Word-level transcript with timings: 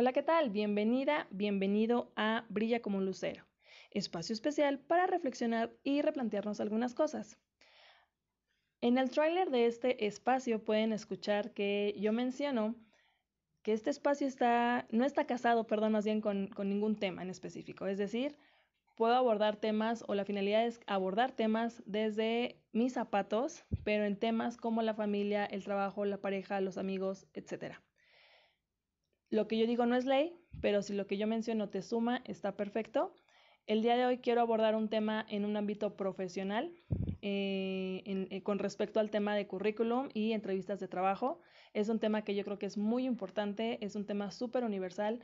Hola, 0.00 0.12
¿qué 0.12 0.22
tal? 0.22 0.50
Bienvenida, 0.50 1.26
bienvenido 1.28 2.12
a 2.14 2.44
Brilla 2.50 2.80
como 2.80 2.98
un 2.98 3.04
lucero, 3.04 3.44
espacio 3.90 4.32
especial 4.32 4.78
para 4.78 5.08
reflexionar 5.08 5.72
y 5.82 6.02
replantearnos 6.02 6.60
algunas 6.60 6.94
cosas. 6.94 7.36
En 8.80 8.96
el 8.96 9.10
tráiler 9.10 9.50
de 9.50 9.66
este 9.66 10.06
espacio 10.06 10.64
pueden 10.64 10.92
escuchar 10.92 11.52
que 11.52 11.96
yo 11.98 12.12
menciono 12.12 12.76
que 13.62 13.72
este 13.72 13.90
espacio 13.90 14.28
está, 14.28 14.86
no 14.92 15.04
está 15.04 15.26
casado, 15.26 15.66
perdón, 15.66 15.90
más 15.90 16.04
bien 16.04 16.20
con, 16.20 16.46
con 16.46 16.68
ningún 16.68 16.94
tema 16.94 17.22
en 17.22 17.30
específico. 17.30 17.88
Es 17.88 17.98
decir, 17.98 18.38
puedo 18.94 19.16
abordar 19.16 19.56
temas 19.56 20.04
o 20.06 20.14
la 20.14 20.24
finalidad 20.24 20.64
es 20.64 20.78
abordar 20.86 21.32
temas 21.32 21.82
desde 21.86 22.62
mis 22.70 22.92
zapatos, 22.92 23.64
pero 23.82 24.04
en 24.04 24.16
temas 24.16 24.58
como 24.58 24.80
la 24.82 24.94
familia, 24.94 25.44
el 25.44 25.64
trabajo, 25.64 26.04
la 26.04 26.20
pareja, 26.20 26.60
los 26.60 26.78
amigos, 26.78 27.26
etcétera. 27.34 27.82
Lo 29.30 29.46
que 29.46 29.58
yo 29.58 29.66
digo 29.66 29.84
no 29.84 29.94
es 29.94 30.06
ley, 30.06 30.34
pero 30.62 30.80
si 30.82 30.94
lo 30.94 31.06
que 31.06 31.18
yo 31.18 31.26
menciono 31.26 31.68
te 31.68 31.82
suma, 31.82 32.22
está 32.24 32.56
perfecto. 32.56 33.14
El 33.66 33.82
día 33.82 33.96
de 33.96 34.06
hoy 34.06 34.18
quiero 34.18 34.40
abordar 34.40 34.74
un 34.74 34.88
tema 34.88 35.26
en 35.28 35.44
un 35.44 35.54
ámbito 35.58 35.96
profesional 35.96 36.72
eh, 37.20 38.02
eh, 38.06 38.42
con 38.42 38.58
respecto 38.58 39.00
al 39.00 39.10
tema 39.10 39.36
de 39.36 39.46
currículum 39.46 40.08
y 40.14 40.32
entrevistas 40.32 40.80
de 40.80 40.88
trabajo. 40.88 41.40
Es 41.74 41.90
un 41.90 41.98
tema 41.98 42.22
que 42.24 42.34
yo 42.34 42.44
creo 42.44 42.58
que 42.58 42.64
es 42.64 42.78
muy 42.78 43.04
importante, 43.04 43.84
es 43.84 43.94
un 43.96 44.06
tema 44.06 44.30
súper 44.30 44.64
universal 44.64 45.20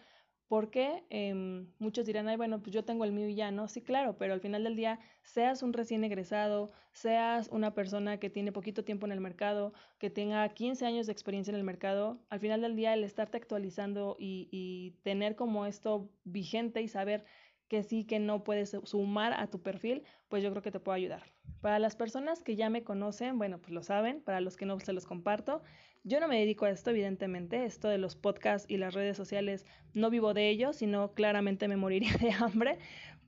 porque 0.54 1.02
em, 1.10 1.66
muchos 1.80 2.06
dirán, 2.06 2.28
ay, 2.28 2.36
bueno, 2.36 2.62
pues 2.62 2.72
yo 2.72 2.84
tengo 2.84 3.04
el 3.04 3.10
mío 3.10 3.28
y 3.28 3.34
ya, 3.34 3.50
¿no? 3.50 3.66
Sí, 3.66 3.82
claro, 3.82 4.16
pero 4.16 4.34
al 4.34 4.40
final 4.40 4.62
del 4.62 4.76
día, 4.76 5.00
seas 5.24 5.64
un 5.64 5.72
recién 5.72 6.04
egresado, 6.04 6.70
seas 6.92 7.48
una 7.50 7.74
persona 7.74 8.20
que 8.20 8.30
tiene 8.30 8.52
poquito 8.52 8.84
tiempo 8.84 9.04
en 9.04 9.10
el 9.10 9.20
mercado, 9.20 9.72
que 9.98 10.10
tenga 10.10 10.48
15 10.48 10.86
años 10.86 11.06
de 11.06 11.12
experiencia 11.12 11.50
en 11.50 11.56
el 11.56 11.64
mercado, 11.64 12.20
al 12.30 12.38
final 12.38 12.60
del 12.60 12.76
día 12.76 12.94
el 12.94 13.02
estarte 13.02 13.36
actualizando 13.36 14.14
y, 14.16 14.48
y 14.52 14.92
tener 15.02 15.34
como 15.34 15.66
esto 15.66 16.08
vigente 16.22 16.82
y 16.82 16.86
saber 16.86 17.24
que 17.66 17.82
sí, 17.82 18.04
que 18.04 18.20
no 18.20 18.44
puedes 18.44 18.76
sumar 18.84 19.32
a 19.32 19.48
tu 19.48 19.60
perfil, 19.60 20.04
pues 20.28 20.44
yo 20.44 20.50
creo 20.52 20.62
que 20.62 20.70
te 20.70 20.78
puedo 20.78 20.94
ayudar. 20.94 21.24
Para 21.62 21.80
las 21.80 21.96
personas 21.96 22.44
que 22.44 22.54
ya 22.54 22.70
me 22.70 22.84
conocen, 22.84 23.38
bueno, 23.38 23.58
pues 23.58 23.72
lo 23.72 23.82
saben, 23.82 24.20
para 24.20 24.40
los 24.40 24.56
que 24.56 24.66
no 24.66 24.78
se 24.78 24.92
los 24.92 25.04
comparto, 25.04 25.62
yo 26.04 26.20
no 26.20 26.28
me 26.28 26.38
dedico 26.38 26.66
a 26.66 26.70
esto, 26.70 26.90
evidentemente, 26.90 27.64
esto 27.64 27.88
de 27.88 27.98
los 27.98 28.14
podcasts 28.14 28.70
y 28.70 28.76
las 28.76 28.92
redes 28.92 29.16
sociales, 29.16 29.64
no 29.94 30.10
vivo 30.10 30.34
de 30.34 30.50
ello, 30.50 30.74
sino 30.74 31.12
claramente 31.14 31.66
me 31.66 31.76
moriría 31.76 32.12
de 32.20 32.30
hambre, 32.30 32.78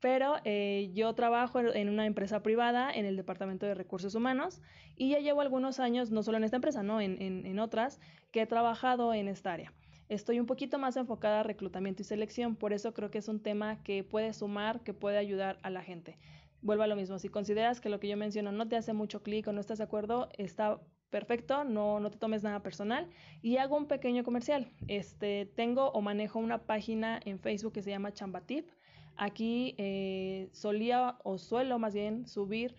pero 0.00 0.36
eh, 0.44 0.90
yo 0.92 1.14
trabajo 1.14 1.58
en 1.58 1.88
una 1.88 2.04
empresa 2.04 2.42
privada 2.42 2.92
en 2.92 3.06
el 3.06 3.16
Departamento 3.16 3.64
de 3.64 3.74
Recursos 3.74 4.14
Humanos 4.14 4.60
y 4.94 5.08
ya 5.08 5.20
llevo 5.20 5.40
algunos 5.40 5.80
años, 5.80 6.10
no 6.10 6.22
solo 6.22 6.36
en 6.36 6.44
esta 6.44 6.56
empresa, 6.56 6.82
no, 6.82 7.00
en, 7.00 7.20
en 7.20 7.58
otras, 7.58 7.98
que 8.30 8.42
he 8.42 8.46
trabajado 8.46 9.14
en 9.14 9.28
esta 9.28 9.54
área. 9.54 9.72
Estoy 10.08 10.38
un 10.38 10.46
poquito 10.46 10.78
más 10.78 10.96
enfocada 10.96 11.40
a 11.40 11.42
reclutamiento 11.42 12.02
y 12.02 12.04
selección, 12.04 12.56
por 12.56 12.72
eso 12.74 12.92
creo 12.92 13.10
que 13.10 13.18
es 13.18 13.26
un 13.26 13.40
tema 13.40 13.82
que 13.82 14.04
puede 14.04 14.34
sumar, 14.34 14.82
que 14.82 14.94
puede 14.94 15.16
ayudar 15.16 15.58
a 15.62 15.70
la 15.70 15.82
gente. 15.82 16.18
Vuelvo 16.60 16.82
a 16.82 16.86
lo 16.86 16.94
mismo, 16.94 17.18
si 17.18 17.28
consideras 17.28 17.80
que 17.80 17.88
lo 17.88 17.98
que 18.00 18.08
yo 18.08 18.16
menciono 18.16 18.52
no 18.52 18.68
te 18.68 18.76
hace 18.76 18.92
mucho 18.92 19.22
clic 19.22 19.48
o 19.48 19.52
no 19.52 19.60
estás 19.60 19.78
de 19.78 19.84
acuerdo, 19.84 20.28
está 20.36 20.78
perfecto, 21.10 21.64
no, 21.64 22.00
no 22.00 22.10
te 22.10 22.18
tomes 22.18 22.42
nada 22.42 22.62
personal. 22.62 23.08
Y 23.42 23.56
hago 23.56 23.76
un 23.76 23.86
pequeño 23.86 24.24
comercial. 24.24 24.70
Este, 24.88 25.46
tengo 25.54 25.90
o 25.90 26.00
manejo 26.00 26.38
una 26.38 26.58
página 26.58 27.20
en 27.24 27.38
Facebook 27.38 27.72
que 27.72 27.82
se 27.82 27.90
llama 27.90 28.12
Chambatip. 28.12 28.68
Aquí 29.16 29.74
eh, 29.78 30.48
solía 30.52 31.16
o 31.24 31.38
suelo 31.38 31.78
más 31.78 31.94
bien 31.94 32.26
subir 32.26 32.76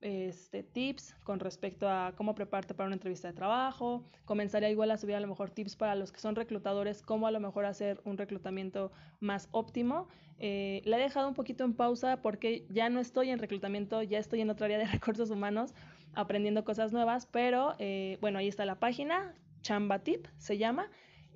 este, 0.00 0.62
tips 0.62 1.14
con 1.24 1.40
respecto 1.40 1.88
a 1.88 2.14
cómo 2.16 2.34
prepararte 2.34 2.74
para 2.74 2.86
una 2.86 2.96
entrevista 2.96 3.28
de 3.28 3.34
trabajo. 3.34 4.04
Comenzaría 4.24 4.70
igual 4.70 4.90
a 4.90 4.96
subir 4.96 5.16
a 5.16 5.20
lo 5.20 5.26
mejor 5.26 5.50
tips 5.50 5.76
para 5.76 5.94
los 5.94 6.12
que 6.12 6.20
son 6.20 6.36
reclutadores, 6.36 7.02
cómo 7.02 7.26
a 7.26 7.30
lo 7.30 7.40
mejor 7.40 7.64
hacer 7.64 8.00
un 8.04 8.16
reclutamiento 8.16 8.92
más 9.20 9.48
óptimo. 9.52 10.08
Eh, 10.38 10.80
la 10.86 10.96
he 10.96 11.00
dejado 11.00 11.28
un 11.28 11.34
poquito 11.34 11.64
en 11.64 11.74
pausa 11.74 12.22
porque 12.22 12.66
ya 12.70 12.88
no 12.88 13.00
estoy 13.00 13.28
en 13.28 13.38
reclutamiento, 13.38 14.02
ya 14.02 14.18
estoy 14.18 14.40
en 14.40 14.48
otra 14.48 14.66
área 14.66 14.78
de 14.78 14.86
recursos 14.86 15.30
humanos 15.30 15.74
aprendiendo 16.14 16.64
cosas 16.64 16.92
nuevas, 16.92 17.26
pero 17.26 17.74
eh, 17.78 18.18
bueno, 18.20 18.38
ahí 18.38 18.48
está 18.48 18.64
la 18.64 18.78
página, 18.78 19.34
Chambatip 19.62 20.26
se 20.38 20.58
llama, 20.58 20.90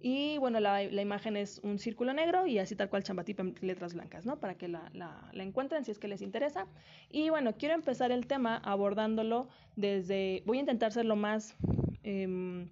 y 0.07 0.37
bueno, 0.37 0.61
la, 0.61 0.83
la, 0.83 1.01
imagen 1.01 1.35
es 1.35 1.61
un 1.61 1.79
círculo 1.79 2.13
negro 2.13 2.47
y 2.47 2.59
así 2.59 2.77
tal 2.77 2.91
cual 2.91 3.03
Chambatip 3.03 3.41
en 3.41 3.55
letras 3.63 3.95
blancas, 3.95 4.27
¿no? 4.27 4.39
Para 4.39 4.55
que 4.55 4.69
la, 4.69 4.91
la, 4.93 5.31
la, 5.33 5.43
encuentren 5.43 5.83
si 5.83 5.93
es 5.93 5.99
que 5.99 6.09
les 6.09 6.21
interesa. 6.21 6.67
Y 7.09 7.31
bueno, 7.31 7.55
quiero 7.57 7.75
empezar 7.75 8.13
el 8.13 8.27
tema 8.27 8.59
abordándolo 8.59 9.49
desde, 9.77 10.43
voy 10.45 10.59
a 10.59 10.61
intentar 10.61 10.93
ser 10.93 11.07
lo 11.07 11.17
más, 11.17 11.57
eh, 12.03 12.69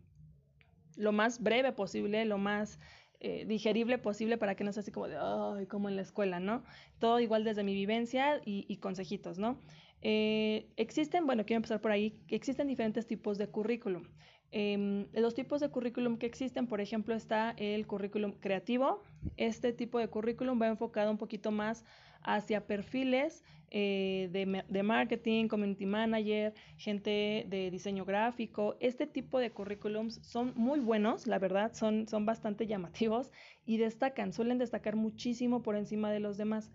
lo 0.97 1.13
más 1.13 1.43
breve 1.43 1.73
posible, 1.73 2.27
lo 2.27 2.37
más 2.37 2.79
eh, 3.21 3.47
digerible 3.47 3.97
posible 3.97 4.37
para 4.37 4.55
que 4.55 4.65
no 4.65 4.73
sea 4.75 4.83
así 4.83 4.93
como 4.93 5.09
de, 5.09 5.17
ay, 5.19 5.65
como 5.65 5.89
en 5.89 5.97
la 5.97 6.03
escuela, 6.03 6.39
¿no? 6.39 6.65
Todo 6.99 7.19
igual 7.19 7.45
desde 7.45 7.65
mi 7.65 7.73
vivencia 7.73 8.43
y 8.45 8.77
consejitos, 8.77 9.39
¿no? 9.39 9.59
Eh, 10.03 10.67
existen, 10.77 11.27
bueno, 11.27 11.47
quiero 11.47 11.59
empezar 11.59 11.81
por 11.81 11.93
ahí, 11.93 12.21
existen 12.29 12.67
diferentes 12.67 13.07
tipos 13.07 13.39
de 13.39 13.49
currículum. 13.49 14.05
Eh, 14.51 15.07
los 15.15 15.35
tipos 15.35 15.61
de 15.61 15.71
currículum 15.71 16.19
que 16.19 16.27
existen, 16.27 16.67
por 16.67 16.81
ejemplo, 16.81 17.15
está 17.15 17.55
el 17.57 17.87
currículum 17.87 18.33
creativo. 18.33 19.03
Este 19.37 19.73
tipo 19.73 19.99
de 19.99 20.09
currículum 20.09 20.61
va 20.61 20.69
enfocado 20.69 21.11
un 21.11 21.17
poquito 21.17 21.51
más 21.51 21.85
hacia 22.23 22.67
perfiles 22.67 23.43
eh, 23.71 24.29
de, 24.31 24.65
de, 24.69 24.83
marketing, 24.83 25.49
community 25.49 25.87
manager, 25.87 26.53
gente 26.77 27.47
de 27.49 27.71
diseño 27.71 28.05
gráfico. 28.05 28.77
Este 28.81 29.07
tipo 29.07 29.39
de 29.39 29.51
currículums 29.51 30.21
son 30.23 30.53
muy 30.55 30.81
buenos, 30.81 31.27
la 31.27 31.39
verdad, 31.39 31.73
son, 31.73 32.07
son 32.07 32.27
bastante 32.27 32.67
llamativos 32.67 33.33
y 33.65 33.79
destacan, 33.79 34.35
suelen 34.35 34.59
destacar 34.59 34.97
muchísimo 34.97 35.63
por 35.63 35.77
encima 35.77 36.13
de 36.13 36.21
los 36.21 36.37
demás. 36.37 36.71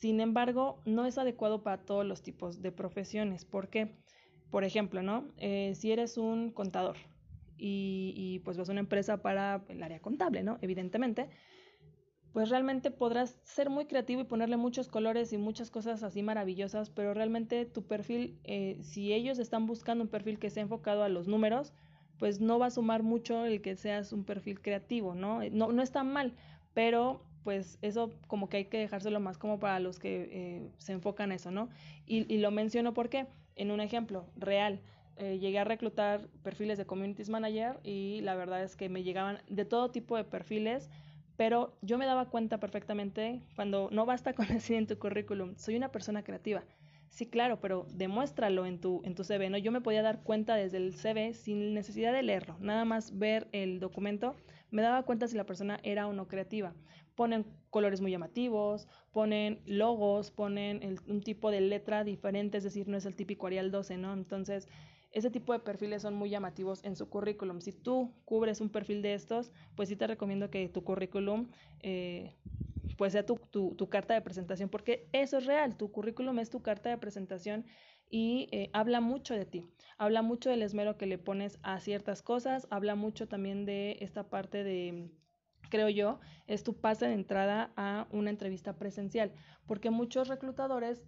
Sin 0.00 0.20
embargo, 0.20 0.80
no 0.86 1.04
es 1.04 1.18
adecuado 1.18 1.62
para 1.62 1.84
todos 1.84 2.06
los 2.06 2.22
tipos 2.22 2.62
de 2.62 2.72
profesiones. 2.72 3.44
porque, 3.44 3.96
Por 4.50 4.64
ejemplo, 4.64 5.02
¿no? 5.02 5.28
Eh, 5.36 5.74
si 5.76 5.92
eres 5.92 6.16
un 6.16 6.50
contador 6.52 6.96
y, 7.58 8.14
y, 8.16 8.38
pues 8.40 8.56
vas 8.56 8.68
a 8.68 8.72
una 8.72 8.80
empresa 8.80 9.20
para 9.22 9.62
el 9.68 9.82
área 9.82 10.00
contable, 10.00 10.42
¿no? 10.42 10.58
Evidentemente, 10.62 11.28
pues 12.32 12.48
realmente 12.48 12.90
podrás 12.90 13.38
ser 13.42 13.68
muy 13.68 13.84
creativo 13.86 14.22
y 14.22 14.24
ponerle 14.24 14.56
muchos 14.56 14.88
colores 14.88 15.32
y 15.34 15.38
muchas 15.38 15.70
cosas 15.70 16.02
así 16.02 16.22
maravillosas, 16.22 16.88
pero 16.88 17.12
realmente 17.12 17.66
tu 17.66 17.82
perfil, 17.86 18.40
eh, 18.44 18.78
si 18.82 19.12
ellos 19.12 19.38
están 19.38 19.66
buscando 19.66 20.04
un 20.04 20.10
perfil 20.10 20.38
que 20.38 20.48
sea 20.48 20.62
enfocado 20.62 21.02
a 21.02 21.08
los 21.10 21.28
números, 21.28 21.74
pues 22.18 22.40
no 22.40 22.58
va 22.58 22.66
a 22.66 22.70
sumar 22.70 23.02
mucho 23.02 23.44
el 23.44 23.60
que 23.60 23.76
seas 23.76 24.12
un 24.12 24.24
perfil 24.24 24.60
creativo, 24.62 25.14
¿no? 25.14 25.40
No, 25.50 25.72
no 25.72 25.82
está 25.82 26.04
mal, 26.04 26.34
pero 26.72 27.29
pues 27.44 27.78
eso 27.82 28.10
como 28.26 28.48
que 28.48 28.58
hay 28.58 28.64
que 28.66 28.78
dejárselo 28.78 29.20
más 29.20 29.38
como 29.38 29.58
para 29.58 29.80
los 29.80 29.98
que 29.98 30.28
eh, 30.30 30.70
se 30.78 30.92
enfocan 30.92 31.30
en 31.30 31.36
eso, 31.36 31.50
¿no? 31.50 31.68
Y, 32.06 32.32
y, 32.32 32.38
lo 32.38 32.50
menciono 32.50 32.94
porque, 32.94 33.26
en 33.56 33.70
un 33.70 33.80
ejemplo 33.80 34.26
real, 34.36 34.80
eh, 35.22 35.38
llegué 35.38 35.58
a 35.58 35.64
reclutar 35.64 36.28
perfiles 36.42 36.78
de 36.78 36.86
Communities 36.86 37.28
Manager 37.28 37.78
y 37.84 38.22
la 38.22 38.34
verdad 38.36 38.62
es 38.62 38.74
que 38.74 38.88
me 38.88 39.02
llegaban 39.02 39.38
de 39.50 39.66
todo 39.66 39.90
tipo 39.90 40.16
de 40.16 40.24
perfiles, 40.24 40.88
pero 41.36 41.76
yo 41.82 41.98
me 41.98 42.06
daba 42.06 42.30
cuenta 42.30 42.58
perfectamente 42.58 43.42
cuando 43.54 43.90
no 43.92 44.06
basta 44.06 44.32
con 44.32 44.46
decir 44.48 44.76
en 44.76 44.86
tu 44.86 44.98
currículum, 44.98 45.56
soy 45.56 45.76
una 45.76 45.92
persona 45.92 46.24
creativa. 46.24 46.64
Sí, 47.10 47.26
claro, 47.26 47.60
pero 47.60 47.86
demuéstralo 47.92 48.64
en 48.64 48.80
tu, 48.80 49.02
en 49.04 49.14
tu 49.14 49.24
CV, 49.24 49.50
¿no? 49.50 49.58
Yo 49.58 49.72
me 49.72 49.82
podía 49.82 50.00
dar 50.00 50.22
cuenta 50.22 50.54
desde 50.54 50.78
el 50.78 50.94
CV 50.94 51.34
sin 51.34 51.74
necesidad 51.74 52.14
de 52.14 52.22
leerlo, 52.22 52.56
nada 52.60 52.86
más 52.86 53.18
ver 53.18 53.46
el 53.52 53.78
documento, 53.78 54.36
me 54.70 54.80
daba 54.80 55.02
cuenta 55.02 55.28
si 55.28 55.36
la 55.36 55.44
persona 55.44 55.80
era 55.82 56.06
o 56.06 56.14
no 56.14 56.28
creativa 56.28 56.72
ponen 57.14 57.46
colores 57.70 58.00
muy 58.00 58.10
llamativos, 58.10 58.88
ponen 59.12 59.60
logos, 59.66 60.30
ponen 60.30 60.82
el, 60.82 61.00
un 61.06 61.22
tipo 61.22 61.50
de 61.50 61.60
letra 61.60 62.04
diferente, 62.04 62.58
es 62.58 62.64
decir, 62.64 62.88
no 62.88 62.96
es 62.96 63.06
el 63.06 63.16
típico 63.16 63.46
Arial 63.46 63.70
12, 63.70 63.96
¿no? 63.98 64.12
Entonces, 64.12 64.68
ese 65.12 65.30
tipo 65.30 65.52
de 65.52 65.58
perfiles 65.58 66.02
son 66.02 66.14
muy 66.14 66.30
llamativos 66.30 66.84
en 66.84 66.94
su 66.96 67.08
currículum. 67.08 67.60
Si 67.60 67.72
tú 67.72 68.14
cubres 68.24 68.60
un 68.60 68.70
perfil 68.70 69.02
de 69.02 69.14
estos, 69.14 69.52
pues 69.74 69.88
sí 69.88 69.96
te 69.96 70.06
recomiendo 70.06 70.50
que 70.50 70.68
tu 70.68 70.84
currículum 70.84 71.48
eh, 71.80 72.36
pues 72.96 73.12
sea 73.12 73.24
tu, 73.24 73.36
tu, 73.50 73.74
tu, 73.76 73.88
carta 73.88 74.14
de 74.14 74.20
presentación, 74.20 74.68
porque 74.68 75.08
eso 75.12 75.38
es 75.38 75.46
real, 75.46 75.76
tu 75.76 75.90
currículum 75.90 76.38
es 76.38 76.50
tu 76.50 76.60
carta 76.60 76.90
de 76.90 76.98
presentación 76.98 77.64
y 78.10 78.48
eh, 78.50 78.68
habla 78.72 79.00
mucho 79.00 79.34
de 79.34 79.46
ti, 79.46 79.64
habla 79.96 80.20
mucho 80.20 80.50
del 80.50 80.62
esmero 80.62 80.98
que 80.98 81.06
le 81.06 81.16
pones 81.16 81.58
a 81.62 81.80
ciertas 81.80 82.22
cosas, 82.22 82.66
habla 82.70 82.96
mucho 82.96 83.26
también 83.26 83.64
de 83.64 83.96
esta 84.00 84.28
parte 84.28 84.64
de 84.64 85.08
creo 85.70 85.88
yo, 85.88 86.20
es 86.46 86.62
tu 86.62 86.78
pase 86.78 87.06
de 87.06 87.14
entrada 87.14 87.72
a 87.76 88.06
una 88.10 88.28
entrevista 88.28 88.76
presencial, 88.76 89.32
porque 89.66 89.90
muchos 89.90 90.28
reclutadores, 90.28 91.02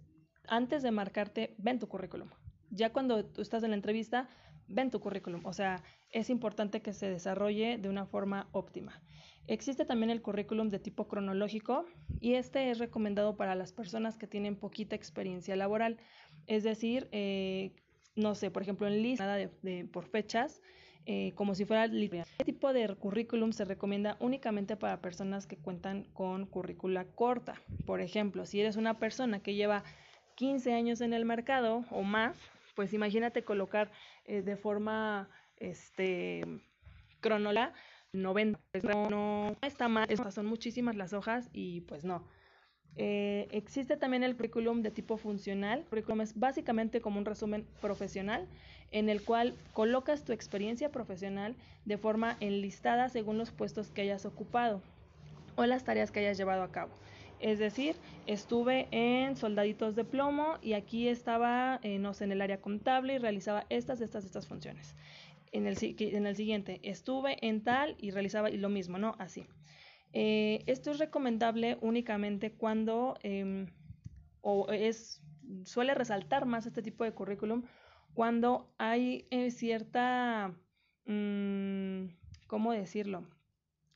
antes 0.47 0.81
de 0.81 0.91
marcarte, 0.91 1.53
ven 1.59 1.79
tu 1.79 1.87
currículum. 1.87 2.29
Ya 2.71 2.91
cuando 2.91 3.23
tú 3.25 3.41
estás 3.41 3.63
en 3.63 3.69
la 3.69 3.75
entrevista, 3.75 4.27
ven 4.67 4.89
tu 4.89 4.99
currículum. 4.99 5.45
O 5.45 5.53
sea, 5.53 5.83
es 6.09 6.29
importante 6.29 6.81
que 6.81 6.93
se 6.93 7.09
desarrolle 7.09 7.77
de 7.77 7.89
una 7.89 8.05
forma 8.05 8.49
óptima. 8.51 9.03
Existe 9.45 9.85
también 9.85 10.09
el 10.09 10.21
currículum 10.21 10.69
de 10.69 10.79
tipo 10.79 11.07
cronológico 11.07 11.85
y 12.21 12.35
este 12.35 12.71
es 12.71 12.79
recomendado 12.79 13.35
para 13.35 13.55
las 13.55 13.73
personas 13.73 14.17
que 14.17 14.27
tienen 14.27 14.55
poquita 14.55 14.95
experiencia 14.95 15.55
laboral. 15.55 15.97
Es 16.47 16.63
decir, 16.63 17.09
eh, 17.11 17.75
no 18.15 18.35
sé, 18.35 18.51
por 18.51 18.61
ejemplo, 18.61 18.87
en 18.87 19.01
lista 19.01 19.35
de, 19.35 19.49
de, 19.61 19.85
por 19.85 20.05
fechas, 20.05 20.61
eh, 21.05 21.33
como 21.35 21.55
si 21.55 21.65
fuera 21.65 21.87
literal. 21.87 22.25
Este 22.31 22.45
tipo 22.45 22.73
de 22.73 22.87
currículum 22.95 23.51
se 23.51 23.65
recomienda 23.65 24.17
únicamente 24.19 24.75
para 24.75 25.01
personas 25.01 25.47
que 25.47 25.57
cuentan 25.57 26.03
con 26.13 26.45
currícula 26.45 27.05
corta. 27.05 27.55
Por 27.85 28.01
ejemplo, 28.01 28.45
si 28.45 28.59
eres 28.59 28.77
una 28.77 28.99
persona 28.99 29.39
que 29.39 29.55
lleva 29.55 29.83
15 30.35 30.73
años 30.73 31.01
en 31.01 31.13
el 31.13 31.25
mercado 31.25 31.85
o 31.91 32.03
más, 32.03 32.37
pues 32.75 32.93
imagínate 32.93 33.43
colocar 33.43 33.91
eh, 34.25 34.41
de 34.41 34.55
forma 34.55 35.29
este, 35.57 36.43
cronológica 37.19 37.73
90. 38.13 38.59
Pues 38.71 38.83
no, 38.83 39.09
no 39.09 39.57
está 39.61 39.87
mal, 39.87 40.07
son 40.31 40.45
muchísimas 40.45 40.95
las 40.95 41.13
hojas 41.13 41.49
y 41.51 41.81
pues 41.81 42.05
no. 42.05 42.23
Eh, 42.95 43.47
existe 43.51 43.97
también 43.97 44.23
el 44.23 44.35
currículum 44.35 44.83
de 44.83 44.91
tipo 44.91 45.17
funcional. 45.17 45.79
El 45.79 45.85
currículum 45.85 46.21
es 46.21 46.37
básicamente 46.37 47.01
como 47.01 47.17
un 47.17 47.25
resumen 47.25 47.67
profesional 47.81 48.47
en 48.93 49.09
el 49.09 49.21
cual 49.23 49.55
colocas 49.73 50.23
tu 50.23 50.31
experiencia 50.31 50.91
profesional 50.91 51.55
de 51.83 51.97
forma 51.97 52.37
enlistada 52.39 53.09
según 53.09 53.37
los 53.37 53.51
puestos 53.51 53.89
que 53.89 54.03
hayas 54.03 54.25
ocupado 54.25 54.81
o 55.55 55.65
las 55.65 55.83
tareas 55.83 56.11
que 56.11 56.21
hayas 56.21 56.37
llevado 56.37 56.63
a 56.63 56.71
cabo. 56.71 56.91
Es 57.39 57.59
decir, 57.59 57.95
estuve 58.25 58.87
en 58.91 59.35
soldaditos 59.35 59.95
de 59.95 60.05
plomo 60.05 60.57
y 60.61 60.73
aquí 60.73 61.09
estaba, 61.09 61.79
eh, 61.83 61.99
no 61.99 62.13
sé, 62.13 62.23
en 62.23 62.31
el 62.31 62.41
área 62.41 62.61
contable 62.61 63.15
y 63.15 63.17
realizaba 63.17 63.65
estas, 63.69 63.99
estas, 63.99 64.23
estas 64.23 64.47
funciones. 64.47 64.95
En 65.51 65.67
el, 65.67 65.77
en 65.81 66.25
el 66.25 66.35
siguiente, 66.35 66.79
estuve 66.83 67.45
en 67.45 67.61
tal 67.61 67.95
y 67.99 68.11
realizaba 68.11 68.49
lo 68.49 68.69
mismo, 68.69 68.97
¿no? 68.97 69.15
Así. 69.19 69.45
Eh, 70.13 70.63
esto 70.67 70.91
es 70.91 70.99
recomendable 70.99 71.77
únicamente 71.81 72.51
cuando 72.51 73.17
em, 73.23 73.67
o 74.41 74.71
es 74.71 75.21
suele 75.65 75.93
resaltar 75.93 76.45
más 76.45 76.65
este 76.65 76.81
tipo 76.81 77.03
de 77.03 77.11
currículum 77.11 77.63
cuando 78.13 78.73
hay 78.77 79.27
eh, 79.31 79.51
cierta, 79.51 80.53
mm, 81.05 82.05
¿cómo 82.47 82.71
decirlo? 82.71 83.27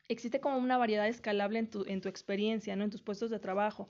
Existe 0.08 0.40
como 0.40 0.58
una 0.58 0.78
variedad 0.78 1.08
escalable 1.08 1.60
en 1.60 1.69
tu, 1.69 1.86
en 1.86 2.02
tu 2.02 2.10
experiencia, 2.10 2.75
¿no? 2.75 2.84
En 2.84 2.90
tus 2.90 3.02
puestos 3.02 3.30
de 3.30 3.40
trabajo. 3.40 3.90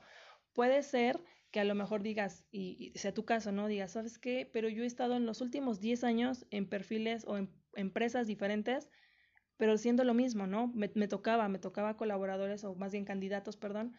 Puede 0.52 0.82
ser 0.82 1.22
que 1.50 1.60
a 1.60 1.64
lo 1.64 1.74
mejor 1.74 2.02
digas, 2.02 2.44
y, 2.50 2.92
sea 2.96 3.14
tu 3.14 3.24
caso, 3.24 3.52
¿no? 3.52 3.68
Digas, 3.68 3.92
¿sabes 3.92 4.18
qué? 4.18 4.48
Pero 4.52 4.68
yo 4.68 4.82
he 4.82 4.86
estado 4.86 5.16
en 5.16 5.26
los 5.26 5.40
últimos 5.40 5.80
10 5.80 6.04
años 6.04 6.46
en 6.50 6.68
perfiles 6.68 7.24
o 7.26 7.38
en 7.38 7.50
empresas 7.74 8.26
diferentes, 8.26 8.90
pero 9.56 9.78
siendo 9.78 10.04
lo 10.04 10.14
mismo, 10.14 10.46
¿no? 10.46 10.68
Me, 10.68 10.90
me, 10.94 11.08
tocaba, 11.08 11.48
me 11.48 11.58
tocaba 11.58 11.96
colaboradores 11.96 12.64
o 12.64 12.74
más 12.74 12.92
bien 12.92 13.04
candidatos, 13.04 13.56
perdón, 13.56 13.96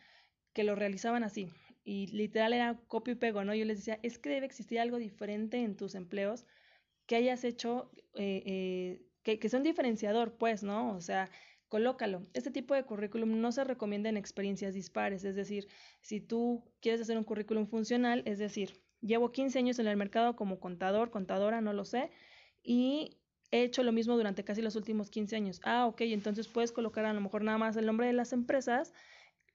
que 0.54 0.64
lo 0.64 0.76
realizaban 0.76 1.24
así 1.24 1.50
y 1.84 2.08
literal 2.08 2.54
era 2.54 2.80
copio 2.88 3.14
y 3.14 3.18
pego, 3.18 3.44
¿no? 3.44 3.56
Yo 3.56 3.66
les 3.66 3.78
decía, 3.78 4.00
es 4.04 4.20
que 4.20 4.30
debe 4.30 4.46
existir 4.46 4.80
algo 4.80 4.98
diferente 4.98 5.58
en 5.58 5.76
tus 5.76 5.96
empleos 5.96 6.46
que 7.06 7.16
hayas 7.16 7.44
hecho, 7.44 7.92
eh, 8.16 8.44
eh, 8.46 9.02
que, 9.24 9.40
que 9.40 9.50
sea 9.50 9.58
un 9.58 9.64
diferenciador, 9.64 10.38
pues, 10.38 10.64
¿no? 10.64 10.96
O 10.96 11.02
sea, 11.02 11.30
colócalo. 11.70 12.28
Este 12.34 12.52
tipo 12.52 12.74
de 12.74 12.84
currículum 12.84 13.40
no 13.40 13.52
se 13.52 13.64
recomienda 13.64 14.10
en 14.10 14.18
experiencias 14.18 14.74
dispares, 14.74 15.24
es 15.24 15.36
decir, 15.36 15.68
si 16.02 16.20
tú 16.20 16.64
quieres 16.82 17.02
hacer 17.02 17.18
un 17.18 17.24
currículum 17.24 17.68
funcional, 17.68 18.24
es 18.26 18.40
decir, 18.40 18.82
llevo 19.02 19.32
15 19.32 19.60
años 19.60 19.80
en 19.80 19.88
el 19.88 19.96
mercado 19.96 20.36
como 20.36 20.60
contador, 20.60 21.12
contadora, 21.12 21.62
no 21.62 21.74
lo 21.74 21.86
sé, 21.86 22.12
y 22.64 23.18
he 23.52 23.64
hecho 23.64 23.84
lo 23.84 23.92
mismo 23.92 24.16
durante 24.16 24.44
casi 24.44 24.62
los 24.62 24.76
últimos 24.76 25.10
15 25.10 25.36
años. 25.36 25.62
Ah, 25.64 25.86
ok, 25.88 26.02
entonces 26.02 26.48
puedes 26.48 26.72
colocar 26.72 27.06
a 27.06 27.14
lo 27.14 27.22
mejor 27.22 27.44
nada 27.44 27.58
más 27.58 27.78
el 27.78 27.86
nombre 27.86 28.08
de 28.08 28.14
las 28.14 28.34
empresas 28.34 28.94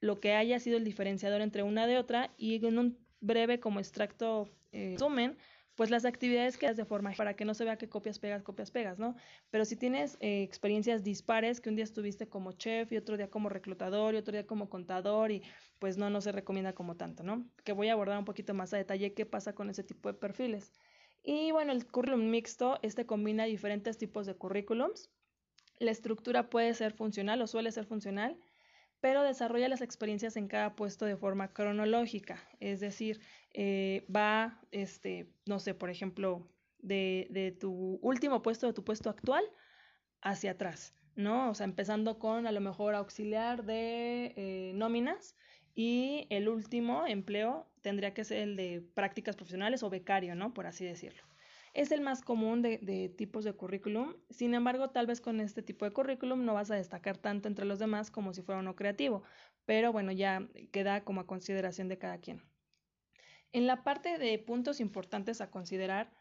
lo 0.05 0.19
que 0.19 0.33
haya 0.33 0.59
sido 0.59 0.77
el 0.77 0.83
diferenciador 0.83 1.41
entre 1.41 1.63
una 1.63 1.87
de 1.87 1.97
otra 1.97 2.31
y 2.37 2.65
en 2.65 2.79
un 2.79 2.97
breve 3.19 3.59
como 3.59 3.79
extracto 3.79 4.49
eh, 4.71 4.91
resumen, 4.93 5.37
pues 5.75 5.89
las 5.89 6.05
actividades 6.05 6.57
que 6.57 6.67
haces 6.67 6.77
de 6.77 6.85
forma 6.85 7.11
para 7.17 7.35
que 7.35 7.43
no 7.43 7.53
se 7.53 7.65
vea 7.65 7.77
que 7.77 7.89
copias, 7.89 8.17
pegas, 8.17 8.43
copias, 8.43 8.71
pegas, 8.71 8.97
¿no? 8.97 9.15
Pero 9.51 9.65
si 9.65 9.75
tienes 9.75 10.17
eh, 10.21 10.41
experiencias 10.41 11.03
dispares, 11.03 11.59
que 11.59 11.69
un 11.69 11.75
día 11.75 11.83
estuviste 11.83 12.29
como 12.29 12.53
chef 12.53 12.91
y 12.93 12.97
otro 12.97 13.17
día 13.17 13.29
como 13.29 13.49
reclutador 13.49 14.13
y 14.13 14.17
otro 14.17 14.31
día 14.31 14.47
como 14.47 14.69
contador 14.69 15.31
y 15.31 15.41
pues 15.79 15.97
no, 15.97 16.09
no 16.09 16.21
se 16.21 16.31
recomienda 16.31 16.73
como 16.73 16.95
tanto, 16.95 17.23
¿no? 17.23 17.45
Que 17.63 17.73
voy 17.73 17.89
a 17.89 17.93
abordar 17.93 18.17
un 18.17 18.25
poquito 18.25 18.53
más 18.53 18.73
a 18.73 18.77
detalle 18.77 19.13
qué 19.13 19.25
pasa 19.25 19.53
con 19.53 19.69
ese 19.69 19.83
tipo 19.83 20.09
de 20.09 20.17
perfiles. 20.17 20.71
Y 21.23 21.51
bueno, 21.51 21.73
el 21.73 21.85
currículum 21.85 22.29
mixto, 22.29 22.79
este 22.81 23.05
combina 23.05 23.45
diferentes 23.45 23.97
tipos 23.97 24.25
de 24.27 24.35
currículums. 24.35 25.09
La 25.79 25.91
estructura 25.91 26.49
puede 26.49 26.73
ser 26.73 26.93
funcional 26.93 27.41
o 27.41 27.47
suele 27.47 27.71
ser 27.71 27.85
funcional 27.85 28.37
pero 29.01 29.23
desarrolla 29.23 29.69
las 29.69 29.81
experiencias 29.81 30.37
en 30.37 30.47
cada 30.47 30.75
puesto 30.75 31.05
de 31.05 31.17
forma 31.17 31.53
cronológica, 31.53 32.43
es 32.59 32.79
decir, 32.79 33.21
eh, 33.53 34.05
va, 34.13 34.59
este, 34.71 35.27
no 35.45 35.59
sé, 35.59 35.73
por 35.73 35.89
ejemplo, 35.89 36.47
de, 36.79 37.27
de, 37.29 37.51
tu 37.51 37.99
último 38.01 38.41
puesto, 38.41 38.67
de 38.67 38.73
tu 38.73 38.83
puesto 38.83 39.09
actual, 39.09 39.43
hacia 40.21 40.51
atrás, 40.51 40.93
¿no? 41.15 41.49
O 41.49 41.55
sea, 41.55 41.65
empezando 41.65 42.19
con 42.19 42.47
a 42.47 42.51
lo 42.51 42.61
mejor 42.61 42.95
auxiliar 42.95 43.63
de 43.63 44.33
eh, 44.35 44.71
nóminas 44.75 45.35
y 45.75 46.27
el 46.29 46.49
último 46.49 47.05
empleo 47.05 47.67
tendría 47.81 48.13
que 48.13 48.23
ser 48.23 48.39
el 48.39 48.55
de 48.55 48.81
prácticas 48.93 49.35
profesionales 49.35 49.83
o 49.83 49.89
becario, 49.89 50.35
¿no? 50.35 50.53
Por 50.53 50.65
así 50.67 50.85
decirlo. 50.85 51.23
Es 51.75 51.91
el 51.91 51.99
más 51.99 52.21
común 52.21 52.61
de, 52.61 53.13
tipos 53.17 53.43
de 53.43 53.51
currículum, 53.51 54.13
sin 54.29 54.53
embargo, 54.53 54.91
tal 54.91 55.07
vez 55.07 55.19
con 55.19 55.41
este 55.41 55.61
tipo 55.61 55.83
de 55.83 55.91
currículum 55.91 56.45
no 56.45 56.53
vas 56.53 56.71
a 56.71 56.75
destacar 56.75 57.17
tanto 57.17 57.49
entre 57.49 57.65
los 57.65 57.79
demás 57.79 58.09
como 58.09 58.33
si 58.33 58.41
fuera 58.41 58.61
uno 58.61 58.77
creativo, 58.77 59.23
pero 59.65 59.91
bueno, 59.91 60.13
ya 60.13 60.47
queda 60.71 61.03
como 61.03 61.19
a 61.19 61.27
consideración 61.27 61.89
de 61.89 61.97
cada 61.97 62.19
quien. 62.19 62.41
En 63.51 63.67
la 63.67 63.83
parte 63.83 64.17
de 64.17 64.39
puntos 64.39 64.79
importantes 64.79 65.41
a 65.41 65.51
considerar, 65.51 66.13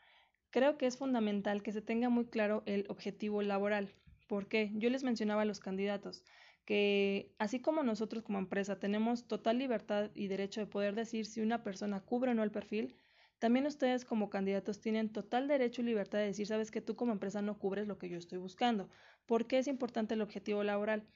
creo 0.51 0.77
que 0.77 0.87
es 0.87 0.99
fundamental 0.99 1.63
que 1.63 1.71
se 1.71 1.83
tenga 1.83 2.09
muy 2.09 2.27
claro 2.27 2.65
el 2.67 2.87
objetivo 2.89 3.41
laboral. 3.41 3.95
¿Por 4.27 4.49
qué? 4.49 4.73
Yo 4.75 4.91
les 4.91 5.05
mencionaba 5.05 5.43
a 5.43 5.45
los 5.45 5.61
candidatos 5.61 6.25
que 6.65 7.33
así 7.39 7.61
como 7.61 7.85
nosotros 7.85 8.25
como 8.25 8.39
empresa 8.39 8.81
tenemos 8.81 9.29
total 9.29 9.59
libertad 9.59 10.11
y 10.15 10.27
derecho 10.27 10.61
de 10.61 10.67
poder 10.67 10.97
decir 10.97 11.27
si 11.27 11.43
una 11.43 11.63
persona 11.63 12.01
cubre 12.01 12.33
o 12.33 12.35
no 12.35 12.43
el 12.43 12.51
perfil, 12.51 12.97
también 13.39 13.67
ustedes 13.67 14.05
como 14.05 14.31
candidatos 14.31 14.81
tienen 14.81 15.11
total 15.11 15.49
derecho 15.49 15.83
y 15.83 15.85
libertad 15.85 16.19
de 16.19 16.27
decir, 16.27 16.47
sabes 16.47 16.71
que 16.71 16.81
tú 16.81 16.97
como 16.97 17.13
empresa 17.13 17.43
no 17.43 17.59
cubres 17.59 17.87
lo 17.87 17.99
que 17.99 18.09
yo 18.09 18.17
estoy 18.17 18.39
buscando. 18.39 18.89
¿Por 19.27 19.47
qué 19.47 19.59
es 19.59 19.67
importante 19.67 20.15
el 20.15 20.23
objetivo 20.23 20.63
laboral? 20.63 21.07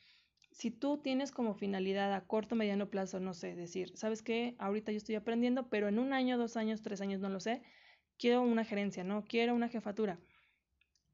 Si 0.50 0.70
tú 0.70 0.98
tienes 0.98 1.30
como 1.30 1.54
finalidad 1.54 2.12
a 2.12 2.26
corto, 2.26 2.56
mediano 2.56 2.90
plazo, 2.90 3.20
no 3.20 3.34
sé, 3.34 3.54
decir, 3.54 3.96
sabes 3.96 4.22
que 4.22 4.56
ahorita 4.58 4.92
yo 4.92 4.98
estoy 4.98 5.14
aprendiendo, 5.14 5.68
pero 5.68 5.88
en 5.88 5.98
un 5.98 6.12
año, 6.12 6.38
dos 6.38 6.56
años, 6.56 6.82
tres 6.82 7.00
años, 7.00 7.20
no 7.20 7.28
lo 7.28 7.40
sé, 7.40 7.62
quiero 8.18 8.42
una 8.42 8.64
gerencia, 8.64 9.04
¿no? 9.04 9.24
Quiero 9.24 9.54
una 9.54 9.68
jefatura. 9.68 10.18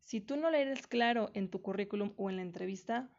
Si 0.02 0.20
tú 0.20 0.36
no 0.36 0.50
le 0.50 0.62
eres 0.62 0.86
claro 0.86 1.30
en 1.34 1.48
tu 1.48 1.62
currículum 1.62 2.12
o 2.16 2.30
en 2.30 2.36
la 2.36 2.42
entrevista, 2.42 3.10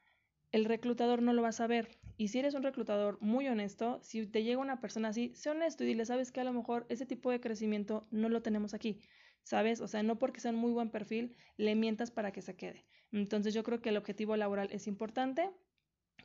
el 0.51 0.65
reclutador 0.65 1.21
no 1.21 1.33
lo 1.33 1.41
va 1.41 1.49
a 1.49 1.53
saber. 1.53 1.97
Y 2.17 2.29
si 2.29 2.39
eres 2.39 2.53
un 2.53 2.63
reclutador 2.63 3.17
muy 3.21 3.47
honesto, 3.47 3.99
si 4.01 4.25
te 4.25 4.43
llega 4.43 4.59
una 4.59 4.79
persona 4.79 5.09
así, 5.09 5.33
sé 5.35 5.49
honesto 5.49 5.83
y 5.83 5.87
dile, 5.87 6.05
sabes 6.05 6.31
que 6.31 6.39
a 6.39 6.45
lo 6.45 6.53
mejor 6.53 6.85
ese 6.89 7.05
tipo 7.05 7.29
de 7.31 7.41
crecimiento 7.41 8.07
no 8.11 8.29
lo 8.29 8.41
tenemos 8.41 8.73
aquí, 8.73 9.01
¿sabes? 9.43 9.81
O 9.81 9.87
sea, 9.87 10.01
no 10.03 10.17
porque 10.17 10.39
sea 10.39 10.51
un 10.51 10.57
muy 10.57 10.71
buen 10.71 10.89
perfil, 10.89 11.35
le 11.57 11.75
mientas 11.75 12.11
para 12.11 12.31
que 12.31 12.41
se 12.41 12.55
quede. 12.55 12.85
Entonces 13.11 13.53
yo 13.53 13.63
creo 13.63 13.81
que 13.81 13.89
el 13.89 13.97
objetivo 13.97 14.35
laboral 14.37 14.69
es 14.71 14.87
importante. 14.87 15.51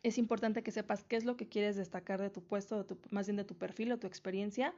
Es 0.03 0.17
importante 0.17 0.63
que 0.63 0.71
sepas 0.71 1.05
qué 1.05 1.17
es 1.17 1.25
lo 1.25 1.37
que 1.37 1.49
quieres 1.49 1.77
destacar 1.77 2.21
de 2.21 2.31
tu 2.31 2.47
puesto, 2.47 2.83
de 2.83 2.97
más 3.11 3.27
bien 3.27 3.37
de 3.37 3.45
tu 3.45 3.59
perfil 3.59 3.93
o 3.93 3.99
tu 3.99 4.07
experiencia. 4.07 4.75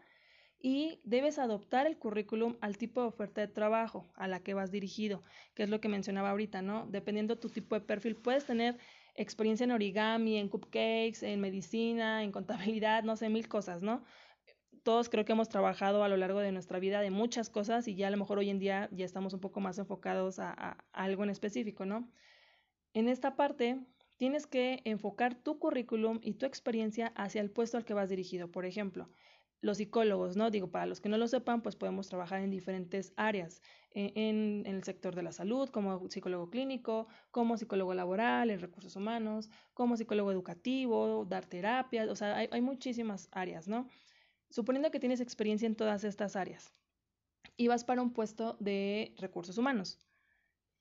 Y 0.58 1.00
debes 1.04 1.38
adoptar 1.38 1.86
el 1.86 1.98
currículum 1.98 2.56
al 2.60 2.78
tipo 2.78 3.02
de 3.02 3.08
oferta 3.08 3.40
de 3.40 3.48
trabajo 3.48 4.12
a 4.14 4.28
la 4.28 4.40
que 4.40 4.54
vas 4.54 4.70
dirigido, 4.70 5.22
que 5.54 5.64
es 5.64 5.68
lo 5.68 5.80
que 5.80 5.88
mencionaba 5.88 6.30
ahorita, 6.30 6.62
¿no? 6.62 6.86
Dependiendo 6.86 7.38
tu 7.38 7.48
tipo 7.50 7.74
de 7.74 7.80
perfil, 7.80 8.16
puedes 8.16 8.46
tener 8.46 8.78
experiencia 9.14 9.64
en 9.64 9.72
origami, 9.72 10.38
en 10.38 10.48
cupcakes, 10.48 11.22
en 11.22 11.40
medicina, 11.40 12.22
en 12.22 12.32
contabilidad, 12.32 13.02
no 13.02 13.16
sé, 13.16 13.28
mil 13.28 13.48
cosas, 13.48 13.82
¿no? 13.82 14.04
Todos 14.82 15.08
creo 15.08 15.24
que 15.24 15.32
hemos 15.32 15.48
trabajado 15.48 16.02
a 16.02 16.08
lo 16.08 16.16
largo 16.16 16.40
de 16.40 16.50
nuestra 16.50 16.80
vida 16.80 17.00
de 17.00 17.10
muchas 17.10 17.50
cosas 17.50 17.86
y 17.86 17.94
ya 17.94 18.08
a 18.08 18.10
lo 18.10 18.16
mejor 18.16 18.38
hoy 18.38 18.50
en 18.50 18.58
día 18.58 18.88
ya 18.90 19.04
estamos 19.04 19.32
un 19.32 19.40
poco 19.40 19.60
más 19.60 19.78
enfocados 19.78 20.38
a, 20.40 20.84
algo 20.92 21.22
en 21.22 21.30
específico, 21.30 21.86
¿no? 21.86 22.10
En 22.92 23.08
esta 23.08 23.36
parte 23.36 23.78
tienes 24.16 24.46
que 24.46 24.82
enfocar 24.84 25.34
tu 25.34 25.58
currículum 25.58 26.18
y 26.22 26.34
tu 26.34 26.46
experiencia 26.46 27.12
hacia 27.14 27.40
el 27.40 27.50
puesto 27.50 27.76
al 27.76 27.84
que 27.84 27.94
vas 27.94 28.08
dirigido. 28.08 28.50
Por 28.50 28.64
ejemplo, 28.64 29.08
los 29.62 29.78
psicólogos, 29.78 30.36
¿no? 30.36 30.50
Digo, 30.50 30.70
para 30.70 30.86
los 30.86 31.00
que 31.00 31.08
no 31.08 31.16
lo 31.16 31.28
sepan, 31.28 31.62
pues 31.62 31.76
podemos 31.76 32.08
trabajar 32.08 32.42
en 32.42 32.50
diferentes 32.50 33.14
áreas, 33.16 33.62
e, 33.92 34.12
en, 34.16 34.64
el 34.66 34.82
sector 34.84 35.14
de 35.14 35.22
la 35.22 35.32
salud, 35.32 35.70
como 35.70 36.10
psicólogo 36.10 36.50
clínico, 36.50 37.06
como 37.30 37.56
psicólogo 37.56 37.94
laboral, 37.94 38.50
en 38.50 38.60
recursos 38.60 38.96
humanos, 38.96 39.48
como 39.72 39.96
psicólogo 39.96 40.32
educativo, 40.32 41.24
dar 41.24 41.46
terapia, 41.46 42.10
o 42.10 42.16
sea, 42.16 42.36
hay, 42.36 42.48
hay 42.50 42.60
muchísimas 42.60 43.28
áreas, 43.32 43.68
¿no? 43.68 43.88
Suponiendo 44.50 44.90
que 44.90 45.00
tienes 45.00 45.20
experiencia 45.20 45.66
en 45.66 45.76
todas 45.76 46.04
estas 46.04 46.36
áreas 46.36 46.72
y 47.56 47.68
vas 47.68 47.84
para 47.84 48.02
un 48.02 48.12
puesto 48.12 48.56
de 48.60 49.14
recursos 49.18 49.58
humanos. 49.58 49.98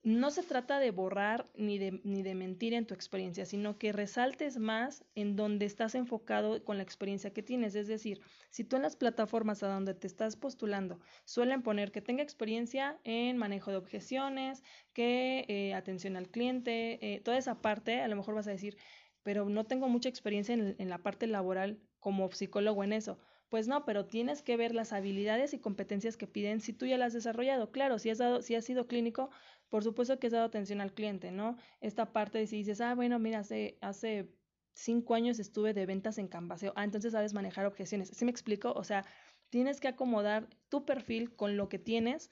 No 0.03 0.31
se 0.31 0.41
trata 0.41 0.79
de 0.79 0.89
borrar 0.89 1.51
ni 1.55 1.77
de, 1.77 2.01
ni 2.03 2.23
de 2.23 2.33
mentir 2.33 2.73
en 2.73 2.87
tu 2.87 2.93
experiencia, 2.95 3.45
sino 3.45 3.77
que 3.77 3.91
resaltes 3.91 4.57
más 4.57 5.05
en 5.13 5.35
donde 5.35 5.65
estás 5.65 5.93
enfocado 5.93 6.63
con 6.63 6.77
la 6.77 6.83
experiencia 6.83 7.33
que 7.33 7.43
tienes. 7.43 7.75
Es 7.75 7.87
decir, 7.87 8.21
si 8.49 8.63
tú 8.63 8.77
en 8.77 8.81
las 8.81 8.95
plataformas 8.95 9.61
a 9.61 9.67
donde 9.67 9.93
te 9.93 10.07
estás 10.07 10.35
postulando 10.35 10.99
suelen 11.25 11.61
poner 11.61 11.91
que 11.91 12.01
tenga 12.01 12.23
experiencia 12.23 12.99
en 13.03 13.37
manejo 13.37 13.69
de 13.69 13.77
objeciones, 13.77 14.63
que 14.93 15.45
eh, 15.47 15.73
atención 15.75 16.15
al 16.15 16.29
cliente, 16.29 17.13
eh, 17.13 17.19
toda 17.21 17.37
esa 17.37 17.61
parte, 17.61 18.01
a 18.01 18.07
lo 18.07 18.15
mejor 18.15 18.33
vas 18.33 18.47
a 18.47 18.51
decir, 18.51 18.77
pero 19.21 19.49
no 19.49 19.65
tengo 19.65 19.87
mucha 19.87 20.09
experiencia 20.09 20.53
en, 20.53 20.75
en 20.79 20.89
la 20.89 20.97
parte 20.97 21.27
laboral 21.27 21.79
como 21.99 22.31
psicólogo 22.31 22.83
en 22.83 22.93
eso. 22.93 23.19
Pues 23.51 23.67
no, 23.67 23.83
pero 23.83 24.05
tienes 24.05 24.43
que 24.43 24.55
ver 24.55 24.73
las 24.73 24.93
habilidades 24.93 25.53
y 25.53 25.59
competencias 25.59 26.15
que 26.15 26.25
piden 26.25 26.61
si 26.61 26.71
tú 26.71 26.85
ya 26.85 26.97
las 26.97 27.07
has 27.07 27.15
desarrollado. 27.15 27.69
Claro, 27.73 27.99
si 27.99 28.09
has, 28.09 28.17
dado, 28.17 28.41
si 28.41 28.55
has 28.55 28.63
sido 28.63 28.87
clínico, 28.87 29.29
por 29.67 29.83
supuesto 29.83 30.17
que 30.19 30.27
has 30.27 30.33
dado 30.33 30.45
atención 30.45 30.79
al 30.79 30.93
cliente, 30.93 31.31
¿no? 31.31 31.57
Esta 31.81 32.13
parte 32.13 32.37
de 32.37 32.47
si 32.47 32.55
dices, 32.55 32.79
ah, 32.79 32.95
bueno, 32.95 33.19
mira, 33.19 33.39
hace, 33.39 33.77
hace 33.81 34.29
cinco 34.73 35.15
años 35.15 35.37
estuve 35.37 35.73
de 35.73 35.85
ventas 35.85 36.17
en 36.17 36.29
Canvaseo, 36.29 36.71
ah, 36.77 36.85
entonces 36.85 37.11
sabes 37.11 37.33
manejar 37.33 37.65
objeciones. 37.65 38.07
¿Sí 38.13 38.23
me 38.23 38.31
explico? 38.31 38.71
O 38.71 38.85
sea, 38.85 39.05
tienes 39.49 39.81
que 39.81 39.89
acomodar 39.89 40.47
tu 40.69 40.85
perfil 40.85 41.35
con 41.35 41.57
lo 41.57 41.67
que 41.67 41.77
tienes 41.77 42.29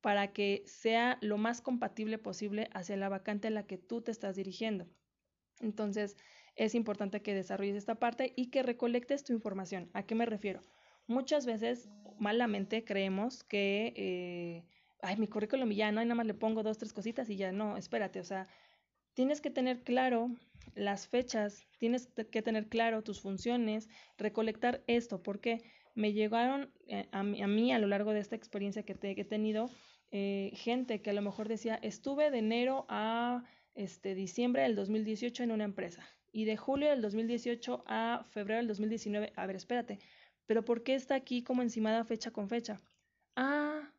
para 0.00 0.32
que 0.32 0.62
sea 0.64 1.18
lo 1.20 1.36
más 1.36 1.60
compatible 1.60 2.16
posible 2.16 2.70
hacia 2.72 2.96
la 2.96 3.10
vacante 3.10 3.48
a 3.48 3.50
la 3.50 3.66
que 3.66 3.76
tú 3.76 4.00
te 4.00 4.12
estás 4.12 4.36
dirigiendo. 4.36 4.88
Entonces, 5.60 6.16
es 6.58 6.74
importante 6.74 7.22
que 7.22 7.34
desarrolles 7.34 7.76
esta 7.76 7.94
parte 7.94 8.32
y 8.36 8.50
que 8.50 8.62
recolectes 8.62 9.24
tu 9.24 9.32
información. 9.32 9.88
¿A 9.94 10.02
qué 10.02 10.14
me 10.14 10.26
refiero? 10.26 10.60
Muchas 11.06 11.46
veces, 11.46 11.88
malamente, 12.18 12.84
creemos 12.84 13.42
que 13.44 13.94
eh, 13.96 14.64
ay, 15.00 15.16
mi 15.16 15.28
currículum 15.28 15.70
ya 15.70 15.92
no, 15.92 16.02
y 16.02 16.04
nada 16.04 16.14
más 16.14 16.26
le 16.26 16.34
pongo 16.34 16.62
dos, 16.62 16.78
tres 16.78 16.92
cositas 16.92 17.30
y 17.30 17.36
ya 17.36 17.52
no, 17.52 17.76
espérate, 17.76 18.20
o 18.20 18.24
sea, 18.24 18.46
tienes 19.14 19.40
que 19.40 19.50
tener 19.50 19.82
claro 19.82 20.30
las 20.74 21.08
fechas, 21.08 21.66
tienes 21.78 22.08
que 22.30 22.42
tener 22.42 22.68
claro 22.68 23.02
tus 23.02 23.20
funciones, 23.20 23.88
recolectar 24.16 24.82
esto, 24.86 25.22
porque 25.22 25.62
me 25.94 26.12
llegaron 26.12 26.72
eh, 26.86 27.08
a, 27.12 27.22
mí, 27.22 27.72
a 27.72 27.78
lo 27.78 27.86
largo 27.86 28.12
de 28.12 28.20
esta 28.20 28.36
experiencia 28.36 28.84
que, 28.84 28.96
he 29.00 29.24
tenido, 29.24 29.70
eh, 30.10 30.50
gente 30.54 31.00
que 31.02 31.10
a 31.10 31.14
lo 31.14 31.22
mejor 31.22 31.48
decía, 31.48 31.78
estuve 31.82 32.30
de 32.30 32.38
enero 32.38 32.86
a 32.88 33.44
este, 33.74 34.14
diciembre 34.14 34.62
del 34.62 34.74
2018 34.76 35.42
en 35.42 35.52
una 35.52 35.64
empresa 35.64 36.06
y 36.38 36.44
de 36.44 36.56
julio 36.56 36.90
del 36.90 37.02
2018 37.02 37.82
a 37.88 38.24
febrero 38.30 38.58
del 38.58 38.68
2019, 38.68 39.32
a 39.34 39.46
ver, 39.46 39.56
espérate, 39.56 39.98
pero 40.46 40.64
¿por 40.64 40.84
qué 40.84 40.94
está 40.94 41.16
aquí 41.16 41.42
como 41.42 41.62
encimada 41.62 42.04
fecha 42.04 42.30
con 42.30 42.48
fecha? 42.48 42.80
Ah, 43.34 43.92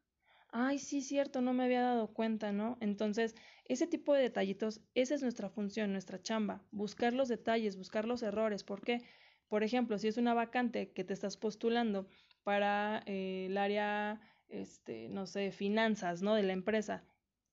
ay, 0.47 0.79
sí, 0.79 1.01
cierto, 1.01 1.41
no 1.41 1.51
me 1.51 1.65
había 1.65 1.81
dado 1.81 2.13
cuenta, 2.13 2.53
¿no? 2.53 2.77
Entonces, 2.79 3.35
ese 3.65 3.87
tipo 3.87 4.13
de 4.13 4.21
detallitos, 4.21 4.79
esa 4.95 5.15
es 5.15 5.21
nuestra 5.21 5.49
función, 5.49 5.91
nuestra 5.91 6.21
chamba, 6.21 6.63
buscar 6.71 7.11
los 7.11 7.27
detalles, 7.27 7.75
buscar 7.75 8.05
los 8.05 8.23
errores. 8.23 8.63
¿Por 8.63 8.79
qué? 8.85 9.01
Por 9.49 9.63
ejemplo, 9.63 9.97
si 9.99 10.07
es 10.07 10.15
una 10.15 10.33
vacante 10.33 10.93
que 10.93 11.03
te 11.03 11.13
estás 11.13 11.35
postulando 11.35 12.07
para 12.45 13.03
eh, 13.05 13.47
el 13.47 13.57
área, 13.57 14.21
este, 14.47 15.09
no 15.09 15.25
sé, 15.25 15.51
finanzas, 15.51 16.21
¿no? 16.21 16.35
De 16.35 16.43
la 16.43 16.53
empresa, 16.53 17.03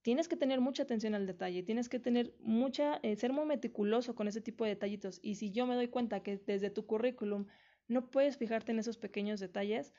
tienes 0.07 0.29
que 0.29 0.37
tener 0.37 0.61
mucha 0.61 0.83
atención 0.83 1.15
al 1.15 1.27
detalle, 1.27 1.63
tienes 1.63 1.89
que 1.89 1.99
tener 1.99 2.33
mucha, 2.39 2.97
eh, 3.03 3.17
ser 3.17 3.33
muy 3.33 3.45
meticuloso 3.45 4.15
con 4.15 4.29
ese 4.29 4.39
tipo 4.39 4.63
de 4.63 4.69
detallitos. 4.69 5.19
Y 5.21 5.35
si 5.35 5.51
yo 5.51 5.67
me 5.67 5.75
doy 5.75 5.89
cuenta 5.89 6.23
que 6.23 6.37
desde 6.37 6.69
tu 6.69 6.85
currículum 6.85 7.47
no 7.89 8.09
puedes 8.09 8.37
fijarte 8.37 8.71
en 8.71 8.79
esos 8.79 8.97
pequeños 8.97 9.41
detalles, 9.41 9.93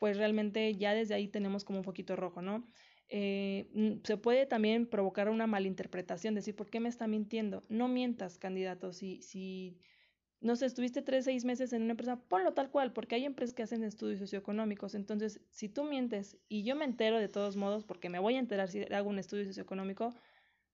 pues 0.00 0.16
realmente 0.16 0.74
ya 0.74 0.92
desde 0.92 1.14
ahí 1.14 1.28
tenemos 1.28 1.62
como 1.62 1.78
un 1.78 1.84
poquito 1.84 2.16
rojo, 2.16 2.42
¿no? 2.42 2.68
Eh, 3.08 4.00
se 4.02 4.16
puede 4.16 4.44
también 4.46 4.88
provocar 4.88 5.28
una 5.28 5.46
malinterpretación, 5.46 6.34
decir, 6.34 6.56
¿por 6.56 6.68
qué 6.68 6.80
me 6.80 6.88
está 6.88 7.06
mintiendo? 7.06 7.62
No 7.68 7.86
mientas, 7.86 8.40
candidato. 8.40 8.92
Si, 8.92 9.22
si 9.22 9.78
no 10.44 10.56
sé, 10.56 10.66
estuviste 10.66 11.02
tres, 11.02 11.24
seis 11.24 11.44
meses 11.44 11.72
en 11.72 11.82
una 11.82 11.92
empresa, 11.92 12.16
ponlo 12.28 12.52
tal 12.52 12.70
cual, 12.70 12.92
porque 12.92 13.16
hay 13.16 13.24
empresas 13.24 13.54
que 13.54 13.62
hacen 13.62 13.82
estudios 13.82 14.20
socioeconómicos. 14.20 14.94
Entonces, 14.94 15.40
si 15.50 15.68
tú 15.68 15.84
mientes 15.84 16.38
y 16.48 16.62
yo 16.62 16.76
me 16.76 16.84
entero 16.84 17.18
de 17.18 17.28
todos 17.28 17.56
modos, 17.56 17.84
porque 17.84 18.08
me 18.08 18.18
voy 18.18 18.36
a 18.36 18.38
enterar 18.38 18.68
si 18.68 18.82
hago 18.92 19.08
un 19.08 19.18
estudio 19.18 19.44
socioeconómico, 19.44 20.14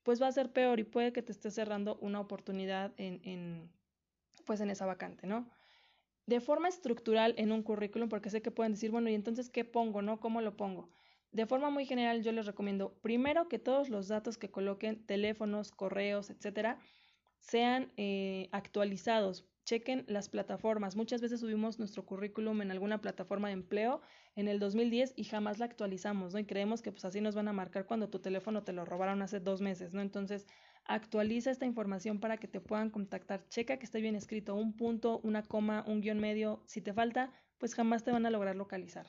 pues 0.03 0.21
va 0.21 0.27
a 0.27 0.33
ser 0.33 0.53
peor 0.53 0.81
y 0.81 0.85
puede 0.85 1.13
que 1.13 1.23
te 1.23 1.33
esté 1.33 1.51
cerrando 1.51 1.99
una 2.01 2.21
oportunidad 2.21 2.93
en, 2.97 3.21
en 3.25 3.71
pues 4.45 4.61
en 4.61 4.71
esa 4.71 4.87
vacante, 4.87 5.27
¿no? 5.27 5.49
de 6.31 6.41
forma 6.41 6.69
estructural 6.69 7.35
en 7.39 7.51
un 7.51 7.63
currículum, 7.65 8.09
porque 8.09 8.31
sé 8.31 8.41
que 8.41 8.53
pueden 8.53 8.73
decir, 8.73 8.93
bueno, 8.93 9.11
¿y 9.11 9.15
entonces 9.15 9.51
qué 9.51 9.65
pongo, 9.65 10.01
no? 10.01 10.21
¿Cómo 10.21 10.41
lo 10.41 10.57
pongo? 10.57 10.89
De 11.33 11.45
forma 11.45 11.71
muy 11.71 11.87
general, 11.87 12.23
yo 12.23 12.31
les 12.31 12.47
recomiendo 12.47 12.95
primero 13.03 13.49
que 13.49 13.59
todos 13.59 13.89
los 13.89 14.07
datos 14.07 14.39
que 14.39 14.49
coloquen, 14.49 15.05
teléfonos, 15.07 15.73
correos, 15.73 16.31
etcétera, 16.31 16.79
sean 17.41 17.93
eh, 17.97 18.49
actualizados. 18.53 19.45
Chequen 19.65 20.05
las 20.09 20.29
plataformas. 20.29 20.97
Muchas 20.97 21.21
veces 21.21 21.41
subimos 21.41 21.79
nuestro 21.79 22.05
currículum 22.05 22.63
en 22.63 22.71
alguna 22.71 23.01
plataforma 23.01 23.49
de 23.49 23.55
empleo 23.55 24.01
en 24.35 24.49
el 24.49 24.59
2010 24.59 25.15
y 25.17 25.25
jamás 25.25 25.59
la 25.59 25.67
actualizamos, 25.67 26.33
¿no? 26.33 26.39
Y 26.39 26.45
creemos 26.45 26.83
que 26.83 26.93
pues 26.93 27.05
así 27.05 27.21
nos 27.21 27.35
van 27.35 27.49
a 27.49 27.53
marcar 27.53 27.87
cuando 27.87 28.09
tu 28.09 28.19
teléfono 28.21 28.63
te 28.63 28.73
lo 28.73 28.85
robaron 28.85 29.23
hace 29.23 29.39
dos 29.39 29.61
meses, 29.61 29.95
¿no? 29.95 30.01
Entonces, 30.01 30.47
actualiza 30.85 31.51
esta 31.51 31.67
información 31.67 32.21
para 32.21 32.39
que 32.39 32.49
te 32.49 32.61
puedan 32.61 32.91
contactar. 32.91 33.47
Checa 33.49 33.79
que 33.79 33.85
esté 33.85 34.01
bien 34.01 34.17
escrito, 34.17 34.55
un 34.55 34.77
punto, 34.77 35.21
una 35.23 35.43
coma, 35.43 35.85
un 35.87 36.01
guion 36.01 36.19
medio. 36.19 36.63
Si 36.67 36.81
te 36.81 36.93
falta, 36.93 37.33
pues 37.59 37.75
jamás 37.75 38.03
te 38.03 38.11
van 38.11 38.27
a 38.27 38.31
lograr 38.31 38.57
localizar. 38.57 39.07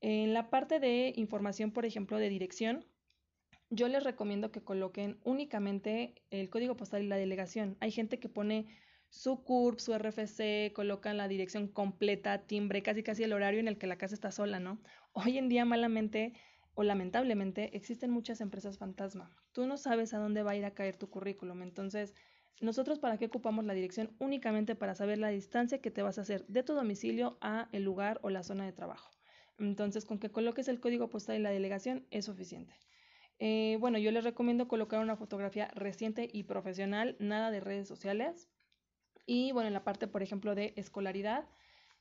En 0.00 0.34
la 0.34 0.50
parte 0.50 0.78
de 0.78 1.12
información, 1.16 1.70
por 1.70 1.86
ejemplo, 1.86 2.18
de 2.18 2.28
dirección, 2.28 2.84
yo 3.70 3.88
les 3.88 4.04
recomiendo 4.04 4.52
que 4.52 4.62
coloquen 4.62 5.18
únicamente 5.24 6.14
el 6.30 6.50
código 6.50 6.76
postal 6.76 7.02
y 7.02 7.08
la 7.08 7.16
delegación. 7.16 7.76
Hay 7.80 7.90
gente 7.90 8.20
que 8.20 8.28
pone 8.28 8.66
su 9.08 9.42
CURP, 9.42 9.78
su 9.78 9.94
RFC, 9.94 10.72
colocan 10.74 11.16
la 11.16 11.28
dirección 11.28 11.68
completa, 11.68 12.46
timbre, 12.46 12.82
casi 12.82 13.02
casi 13.02 13.22
el 13.22 13.32
horario 13.32 13.60
en 13.60 13.68
el 13.68 13.78
que 13.78 13.86
la 13.86 13.98
casa 13.98 14.14
está 14.14 14.30
sola, 14.30 14.60
¿no? 14.60 14.80
Hoy 15.12 15.38
en 15.38 15.48
día 15.48 15.64
malamente 15.64 16.34
o 16.74 16.82
lamentablemente 16.82 17.76
existen 17.76 18.10
muchas 18.10 18.40
empresas 18.40 18.78
fantasma. 18.78 19.34
Tú 19.52 19.66
no 19.66 19.76
sabes 19.78 20.12
a 20.12 20.18
dónde 20.18 20.42
va 20.42 20.52
a 20.52 20.56
ir 20.56 20.64
a 20.64 20.74
caer 20.74 20.96
tu 20.96 21.08
currículum. 21.08 21.62
Entonces, 21.62 22.14
nosotros 22.60 22.98
para 22.98 23.16
qué 23.18 23.26
ocupamos 23.26 23.64
la 23.64 23.74
dirección 23.74 24.14
únicamente 24.18 24.74
para 24.74 24.94
saber 24.94 25.18
la 25.18 25.28
distancia 25.28 25.80
que 25.80 25.90
te 25.90 26.02
vas 26.02 26.18
a 26.18 26.22
hacer 26.22 26.46
de 26.46 26.62
tu 26.62 26.74
domicilio 26.74 27.38
a 27.40 27.68
el 27.72 27.82
lugar 27.82 28.20
o 28.22 28.30
la 28.30 28.42
zona 28.42 28.66
de 28.66 28.72
trabajo. 28.72 29.10
Entonces, 29.58 30.04
con 30.04 30.18
que 30.18 30.30
coloques 30.30 30.68
el 30.68 30.80
código 30.80 31.08
postal 31.08 31.36
y 31.36 31.42
la 31.42 31.50
delegación 31.50 32.06
es 32.10 32.26
suficiente. 32.26 32.74
Eh, 33.38 33.76
bueno, 33.80 33.98
yo 33.98 34.10
les 34.10 34.24
recomiendo 34.24 34.68
colocar 34.68 35.00
una 35.00 35.16
fotografía 35.16 35.68
reciente 35.74 36.28
y 36.30 36.44
profesional, 36.44 37.16
nada 37.18 37.50
de 37.50 37.60
redes 37.60 37.88
sociales. 37.88 38.48
Y 39.26 39.52
bueno, 39.52 39.66
en 39.66 39.74
la 39.74 39.84
parte, 39.84 40.06
por 40.06 40.22
ejemplo, 40.22 40.54
de 40.54 40.72
escolaridad, 40.76 41.44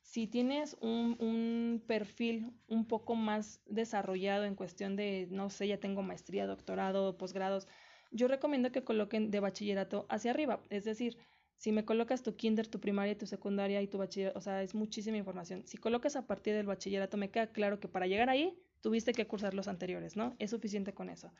si 0.01 0.27
tienes 0.27 0.77
un, 0.82 1.17
un, 1.20 1.84
perfil 1.88 2.51
un 2.67 2.88
poco 2.88 3.15
más 3.15 3.62
desarrollado 3.65 4.46
en 4.46 4.53
cuestión 4.53 4.96
de, 4.96 5.27
no 5.32 5.50
sé, 5.50 5.67
ya 5.67 5.79
tengo 5.79 6.03
maestría, 6.03 6.46
doctorado, 6.46 7.17
posgrados, 7.17 7.67
yo 8.12 8.27
recomiendo 8.27 8.72
que 8.72 8.84
coloquen 8.84 9.32
de 9.32 9.39
bachillerato 9.39 10.05
hacia 10.10 10.32
arriba. 10.32 10.62
Es 10.70 10.86
decir, 10.86 11.17
si 11.58 11.72
me 11.72 11.86
colocas 11.86 12.22
tu 12.22 12.36
kinder, 12.36 12.67
tu 12.67 12.79
primaria, 12.79 13.17
tu 13.17 13.25
secundaria 13.25 13.82
y 13.82 13.88
tu 13.88 13.98
bachillerato, 13.98 14.38
o 14.38 14.41
sea, 14.41 14.62
es 14.62 14.75
muchísima 14.75 15.17
información. 15.17 15.63
Si 15.65 15.77
colocas 15.77 16.15
a 16.15 16.27
partir 16.27 16.53
del 16.53 16.67
bachillerato, 16.67 17.17
me 17.17 17.32
queda 17.32 17.48
claro 17.48 17.79
que 17.79 17.88
para 17.88 18.05
llegar 18.05 18.29
ahí 18.29 18.55
tuviste 18.82 19.13
que 19.13 19.25
cursar 19.25 19.55
los 19.55 19.67
anteriores, 19.67 20.15
¿no? 20.15 20.36
Es 20.38 20.51
suficiente 20.51 20.94
con 20.94 21.10
eso 21.10 21.32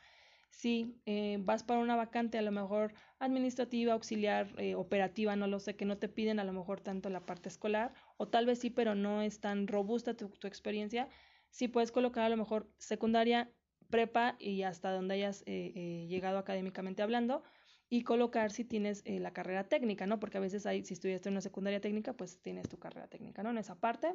si 0.50 1.00
eh, 1.06 1.38
vas 1.40 1.62
para 1.62 1.80
una 1.80 1.96
vacante 1.96 2.38
a 2.38 2.42
lo 2.42 2.50
mejor 2.50 2.94
administrativa, 3.18 3.92
auxiliar, 3.92 4.52
eh, 4.58 4.74
operativa, 4.74 5.36
no 5.36 5.46
lo 5.46 5.60
sé, 5.60 5.76
que 5.76 5.84
no 5.84 5.98
te 5.98 6.08
piden 6.08 6.38
a 6.38 6.44
lo 6.44 6.52
mejor 6.52 6.80
tanto 6.80 7.10
la 7.10 7.24
parte 7.26 7.48
escolar, 7.48 7.92
o 8.16 8.28
tal 8.28 8.46
vez 8.46 8.60
sí, 8.60 8.70
pero 8.70 8.94
no 8.94 9.22
es 9.22 9.40
tan 9.40 9.66
robusta 9.66 10.14
tu, 10.14 10.30
experiencia, 10.46 11.08
sí 11.50 11.68
puedes 11.68 11.92
colocar 11.92 12.24
a 12.24 12.28
lo 12.28 12.36
mejor 12.36 12.70
secundaria, 12.78 13.50
prepa 13.90 14.36
y 14.40 14.62
hasta 14.62 14.90
donde 14.90 15.14
hayas 15.14 15.44
eh, 15.46 16.06
llegado 16.08 16.38
académicamente 16.38 17.02
hablando, 17.02 17.42
y 17.88 18.02
colocar 18.02 18.50
si 18.50 18.64
tienes 18.64 19.04
la 19.06 19.32
carrera 19.32 19.68
técnica, 19.68 20.08
¿no? 20.08 20.18
Porque 20.18 20.38
a 20.38 20.40
veces 20.40 20.66
hay, 20.66 20.84
si 20.84 20.94
estudiaste 20.94 21.28
una 21.28 21.40
secundaria 21.40 21.80
técnica, 21.80 22.14
pues 22.14 22.42
tienes 22.42 22.68
tu 22.68 22.80
carrera 22.80 23.06
técnica, 23.06 23.44
¿no? 23.44 23.50
En 23.50 23.58
esa 23.58 23.78
parte. 23.78 24.12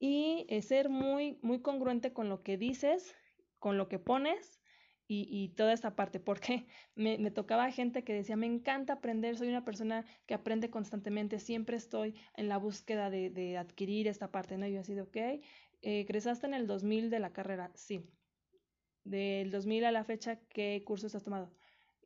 Y 0.00 0.46
ser 0.62 0.88
muy, 0.88 1.38
muy 1.42 1.60
congruente 1.60 2.14
con 2.14 2.30
lo 2.30 2.42
que 2.42 2.56
dices, 2.56 3.14
con 3.58 3.76
lo 3.76 3.90
que 3.90 3.98
pones 3.98 4.58
y, 5.06 5.48
toda 5.50 5.72
esta 5.72 5.94
parte, 5.94 6.18
porque 6.18 6.66
me, 6.94 7.18
me, 7.18 7.30
tocaba 7.30 7.70
gente 7.70 8.04
que 8.04 8.14
decía, 8.14 8.36
me 8.36 8.46
encanta 8.46 8.94
aprender, 8.94 9.36
soy 9.36 9.48
una 9.48 9.64
persona 9.64 10.04
que 10.26 10.34
aprende 10.34 10.70
constantemente, 10.70 11.38
siempre 11.38 11.76
estoy 11.76 12.14
en 12.36 12.48
la 12.48 12.56
búsqueda 12.56 13.10
de, 13.10 13.30
de 13.30 13.58
adquirir 13.58 14.08
esta 14.08 14.30
parte, 14.30 14.56
¿no? 14.56 14.66
Y 14.66 14.72
yo 14.72 14.80
así 14.80 14.94
de, 14.94 15.02
ok, 15.02 15.16
eh, 15.16 15.40
¿egresaste 15.82 16.46
en 16.46 16.54
el 16.54 16.66
2000 16.66 17.10
de 17.10 17.20
la 17.20 17.32
carrera? 17.32 17.70
Sí. 17.74 18.06
Del 19.04 19.50
2000 19.50 19.84
a 19.84 19.92
la 19.92 20.04
fecha, 20.04 20.40
¿qué 20.48 20.82
cursos 20.86 21.14
has 21.14 21.24
tomado? 21.24 21.52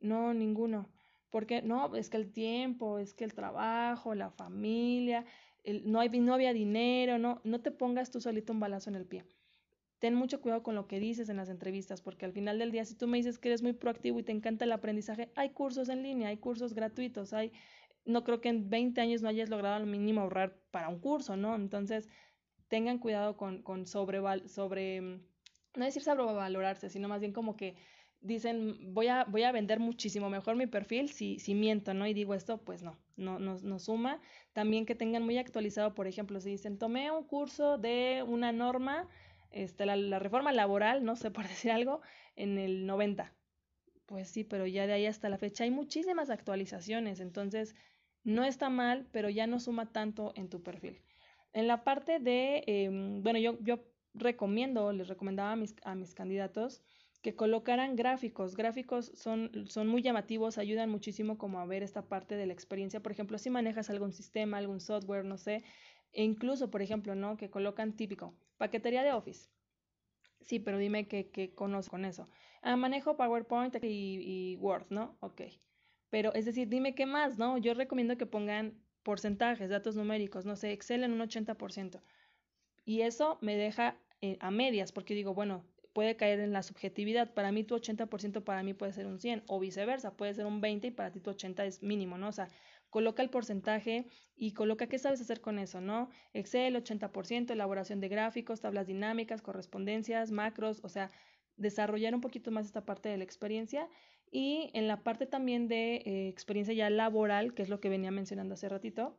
No, 0.01 0.33
ninguno. 0.33 0.89
porque 1.29 1.61
No, 1.61 1.95
es 1.95 2.09
que 2.09 2.17
el 2.17 2.31
tiempo, 2.31 2.99
es 2.99 3.13
que 3.13 3.23
el 3.23 3.33
trabajo, 3.33 4.15
la 4.15 4.31
familia, 4.31 5.25
el, 5.63 5.89
no, 5.89 6.01
hay, 6.01 6.09
no 6.09 6.33
había 6.33 6.53
dinero, 6.53 7.17
no, 7.17 7.41
no 7.45 7.61
te 7.61 7.71
pongas 7.71 8.11
tú 8.11 8.19
solito 8.19 8.51
un 8.51 8.59
balazo 8.59 8.89
en 8.89 8.95
el 8.97 9.05
pie 9.05 9.23
ten 9.99 10.15
mucho 10.15 10.41
cuidado 10.41 10.63
con 10.63 10.75
lo 10.75 10.87
que 10.87 10.99
dices 10.99 11.29
en 11.29 11.37
las 11.37 11.49
entrevistas, 11.49 12.01
porque 12.01 12.25
al 12.25 12.31
final 12.31 12.57
del 12.57 12.71
día, 12.71 12.85
si 12.85 12.95
tú 12.95 13.07
me 13.07 13.17
dices 13.17 13.37
que 13.37 13.49
eres 13.49 13.61
muy 13.61 13.73
proactivo 13.73 14.19
y 14.19 14.23
te 14.23 14.31
encanta 14.31 14.65
el 14.65 14.71
aprendizaje, 14.71 15.29
hay 15.35 15.49
cursos 15.51 15.89
en 15.89 16.03
línea, 16.03 16.29
hay 16.29 16.37
cursos 16.37 16.73
gratuitos, 16.73 17.33
hay, 17.33 17.51
no 18.05 18.23
creo 18.23 18.41
que 18.41 18.49
en 18.49 18.69
20 18.69 18.99
años 19.01 19.21
no 19.21 19.29
hayas 19.29 19.49
logrado 19.49 19.75
al 19.75 19.85
mínimo 19.85 20.21
ahorrar 20.21 20.57
para 20.71 20.89
un 20.89 20.99
curso, 20.99 21.35
¿no? 21.35 21.55
Entonces, 21.55 22.07
tengan 22.69 22.99
cuidado 22.99 23.35
con, 23.35 23.61
con 23.61 23.85
sobre, 23.85 24.21
sobre, 24.47 25.01
no 25.01 25.85
decir 25.85 26.01
sobrevalorarse, 26.01 26.89
sino 26.89 27.09
más 27.09 27.19
bien 27.19 27.33
como 27.33 27.57
que 27.57 27.75
dicen, 28.21 28.93
voy 28.93 29.07
a, 29.07 29.25
voy 29.25 29.43
a 29.43 29.51
vender 29.51 29.79
muchísimo 29.79 30.29
mejor 30.29 30.55
mi 30.55 30.67
perfil 30.67 31.09
si, 31.09 31.39
si 31.39 31.55
miento, 31.55 31.93
¿no? 31.93 32.05
Y 32.07 32.13
digo 32.13 32.33
esto, 32.33 32.57
pues 32.57 32.83
no, 32.83 32.97
no, 33.15 33.39
no, 33.39 33.57
no 33.61 33.79
suma. 33.79 34.19
También 34.53 34.85
que 34.85 34.95
tengan 34.95 35.23
muy 35.23 35.37
actualizado, 35.37 35.93
por 35.95 36.07
ejemplo, 36.07 36.39
si 36.39 36.51
dicen, 36.51 36.77
tomé 36.77 37.11
un 37.11 37.23
curso 37.23 37.77
de 37.77 38.23
una 38.27 38.51
norma, 38.51 39.07
este, 39.51 39.85
la, 39.85 39.95
la 39.95 40.19
reforma 40.19 40.51
laboral, 40.51 41.03
no 41.03 41.15
sé 41.15 41.31
por 41.31 41.47
decir 41.47 41.71
algo, 41.71 42.01
en 42.35 42.57
el 42.57 42.85
90. 42.85 43.33
Pues 44.05 44.29
sí, 44.29 44.43
pero 44.43 44.65
ya 44.65 44.87
de 44.87 44.93
ahí 44.93 45.05
hasta 45.05 45.29
la 45.29 45.37
fecha 45.37 45.63
hay 45.63 45.71
muchísimas 45.71 46.29
actualizaciones, 46.29 47.19
entonces 47.19 47.75
no 48.23 48.43
está 48.43 48.69
mal, 48.69 49.07
pero 49.11 49.29
ya 49.29 49.47
no 49.47 49.59
suma 49.59 49.91
tanto 49.91 50.33
en 50.35 50.49
tu 50.49 50.63
perfil. 50.63 51.01
En 51.53 51.67
la 51.67 51.83
parte 51.83 52.19
de, 52.19 52.63
em, 52.67 53.23
bueno, 53.23 53.39
yo, 53.39 53.57
yo 53.61 53.79
recomiendo, 54.13 54.91
les 54.91 55.07
recomendaba 55.07 55.51
a 55.53 55.55
mis, 55.55 55.75
a 55.83 55.95
mis 55.95 56.13
candidatos 56.13 56.81
que 57.21 57.35
colocaran 57.35 57.95
gráficos. 57.95 58.55
Gráficos 58.55 59.11
son, 59.15 59.51
son 59.67 59.87
muy 59.87 60.01
llamativos, 60.01 60.57
ayudan 60.57 60.89
muchísimo 60.89 61.37
como 61.37 61.59
a 61.59 61.65
ver 61.65 61.83
esta 61.83 62.07
parte 62.07 62.35
de 62.35 62.45
la 62.45 62.53
experiencia. 62.53 63.01
Por 63.01 63.11
ejemplo, 63.11 63.37
si 63.37 63.49
manejas 63.49 63.89
algún 63.89 64.13
sistema, 64.13 64.57
algún 64.57 64.79
software, 64.79 65.25
no 65.25 65.37
sé, 65.37 65.63
e 66.13 66.23
incluso, 66.23 66.69
por 66.69 66.81
ejemplo, 66.81 67.15
¿no? 67.15 67.37
Que 67.37 67.49
colocan 67.49 67.95
típico, 67.95 68.33
paquetería 68.57 69.03
de 69.03 69.13
Office. 69.13 69.49
Sí, 70.41 70.59
pero 70.59 70.77
dime 70.77 71.07
qué 71.07 71.29
que 71.29 71.53
conozco 71.53 71.91
con 71.91 72.05
eso. 72.05 72.29
Ah, 72.61 72.75
manejo 72.75 73.17
PowerPoint 73.17 73.75
y, 73.83 73.87
y 73.87 74.55
Word, 74.57 74.87
¿no? 74.89 75.17
Ok. 75.19 75.41
Pero 76.09 76.33
es 76.33 76.45
decir, 76.45 76.69
dime 76.69 76.95
qué 76.95 77.05
más, 77.05 77.37
¿no? 77.37 77.57
Yo 77.57 77.73
recomiendo 77.73 78.17
que 78.17 78.25
pongan 78.25 78.81
porcentajes, 79.03 79.69
datos 79.69 79.95
numéricos, 79.95 80.45
no 80.45 80.55
sé, 80.55 80.71
Excel 80.71 81.03
en 81.03 81.13
un 81.13 81.19
80%. 81.19 82.01
Y 82.85 83.01
eso 83.01 83.37
me 83.41 83.55
deja 83.55 83.97
eh, 84.21 84.37
a 84.39 84.51
medias, 84.51 84.91
porque 84.91 85.13
digo, 85.13 85.33
bueno, 85.33 85.65
puede 85.93 86.15
caer 86.15 86.39
en 86.39 86.53
la 86.53 86.63
subjetividad. 86.63 87.33
Para 87.33 87.51
mí 87.51 87.63
tu 87.63 87.75
80% 87.75 88.43
para 88.43 88.63
mí 88.63 88.73
puede 88.73 88.93
ser 88.93 89.05
un 89.05 89.19
100 89.19 89.43
o 89.47 89.59
viceversa, 89.59 90.15
puede 90.15 90.33
ser 90.33 90.45
un 90.45 90.61
20 90.61 90.87
y 90.87 90.91
para 90.91 91.11
ti 91.11 91.19
tu 91.19 91.31
80 91.31 91.65
es 91.65 91.83
mínimo, 91.83 92.17
¿no? 92.17 92.29
O 92.29 92.31
sea, 92.31 92.47
coloca 92.89 93.21
el 93.21 93.29
porcentaje 93.29 94.05
y 94.35 94.53
coloca 94.53 94.87
qué 94.87 94.99
sabes 94.99 95.21
hacer 95.21 95.41
con 95.41 95.59
eso, 95.59 95.81
¿no? 95.81 96.09
Excel 96.33 96.75
80%, 96.75 97.51
elaboración 97.51 97.99
de 97.99 98.09
gráficos, 98.09 98.61
tablas 98.61 98.87
dinámicas, 98.87 99.41
correspondencias, 99.41 100.31
macros, 100.31 100.79
o 100.83 100.89
sea, 100.89 101.11
desarrollar 101.57 102.15
un 102.15 102.21
poquito 102.21 102.51
más 102.51 102.65
esta 102.65 102.85
parte 102.85 103.09
de 103.09 103.17
la 103.17 103.23
experiencia 103.23 103.87
y 104.31 104.69
en 104.73 104.87
la 104.87 105.03
parte 105.03 105.25
también 105.25 105.67
de 105.67 105.97
eh, 105.97 106.27
experiencia 106.29 106.73
ya 106.73 106.89
laboral, 106.89 107.53
que 107.53 107.63
es 107.63 107.69
lo 107.69 107.79
que 107.79 107.89
venía 107.89 108.11
mencionando 108.11 108.53
hace 108.53 108.69
ratito, 108.69 109.17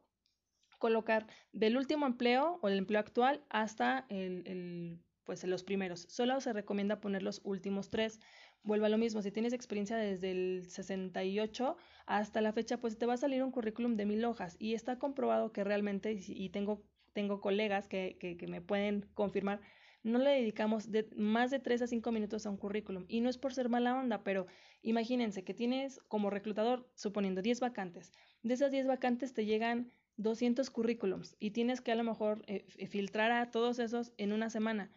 colocar 0.79 1.27
del 1.53 1.77
último 1.77 2.07
empleo 2.07 2.59
o 2.63 2.69
el 2.69 2.79
empleo 2.79 3.01
actual 3.01 3.45
hasta 3.51 4.07
el, 4.09 4.43
el 4.47 5.01
pues 5.25 5.45
los 5.45 5.63
primeros. 5.63 6.07
Solo 6.09 6.41
se 6.41 6.53
recomienda 6.53 7.01
poner 7.01 7.23
los 7.23 7.41
últimos 7.45 7.89
tres. 7.89 8.19
Vuelvo 8.63 8.87
a 8.87 8.91
lo 8.91 8.99
mismo, 8.99 9.23
si 9.23 9.31
tienes 9.31 9.55
experiencia 9.55 9.97
desde 9.97 10.31
el 10.33 10.65
68 10.69 11.77
hasta 12.07 12.41
la 12.43 12.53
fecha, 12.53 12.79
pues 12.79 12.99
te 12.99 13.07
va 13.07 13.15
a 13.15 13.17
salir 13.17 13.43
un 13.43 13.51
currículum 13.51 13.97
de 13.97 14.05
mil 14.05 14.23
hojas 14.25 14.57
y 14.59 14.75
está 14.75 14.99
comprobado 14.99 15.51
que 15.51 15.65
realmente, 15.65 16.19
y 16.27 16.51
tengo, 16.51 16.85
tengo 17.15 17.41
colegas 17.41 17.89
que, 17.89 18.19
que, 18.19 18.47
me 18.49 18.61
pueden 18.61 19.07
confirmar, 19.15 19.61
no 20.03 20.19
le 20.19 20.31
dedicamos 20.31 20.91
de 20.91 21.09
más 21.17 21.51
de 21.51 21.59
tres 21.59 21.81
a 21.81 21.87
cinco 21.87 22.13
minutos 22.13 22.45
a 22.45 22.51
un 22.51 22.59
currículum. 22.59 23.07
Y 23.09 23.23
no 23.23 23.31
es 23.31 23.39
por 23.39 23.55
ser 23.55 23.71
mala 23.71 23.99
onda, 23.99 24.23
pero 24.25 24.47
imagínense 24.83 25.43
que 25.43 25.55
tienes 25.55 26.01
como 26.09 26.29
reclutador, 26.29 26.87
suponiendo 26.95 27.41
10 27.43 27.61
vacantes. 27.61 28.13
De 28.43 28.55
esas 28.55 28.71
10 28.71 28.87
vacantes 28.87 29.33
te 29.33 29.47
llegan 29.47 29.91
200 30.17 30.69
currículums 30.71 31.35
y 31.39 31.53
tienes 31.53 31.81
que 31.81 31.93
a 31.93 31.97
lo 31.97 32.05
mejor 32.05 32.43
eh, 32.47 32.67
filtrar 32.89 33.33
a 33.33 33.51
todos 33.51 33.79
esos 33.79 34.13
en 34.19 34.33
una 34.33 34.51
semana. 34.51 34.91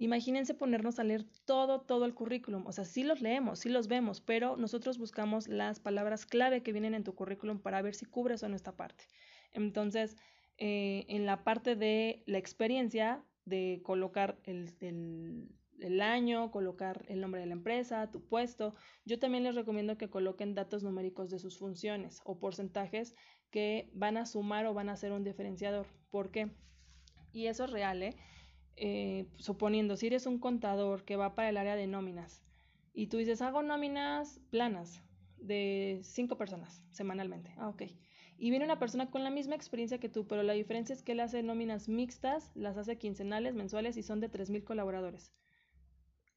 Imagínense 0.00 0.54
ponernos 0.54 0.98
a 0.98 1.04
leer 1.04 1.26
todo, 1.44 1.82
todo 1.82 2.06
el 2.06 2.14
currículum. 2.14 2.66
O 2.66 2.72
sea, 2.72 2.86
sí 2.86 3.02
los 3.02 3.20
leemos, 3.20 3.58
sí 3.58 3.68
los 3.68 3.86
vemos, 3.86 4.22
pero 4.22 4.56
nosotros 4.56 4.96
buscamos 4.96 5.46
las 5.46 5.78
palabras 5.78 6.24
clave 6.24 6.62
que 6.62 6.72
vienen 6.72 6.94
en 6.94 7.04
tu 7.04 7.14
currículum 7.14 7.60
para 7.60 7.82
ver 7.82 7.94
si 7.94 8.06
cubres 8.06 8.42
o 8.42 8.48
no 8.48 8.56
esta 8.56 8.74
parte. 8.74 9.04
Entonces, 9.52 10.16
eh, 10.56 11.04
en 11.08 11.26
la 11.26 11.44
parte 11.44 11.76
de 11.76 12.22
la 12.24 12.38
experiencia, 12.38 13.22
de 13.44 13.82
colocar 13.84 14.38
el, 14.44 14.72
el, 14.80 15.50
el, 15.80 16.00
año, 16.00 16.50
colocar 16.50 17.04
el 17.08 17.20
nombre 17.20 17.42
de 17.42 17.48
la 17.48 17.52
empresa, 17.52 18.10
tu 18.10 18.24
puesto, 18.26 18.74
yo 19.04 19.18
también 19.18 19.44
les 19.44 19.54
recomiendo 19.54 19.98
que 19.98 20.08
coloquen 20.08 20.54
datos 20.54 20.82
numéricos 20.82 21.28
de 21.28 21.38
sus 21.38 21.58
funciones 21.58 22.22
o 22.24 22.38
porcentajes 22.38 23.14
que 23.50 23.90
van 23.92 24.16
a 24.16 24.24
sumar 24.24 24.64
o 24.64 24.72
van 24.72 24.88
a 24.88 24.96
ser 24.96 25.12
un 25.12 25.24
diferenciador. 25.24 25.86
¿Por 26.10 26.30
qué? 26.30 26.48
Y 27.32 27.48
eso 27.48 27.64
es 27.64 27.70
real, 27.70 28.02
¿eh? 28.02 28.16
Eh, 28.82 29.26
suponiendo, 29.36 29.94
si 29.98 30.06
eres 30.06 30.24
un 30.24 30.38
contador 30.38 31.04
que 31.04 31.16
va 31.16 31.34
para 31.34 31.50
el 31.50 31.58
área 31.58 31.76
de 31.76 31.86
nóminas 31.86 32.42
y 32.94 33.08
tú 33.08 33.18
dices, 33.18 33.42
hago 33.42 33.62
nóminas 33.62 34.40
planas 34.48 35.02
de 35.36 36.00
cinco 36.02 36.38
personas 36.38 36.82
semanalmente. 36.90 37.52
Ah, 37.58 37.68
ok. 37.68 37.82
Y 38.38 38.48
viene 38.48 38.64
una 38.64 38.78
persona 38.78 39.10
con 39.10 39.22
la 39.22 39.28
misma 39.28 39.54
experiencia 39.54 40.00
que 40.00 40.08
tú, 40.08 40.26
pero 40.26 40.42
la 40.42 40.54
diferencia 40.54 40.94
es 40.94 41.02
que 41.02 41.12
él 41.12 41.20
hace 41.20 41.42
nóminas 41.42 41.90
mixtas, 41.90 42.52
las 42.54 42.78
hace 42.78 42.96
quincenales, 42.96 43.54
mensuales 43.54 43.98
y 43.98 44.02
son 44.02 44.18
de 44.18 44.30
3.000 44.30 44.64
colaboradores. 44.64 45.30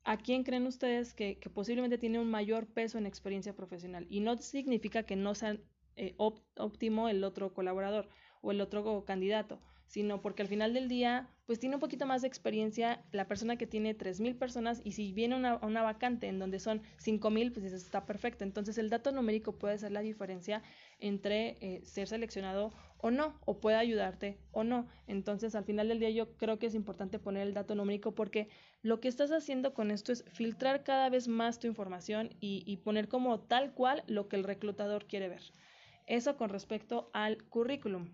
¿A 0.03 0.17
quién 0.17 0.43
creen 0.43 0.67
ustedes 0.67 1.13
que, 1.13 1.39
posiblemente 1.53 1.97
tiene 1.97 2.19
un 2.19 2.29
mayor 2.29 2.67
peso 2.67 2.97
en 2.97 3.05
experiencia 3.05 3.55
profesional? 3.55 4.05
Y 4.09 4.19
no 4.19 4.35
significa 4.37 5.03
que 5.03 5.15
no 5.15 5.33
sea 5.33 5.57
eh, 5.95 6.13
óptimo 6.17 7.07
el 7.07 7.23
otro 7.23 7.53
colaborador 7.53 8.09
o 8.41 8.51
el 8.51 8.59
otro 8.59 9.05
candidato, 9.05 9.61
sino 9.85 10.21
porque 10.21 10.41
al 10.41 10.49
final 10.49 10.73
del 10.73 10.89
día, 10.89 11.29
pues 11.45 11.59
tiene 11.59 11.75
un 11.75 11.81
poquito 11.81 12.05
más 12.05 12.21
de 12.21 12.27
experiencia 12.27 13.03
la 13.11 13.27
persona 13.27 13.57
que 13.57 13.67
tiene 13.67 13.97
3.000 13.97 14.37
personas 14.37 14.81
y 14.83 14.93
si 14.93 15.11
viene 15.11 15.35
una, 15.35 15.57
una 15.57 15.81
vacante 15.81 16.27
en 16.27 16.39
donde 16.39 16.59
son 16.59 16.81
5.000, 17.03 17.53
pues 17.53 17.73
está 17.73 18.05
perfecto. 18.05 18.45
Entonces 18.45 18.77
el 18.77 18.89
dato 18.89 19.11
numérico 19.11 19.57
puede 19.57 19.77
ser 19.77 19.91
la 19.91 19.99
diferencia 19.99 20.63
entre 20.99 21.57
eh, 21.59 21.81
ser 21.83 22.07
seleccionado 22.07 22.71
o 22.97 23.11
no, 23.11 23.37
o 23.45 23.59
puede 23.59 23.75
ayudarte 23.75 24.37
o 24.51 24.63
no. 24.63 24.87
Entonces 25.07 25.53
al 25.55 25.65
final 25.65 25.89
del 25.89 25.99
día 25.99 26.11
yo 26.11 26.37
creo 26.37 26.59
que 26.59 26.67
es 26.67 26.75
importante 26.75 27.19
poner 27.19 27.45
el 27.45 27.53
dato 27.53 27.75
numérico 27.75 28.15
porque 28.15 28.47
lo 28.81 29.01
que 29.01 29.09
estás 29.09 29.31
haciendo 29.31 29.73
con 29.73 29.91
esto 29.91 30.13
es 30.13 30.23
filtrar 30.31 30.83
cada 30.83 31.09
vez 31.09 31.27
más 31.27 31.59
tu 31.59 31.67
información 31.67 32.29
y, 32.39 32.63
y 32.65 32.77
poner 32.77 33.09
como 33.09 33.41
tal 33.41 33.73
cual 33.73 34.03
lo 34.07 34.29
que 34.29 34.37
el 34.37 34.45
reclutador 34.45 35.07
quiere 35.07 35.27
ver. 35.27 35.43
Eso 36.05 36.37
con 36.37 36.49
respecto 36.49 37.09
al 37.13 37.43
currículum 37.43 38.07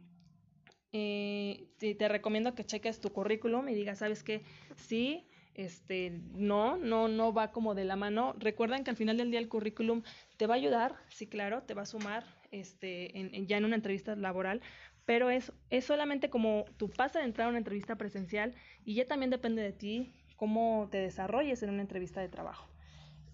eh, 0.91 1.67
te, 1.78 2.08
recomiendo 2.08 2.56
que 2.56 2.65
cheques 2.65 2.99
tu 2.99 3.12
currículum 3.12 3.69
y 3.69 3.75
digas, 3.75 3.99
¿sabes 3.99 4.23
qué? 4.23 4.41
Sí, 4.75 5.28
este, 5.54 6.21
no, 6.34 6.78
no, 6.78 7.08
no 7.08 7.34
va 7.34 7.52
como 7.52 7.75
de 7.75 7.86
la 7.86 7.95
mano. 7.95 8.34
Recuerden 8.39 8.84
que 8.84 8.89
al 8.89 8.97
final 8.97 9.17
del 9.17 9.32
día 9.32 9.39
el 9.39 9.49
currículum 9.49 10.04
te 10.38 10.47
va 10.47 10.56
a 10.56 10.58
ayudar, 10.58 10.95
sí, 11.10 11.28
claro, 11.28 11.63
te 11.63 11.73
va 11.73 11.84
a 11.84 11.86
sumar 11.86 12.25
este, 12.52 13.17
en, 13.19 13.47
ya 13.47 13.58
en 13.58 13.65
una 13.65 13.75
entrevista 13.75 14.15
laboral, 14.15 14.62
pero 15.06 15.30
es, 15.30 15.52
es 15.69 15.86
solamente 15.86 16.30
como 16.30 16.65
tu 16.78 16.89
pasa 16.89 17.19
de 17.19 17.25
entrar 17.25 17.47
a 17.47 17.49
una 17.49 17.58
entrevista 17.58 17.95
presencial 17.95 18.56
y 18.86 18.95
ya 18.95 19.06
también 19.06 19.30
depende 19.30 19.62
de 19.62 19.73
ti 19.73 20.13
cómo 20.36 20.88
te 20.89 20.97
desarrolles 20.97 21.62
en 21.63 21.69
una 21.71 21.82
entrevista 21.82 22.21
de 22.21 22.30
trabajo. 22.30 22.69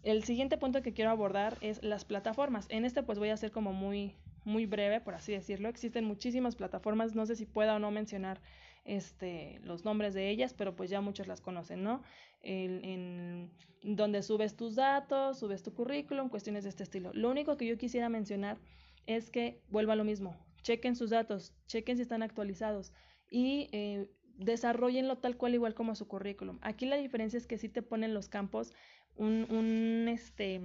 El 0.04 0.24
siguiente 0.24 0.58
punto 0.58 0.82
que 0.82 0.94
quiero 0.94 1.10
abordar 1.10 1.58
es 1.62 1.84
las 1.84 2.06
plataformas. 2.06 2.68
En 2.70 2.86
este 2.86 3.02
pues 3.04 3.18
voy 3.18 3.30
a 3.30 3.38
ser 3.38 3.52
como 3.52 3.74
muy, 3.74 4.16
muy 4.46 4.66
breve, 4.66 5.02
por 5.02 5.16
así 5.16 5.32
decirlo. 5.32 5.70
Existen 5.70 6.06
muchísimas 6.06 6.56
plataformas, 6.56 7.16
no 7.16 7.26
sé 7.26 7.36
si 7.36 7.46
pueda 7.46 7.76
o 7.76 7.80
no 7.80 7.92
mencionar 7.92 8.42
este, 8.86 9.60
los 9.64 9.84
nombres 9.84 10.14
de 10.14 10.30
ellas, 10.30 10.54
pero 10.54 10.76
pues 10.76 10.90
ya 10.90 11.02
muchos 11.02 11.28
las 11.28 11.42
conocen, 11.42 11.84
¿no? 11.84 12.04
En, 12.42 13.52
donde 13.82 14.24
subes 14.24 14.56
tus 14.56 14.76
datos, 14.76 15.40
subes 15.40 15.62
tu 15.62 15.74
currículum, 15.74 16.30
cuestiones 16.30 16.64
de 16.64 16.70
este 16.70 16.84
estilo. 16.84 17.12
Lo 17.14 17.30
único 17.30 17.58
que 17.58 17.68
yo 17.68 17.78
quisiera 17.78 18.10
mencionar 18.10 18.58
es 19.06 19.30
que 19.30 19.62
vuelva 19.70 19.94
a 19.94 19.96
lo 19.96 20.04
mismo, 20.04 20.36
chequen 20.64 20.96
sus 20.96 21.12
datos, 21.12 21.54
chequen 21.68 21.98
si 21.98 22.02
están 22.02 22.24
actualizados 22.24 22.94
y 23.30 23.70
eh, 23.72 24.10
desarrollenlo 24.38 25.18
tal 25.18 25.38
cual 25.38 25.54
igual 25.54 25.76
como 25.76 25.94
su 25.94 26.08
currículum. 26.08 26.58
Aquí 26.62 26.88
la 26.88 26.98
diferencia 26.98 27.38
es 27.38 27.46
que 27.46 27.60
sí 27.60 27.70
te 27.70 27.84
ponen 27.84 28.16
los 28.16 28.28
campos 28.28 28.74
un, 29.16 29.46
un, 29.52 30.08
este, 30.08 30.60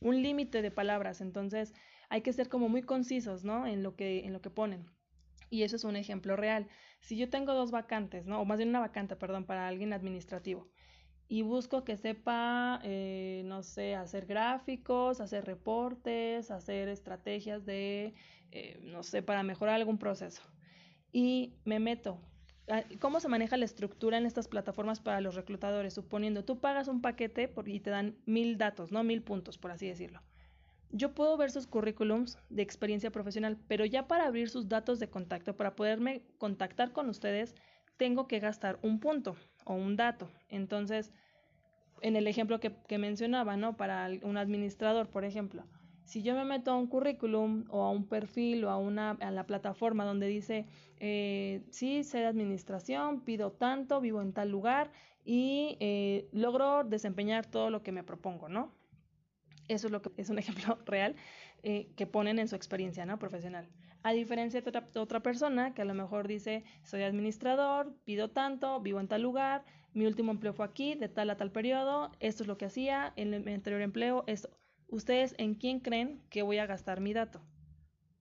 un 0.00 0.22
límite 0.22 0.62
de 0.62 0.70
palabras, 0.72 1.20
entonces 1.20 1.74
hay 2.08 2.22
que 2.22 2.32
ser 2.32 2.48
como 2.48 2.68
muy 2.68 2.82
concisos, 2.82 3.44
¿no? 3.44 3.66
En 3.66 3.82
lo 3.82 3.96
que, 3.96 4.24
en 4.24 4.32
lo 4.32 4.40
que 4.40 4.50
ponen. 4.50 4.86
Y 5.50 5.62
eso 5.62 5.76
es 5.76 5.84
un 5.84 5.96
ejemplo 5.96 6.36
real. 6.36 6.68
Si 7.00 7.16
yo 7.16 7.28
tengo 7.28 7.54
dos 7.54 7.70
vacantes, 7.70 8.26
¿no? 8.26 8.40
O 8.40 8.44
más 8.44 8.58
bien 8.58 8.70
una 8.70 8.80
vacante, 8.80 9.16
perdón, 9.16 9.44
para 9.44 9.68
alguien 9.68 9.92
administrativo. 9.92 10.68
Y 11.28 11.42
busco 11.42 11.84
que 11.84 11.96
sepa, 11.96 12.80
eh, 12.84 13.42
no 13.46 13.62
sé, 13.62 13.94
hacer 13.96 14.26
gráficos, 14.26 15.20
hacer 15.20 15.44
reportes, 15.44 16.50
hacer 16.50 16.88
estrategias 16.88 17.64
de, 17.66 18.14
eh, 18.52 18.78
no 18.82 19.02
sé, 19.02 19.22
para 19.22 19.42
mejorar 19.42 19.74
algún 19.74 19.98
proceso. 19.98 20.42
Y 21.12 21.54
me 21.64 21.80
meto 21.80 22.20
ah, 22.68 22.84
cómo 23.00 23.20
se 23.20 23.28
maneja 23.28 23.56
la 23.56 23.64
estructura 23.64 24.18
en 24.18 24.26
estas 24.26 24.48
plataformas 24.48 25.00
para 25.00 25.20
los 25.20 25.34
reclutadores, 25.34 25.94
suponiendo 25.94 26.44
tú 26.44 26.60
pagas 26.60 26.88
un 26.88 27.00
paquete 27.00 27.52
y 27.66 27.80
te 27.80 27.90
dan 27.90 28.16
mil 28.26 28.58
datos, 28.58 28.92
no 28.92 29.02
mil 29.02 29.22
puntos, 29.22 29.58
por 29.58 29.70
así 29.72 29.88
decirlo. 29.88 30.22
Yo 30.90 31.14
puedo 31.14 31.36
ver 31.36 31.50
sus 31.50 31.66
currículums 31.66 32.38
de 32.48 32.62
experiencia 32.62 33.10
profesional, 33.10 33.58
pero 33.68 33.84
ya 33.84 34.06
para 34.06 34.26
abrir 34.26 34.48
sus 34.48 34.68
datos 34.68 34.98
de 34.98 35.10
contacto, 35.10 35.56
para 35.56 35.74
poderme 35.74 36.22
contactar 36.38 36.92
con 36.92 37.08
ustedes, 37.08 37.54
tengo 37.96 38.26
que 38.28 38.40
gastar 38.40 38.78
un 38.82 39.00
punto 39.00 39.36
o 39.64 39.74
un 39.74 39.96
dato. 39.96 40.30
Entonces, 40.48 41.12
en 42.02 42.16
el 42.16 42.26
ejemplo 42.26 42.60
que, 42.60 42.98
mencionaba, 42.98 43.56
¿no? 43.56 43.76
Para 43.76 44.08
un 44.22 44.36
administrador, 44.36 45.08
por 45.08 45.24
ejemplo, 45.24 45.64
si 46.04 46.22
yo 46.22 46.34
me 46.34 46.44
meto 46.44 46.70
a 46.70 46.76
un 46.76 46.86
currículum 46.86 47.64
o 47.68 47.82
a 47.82 47.90
un 47.90 48.06
perfil 48.06 48.64
o 48.64 48.70
a, 48.70 48.78
una, 48.78 49.12
a 49.12 49.30
la 49.30 49.46
plataforma 49.46 50.04
donde 50.04 50.28
dice, 50.28 50.66
eh, 50.98 51.64
sí, 51.70 52.04
sé 52.04 52.18
de 52.18 52.26
administración, 52.26 53.22
pido 53.22 53.50
tanto, 53.50 54.00
vivo 54.00 54.22
en 54.22 54.32
tal 54.32 54.50
lugar 54.50 54.92
y 55.24 55.76
eh, 55.80 56.28
logro 56.32 56.84
desempeñar 56.84 57.46
todo 57.46 57.70
lo 57.70 57.82
que 57.82 57.90
me 57.90 58.04
propongo, 58.04 58.48
¿no? 58.48 58.72
Eso 59.68 59.88
es 59.88 59.92
lo 59.92 60.02
que 60.02 60.10
es 60.16 60.30
un 60.30 60.38
ejemplo 60.38 60.78
real 60.86 61.16
eh, 61.62 61.88
que 61.96 62.06
ponen 62.06 62.38
en 62.38 62.48
su 62.48 62.56
experiencia 62.56 63.06
¿no? 63.06 63.18
profesional. 63.18 63.68
A 64.02 64.12
diferencia 64.12 64.60
de 64.60 64.68
otra, 64.68 64.86
otra, 64.94 65.20
persona 65.20 65.74
que 65.74 65.82
a 65.82 65.84
lo 65.84 65.94
mejor 65.94 66.28
dice, 66.28 66.64
soy 66.84 67.02
administrador, 67.02 67.92
pido 68.04 68.30
tanto, 68.30 68.80
vivo 68.80 69.00
en 69.00 69.08
tal 69.08 69.22
lugar, 69.22 69.64
mi 69.94 70.06
último 70.06 70.30
empleo 70.30 70.52
fue 70.52 70.66
aquí, 70.66 70.94
de 70.94 71.08
tal 71.08 71.30
a 71.30 71.36
tal 71.36 71.50
periodo, 71.50 72.12
esto 72.20 72.44
es 72.44 72.46
lo 72.46 72.58
que 72.58 72.66
hacía, 72.66 73.12
en 73.16 73.44
mi 73.44 73.52
anterior 73.52 73.80
empleo, 73.80 74.24
esto. 74.26 74.50
¿Ustedes 74.88 75.34
en 75.38 75.54
quién 75.54 75.80
creen 75.80 76.22
que 76.30 76.42
voy 76.42 76.58
a 76.58 76.66
gastar 76.66 77.00
mi 77.00 77.12
dato? 77.12 77.40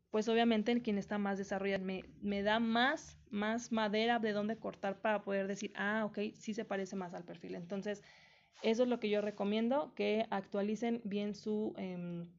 Pues 0.09 0.27
obviamente 0.29 0.71
en 0.71 0.79
quien 0.79 0.97
está 0.97 1.17
más 1.17 1.37
desarrollado. 1.37 1.83
Me, 1.83 2.05
me 2.21 2.41
da 2.41 2.59
más, 2.59 3.19
más 3.29 3.71
madera 3.71 4.17
de 4.19 4.31
dónde 4.31 4.57
cortar 4.57 5.01
para 5.01 5.21
poder 5.21 5.47
decir, 5.47 5.73
ah, 5.75 6.05
ok, 6.05 6.19
sí 6.33 6.53
se 6.53 6.65
parece 6.65 6.95
más 6.95 7.13
al 7.13 7.25
perfil. 7.25 7.55
Entonces, 7.55 8.01
eso 8.61 8.83
es 8.83 8.89
lo 8.89 8.99
que 8.99 9.09
yo 9.09 9.21
recomiendo, 9.21 9.93
que 9.95 10.25
actualicen 10.29 11.01
bien 11.03 11.35
su, 11.35 11.73
em, 11.77 12.29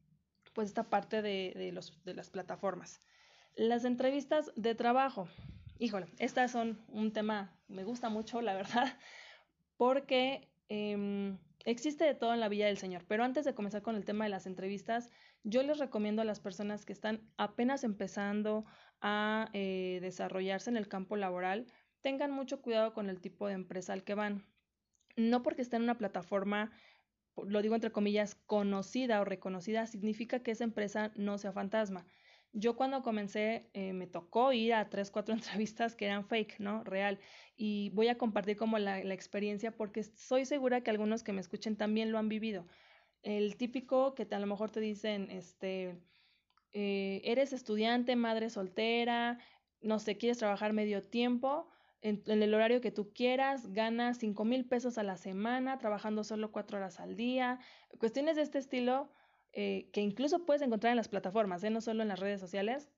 pues 0.55 0.68
esta 0.68 0.85
parte 0.85 1.22
de, 1.22 1.52
de, 1.57 1.72
los, 1.72 2.02
de 2.05 2.14
las 2.14 2.31
plataformas. 2.31 3.00
Las 3.55 3.85
entrevistas 3.85 4.52
de 4.57 4.74
trabajo. 4.74 5.29
Híjole, 5.79 6.07
estas 6.18 6.50
son 6.50 6.85
un 6.88 7.12
tema, 7.12 7.55
me 7.68 7.85
gusta 7.85 8.09
mucho, 8.09 8.40
la 8.40 8.55
verdad, 8.55 8.96
porque 9.76 10.48
eh, 10.68 11.37
existe 11.64 12.05
de 12.05 12.14
todo 12.14 12.33
en 12.33 12.40
la 12.40 12.48
Villa 12.48 12.66
del 12.66 12.79
Señor. 12.79 13.05
Pero 13.07 13.24
antes 13.24 13.44
de 13.44 13.55
comenzar 13.55 13.83
con 13.83 13.96
el 13.96 14.05
tema 14.05 14.24
de 14.24 14.31
las 14.31 14.46
entrevistas, 14.46 15.11
yo 15.42 15.62
les 15.62 15.79
recomiendo 15.79 16.22
a 16.22 16.24
las 16.24 16.40
personas 16.40 16.85
que 16.87 16.92
están 16.92 17.20
apenas 17.37 17.85
empezando 17.85 18.64
a 19.00 19.50
eh, 19.52 19.98
desarrollarse 20.00 20.70
en 20.70 20.76
el 20.76 20.88
campo 20.88 21.16
laboral, 21.16 21.66
tengan 22.00 22.31
mucho 22.31 22.62
cuidado 22.62 22.94
con 22.94 23.11
el 23.11 23.20
tipo 23.20 23.46
de 23.46 23.55
empresa 23.55 23.92
al 23.92 24.05
que 24.05 24.14
van 24.14 24.44
no 25.16 25.42
porque 25.42 25.62
esté 25.62 25.76
en 25.76 25.83
una 25.83 25.98
plataforma, 25.98 26.72
lo 27.37 27.62
digo 27.62 27.74
entre 27.74 27.92
comillas, 27.92 28.35
conocida 28.35 29.20
o 29.20 29.24
reconocida, 29.24 29.87
significa 29.87 30.42
que 30.42 30.52
esa 30.52 30.64
empresa 30.64 31.12
no 31.16 31.38
sea 31.38 31.52
fantasma. 31.52 32.07
Yo 32.52 32.74
cuando 32.76 33.02
comencé 33.02 33.68
eh, 33.74 33.92
me 33.92 34.07
tocó 34.07 34.52
ir 34.52 34.72
a 34.72 34.88
tres, 34.88 35.11
cuatro 35.11 35.35
entrevistas 35.35 35.94
que 35.94 36.07
eran 36.07 36.26
fake, 36.26 36.59
¿no? 36.61 36.85
Real. 36.85 37.18
Y 37.57 37.90
voy 37.90 38.09
a 38.09 38.18
compartir 38.18 38.57
como 38.57 38.79
la, 38.79 39.00
experiencia 39.00 39.76
porque 39.76 40.02
soy 40.05 40.44
segura 40.44 40.81
que 40.83 40.90
algunos 40.90 41.22
que 41.22 41.33
me 41.33 41.40
escuchen 41.40 41.76
también 41.76 42.12
lo 42.12 42.18
han 42.18 42.29
vivido. 42.29 42.66
El 43.22 43.57
típico 43.57 44.14
que 44.14 44.26
a 44.31 44.38
lo 44.38 44.46
mejor 44.46 44.70
te 44.70 44.81
dicen, 44.81 45.31
este, 45.31 45.98
eh, 46.72 47.20
eres 47.24 47.52
estudiante, 47.52 48.16
madre 48.16 48.50
soltera, 48.50 49.38
no 49.81 49.98
sé, 49.98 50.16
quieres 50.16 50.38
trabajar 50.38 50.72
medio 50.72 51.02
tiempo, 51.02 51.68
en, 52.02 52.22
el 52.42 52.54
horario 52.54 52.80
que 52.80 52.90
tú 52.90 53.12
quieras, 53.12 53.72
ganas 53.72 54.18
cinco 54.18 54.44
mil 54.44 54.64
pesos 54.64 54.98
a 54.98 55.02
la 55.02 55.16
semana, 55.16 55.78
trabajando 55.78 56.24
solo 56.24 56.52
cuatro 56.52 56.78
horas 56.78 57.00
al 57.00 57.16
día, 57.16 57.59
cuestiones 57.98 58.37
de 58.37 58.42
este 58.42 58.59
estilo 58.59 59.11
eh, 59.52 59.88
que 59.92 60.00
incluso 60.00 60.44
puedes 60.44 60.62
encontrar 60.62 60.90
en 60.90 60.96
las 60.96 61.09
plataformas, 61.09 61.64
¿eh? 61.64 61.70
no 61.70 61.80
solo 61.80 62.02
en 62.02 62.09
las 62.09 62.20
redes 62.20 62.40
sociales, 62.40 62.88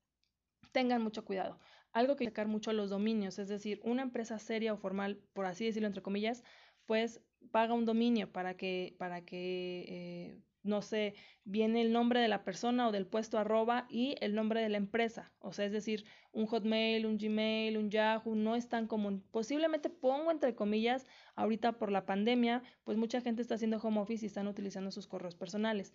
tengan 0.73 1.03
mucho 1.03 1.25
cuidado. 1.25 1.59
Algo 1.93 2.17
que 2.17 2.27
sacar 2.27 2.49
mucho 2.49 2.73
los 2.73 2.91
dominios, 2.91 3.39
es 3.39 3.49
decir, 3.49 3.81
una 3.85 4.03
empresa 4.03 4.39
seria 4.39 4.75
o 4.75 4.77
formal, 4.77 5.23
por 5.33 5.47
así 5.47 5.65
decirlo 5.65 5.87
entre 5.87 6.03
comillas, 6.03 6.45
pues 6.85 7.23
paga 7.51 7.75
un 7.75 7.85
dominio 7.85 8.33
para 8.33 8.57
que, 8.57 8.97
para 8.99 9.25
que 9.25 9.85
eh, 9.89 10.43
no 10.63 10.83
sé, 10.83 11.15
viene 11.45 11.81
el 11.81 11.93
nombre 11.93 12.21
de 12.21 12.29
la 12.29 12.45
persona 12.45 12.89
o 12.89 12.93
del 12.93 13.07
puesto 13.07 13.39
arroba 13.39 13.87
y 13.89 14.17
el 14.21 14.35
nombre 14.35 14.61
de 14.61 14.69
la 14.69 14.77
empresa. 14.77 15.33
O 15.39 15.53
sea, 15.53 15.65
es 15.65 15.73
decir, 15.73 16.05
un 16.33 16.47
Hotmail, 16.47 17.07
un 17.07 17.17
Gmail, 17.17 17.79
un 17.79 17.91
Yahoo, 17.91 18.35
no 18.35 18.55
es 18.57 18.69
tan 18.69 18.87
común. 18.87 19.25
Posiblemente 19.31 19.91
pongo 19.91 20.31
entre 20.31 20.55
comillas, 20.55 21.07
ahorita 21.37 21.79
por 21.79 21.91
la 21.91 22.07
pandemia, 22.07 22.63
pues 22.85 22.99
mucha 22.99 23.21
gente 23.21 23.43
está 23.43 23.55
haciendo 23.55 23.79
home 23.79 24.01
office 24.01 24.25
y 24.25 24.29
están 24.29 24.49
utilizando 24.49 24.91
sus 24.91 25.07
correos 25.07 25.35
personales. 25.35 25.93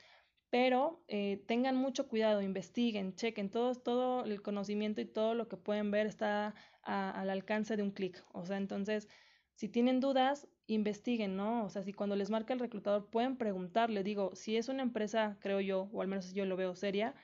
Pero 0.50 1.04
eh, 1.08 1.44
tengan 1.48 1.76
mucho 1.76 2.08
cuidado, 2.08 2.42
investiguen, 2.42 3.16
chequen, 3.16 3.50
todo, 3.50 3.74
todo 3.76 4.24
el 4.26 4.42
conocimiento 4.42 5.02
y 5.02 5.06
todo 5.06 5.34
lo 5.34 5.48
que 5.48 5.58
pueden 5.58 5.90
ver 5.92 6.06
está 6.06 6.54
al 6.84 7.30
alcance 7.30 7.76
de 7.76 7.84
un 7.84 7.92
clic. 7.92 8.24
O 8.34 8.46
sea, 8.46 8.58
entonces, 8.58 9.08
si 9.56 9.70
tienen 9.70 10.00
dudas, 10.00 10.48
investiguen, 10.68 11.36
¿no? 11.36 11.66
O 11.66 11.70
sea, 11.70 11.84
si 11.84 11.94
cuando 11.94 12.16
les 12.16 12.30
marca 12.30 12.54
el 12.54 12.60
reclutador 12.60 13.10
pueden 13.10 13.38
preguntarle, 13.38 14.04
digo, 14.04 14.36
si 14.36 14.58
es 14.58 14.70
una 14.70 14.84
empresa, 14.84 15.38
creo 15.42 15.60
yo, 15.62 15.90
o 15.94 16.02
al 16.02 16.08
menos 16.08 16.34
yo 16.34 16.46
lo 16.46 16.56
veo 16.56 16.76
seria, 16.76 17.16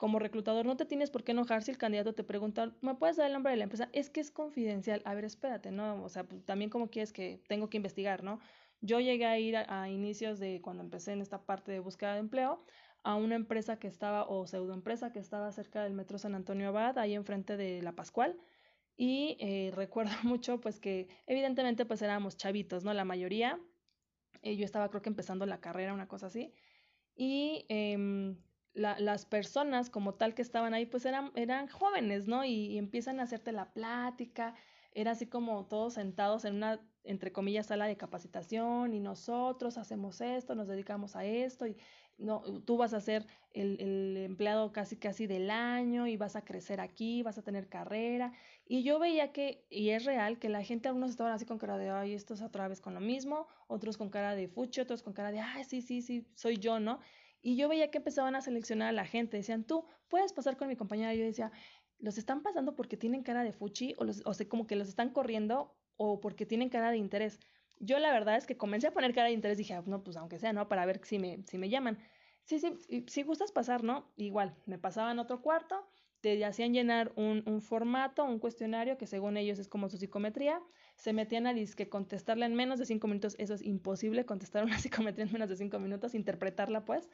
como 0.00 0.18
reclutador 0.18 0.64
no 0.64 0.78
te 0.78 0.86
tienes 0.86 1.10
por 1.10 1.24
qué 1.24 1.32
enojar 1.32 1.62
si 1.62 1.70
el 1.70 1.76
candidato 1.76 2.14
te 2.14 2.24
pregunta, 2.24 2.74
¿me 2.80 2.94
puedes 2.94 3.16
dar 3.18 3.26
el 3.26 3.34
nombre 3.34 3.50
de 3.50 3.58
la 3.58 3.64
empresa? 3.64 3.90
Es 3.92 4.08
que 4.08 4.20
es 4.20 4.30
confidencial. 4.30 5.02
A 5.04 5.12
ver, 5.14 5.26
espérate, 5.26 5.70
¿no? 5.72 6.02
O 6.02 6.08
sea, 6.08 6.24
pues, 6.24 6.42
también 6.46 6.70
como 6.70 6.88
quieres 6.88 7.12
que 7.12 7.42
tengo 7.48 7.68
que 7.68 7.76
investigar, 7.76 8.24
¿no? 8.24 8.40
Yo 8.80 8.98
llegué 8.98 9.26
a 9.26 9.38
ir 9.38 9.58
a, 9.58 9.90
inicios 9.90 10.38
de 10.38 10.62
cuando 10.62 10.82
empecé 10.82 11.12
en 11.12 11.20
esta 11.20 11.42
parte 11.42 11.70
de 11.70 11.80
búsqueda 11.80 12.14
de 12.14 12.20
empleo 12.20 12.64
a 13.02 13.14
una 13.14 13.34
empresa 13.34 13.78
que 13.78 13.88
estaba, 13.88 14.26
o 14.26 14.46
pseudoempresa 14.46 15.12
que 15.12 15.18
estaba 15.18 15.52
cerca 15.52 15.82
del 15.84 15.92
metro 15.92 16.16
San 16.16 16.34
Antonio 16.34 16.68
Abad, 16.68 16.96
ahí 16.96 17.14
enfrente 17.14 17.58
de 17.58 17.82
La 17.82 17.92
Pascual, 17.92 18.38
y 19.00 19.38
eh, 19.40 19.72
recuerdo 19.74 20.12
mucho 20.24 20.60
pues 20.60 20.78
que 20.78 21.08
evidentemente 21.26 21.86
pues 21.86 22.02
éramos 22.02 22.36
chavitos, 22.36 22.84
¿no? 22.84 22.92
La 22.92 23.06
mayoría. 23.06 23.58
Eh, 24.42 24.56
yo 24.56 24.64
estaba 24.66 24.90
creo 24.90 25.00
que 25.00 25.08
empezando 25.08 25.46
la 25.46 25.60
carrera, 25.60 25.94
una 25.94 26.06
cosa 26.06 26.26
así. 26.26 26.52
Y 27.16 27.64
em, 27.70 28.36
las 28.74 29.24
personas 29.24 29.88
como 29.88 30.14
tal 30.14 30.34
que 30.34 30.42
estaban 30.42 30.74
ahí 30.74 30.84
pues 30.84 31.06
eran, 31.06 31.32
eran 31.34 31.66
jóvenes, 31.68 32.28
¿no? 32.28 32.44
Y, 32.44 32.66
y, 32.66 32.78
empiezan 32.78 33.20
a 33.20 33.22
hacerte 33.22 33.52
la 33.52 33.72
plática. 33.72 34.54
Era 34.92 35.12
así 35.12 35.26
como 35.26 35.66
todos 35.66 35.94
sentados 35.94 36.44
en 36.44 36.56
una, 36.56 36.80
entre 37.02 37.32
comillas, 37.32 37.66
sala 37.66 37.86
de 37.86 37.96
capacitación 37.96 38.92
y 38.92 39.00
nosotros 39.00 39.78
hacemos 39.78 40.20
esto, 40.20 40.54
nos 40.54 40.68
dedicamos 40.68 41.16
a 41.16 41.24
esto 41.24 41.66
y 41.66 41.76
no, 42.20 42.42
tú 42.64 42.76
vas 42.76 42.94
a 42.94 43.00
ser 43.00 43.26
el, 43.52 43.80
el, 43.80 44.16
empleado 44.18 44.72
casi 44.72 44.96
casi 44.96 45.26
del 45.26 45.50
año 45.50 46.06
y 46.06 46.16
vas 46.16 46.36
a 46.36 46.44
crecer 46.44 46.80
aquí, 46.80 47.22
vas 47.22 47.38
a 47.38 47.42
tener 47.42 47.68
carrera. 47.68 48.32
Y 48.66 48.82
yo 48.84 48.98
veía 48.98 49.32
que, 49.32 49.64
y 49.70 49.90
es 49.90 50.04
real, 50.04 50.38
que 50.38 50.48
la 50.48 50.62
gente, 50.62 50.88
algunos 50.88 51.10
estaban 51.10 51.32
así 51.32 51.44
con 51.46 51.58
cara 51.58 51.78
de, 51.78 51.90
ay, 51.90 52.14
esto 52.14 52.34
es 52.34 52.42
otra 52.42 52.68
vez 52.68 52.80
con 52.80 52.94
lo 52.94 53.00
mismo, 53.00 53.48
otros 53.66 53.96
con 53.96 54.10
cara 54.10 54.34
de 54.34 54.48
fucho, 54.48 54.82
otros 54.82 55.02
con 55.02 55.12
cara 55.12 55.32
de, 55.32 55.40
ay, 55.40 55.64
sí, 55.64 55.82
sí, 55.82 56.02
sí, 56.02 56.26
soy 56.34 56.58
yo, 56.58 56.78
¿no? 56.78 57.00
Y 57.42 57.56
yo 57.56 57.68
veía 57.68 57.90
que 57.90 57.98
empezaban 57.98 58.34
a 58.36 58.42
seleccionar 58.42 58.88
a 58.88 58.92
la 58.92 59.06
gente, 59.06 59.38
decían, 59.38 59.64
tú 59.64 59.86
puedes 60.08 60.32
pasar 60.32 60.56
con 60.56 60.68
mi 60.68 60.76
compañera. 60.76 61.14
Yo 61.14 61.24
decía, 61.24 61.50
¿los 61.98 62.18
están 62.18 62.42
pasando 62.42 62.76
porque 62.76 62.96
tienen 62.96 63.22
cara 63.22 63.42
de 63.42 63.52
fuchi 63.52 63.94
o, 63.98 64.04
los, 64.04 64.22
o 64.26 64.34
sea, 64.34 64.48
como 64.48 64.66
que 64.66 64.76
los 64.76 64.88
están 64.88 65.10
corriendo 65.10 65.74
o 65.96 66.20
porque 66.20 66.46
tienen 66.46 66.68
cara 66.68 66.90
de 66.90 66.98
interés? 66.98 67.40
Yo 67.80 67.98
la 67.98 68.12
verdad 68.12 68.36
es 68.36 68.46
que 68.46 68.56
comencé 68.56 68.86
a 68.86 68.92
poner 68.92 69.14
cara 69.14 69.26
de 69.28 69.32
interés, 69.32 69.58
dije, 69.58 69.74
ah, 69.74 69.82
no, 69.86 70.04
pues 70.04 70.16
aunque 70.16 70.38
sea, 70.38 70.52
¿no? 70.52 70.68
Para 70.68 70.86
ver 70.86 71.00
si 71.04 71.18
me, 71.18 71.42
si 71.46 71.58
me 71.58 71.68
llaman. 71.68 71.98
Sí, 72.44 72.58
sí, 72.60 73.04
si 73.06 73.22
gustas 73.22 73.52
pasar, 73.52 73.82
¿no? 73.82 74.10
Igual, 74.16 74.54
me 74.66 74.78
pasaban 74.78 75.18
otro 75.18 75.40
cuarto, 75.40 75.86
te 76.20 76.44
hacían 76.44 76.72
llenar 76.74 77.12
un, 77.16 77.42
un, 77.46 77.62
formato, 77.62 78.24
un 78.24 78.38
cuestionario 78.38 78.98
que 78.98 79.06
según 79.06 79.36
ellos 79.36 79.58
es 79.58 79.68
como 79.68 79.88
su 79.88 79.96
psicometría, 79.96 80.60
se 80.96 81.12
metían 81.12 81.46
a 81.46 81.54
que 81.54 81.88
contestarla 81.88 82.46
en 82.46 82.54
menos 82.54 82.78
de 82.78 82.86
cinco 82.86 83.08
minutos, 83.08 83.34
eso 83.38 83.54
es 83.54 83.62
imposible, 83.62 84.26
contestar 84.26 84.64
una 84.64 84.78
psicometría 84.78 85.24
en 85.24 85.32
menos 85.32 85.48
de 85.48 85.56
cinco 85.56 85.78
minutos, 85.78 86.14
interpretarla 86.14 86.84
pues, 86.84 87.08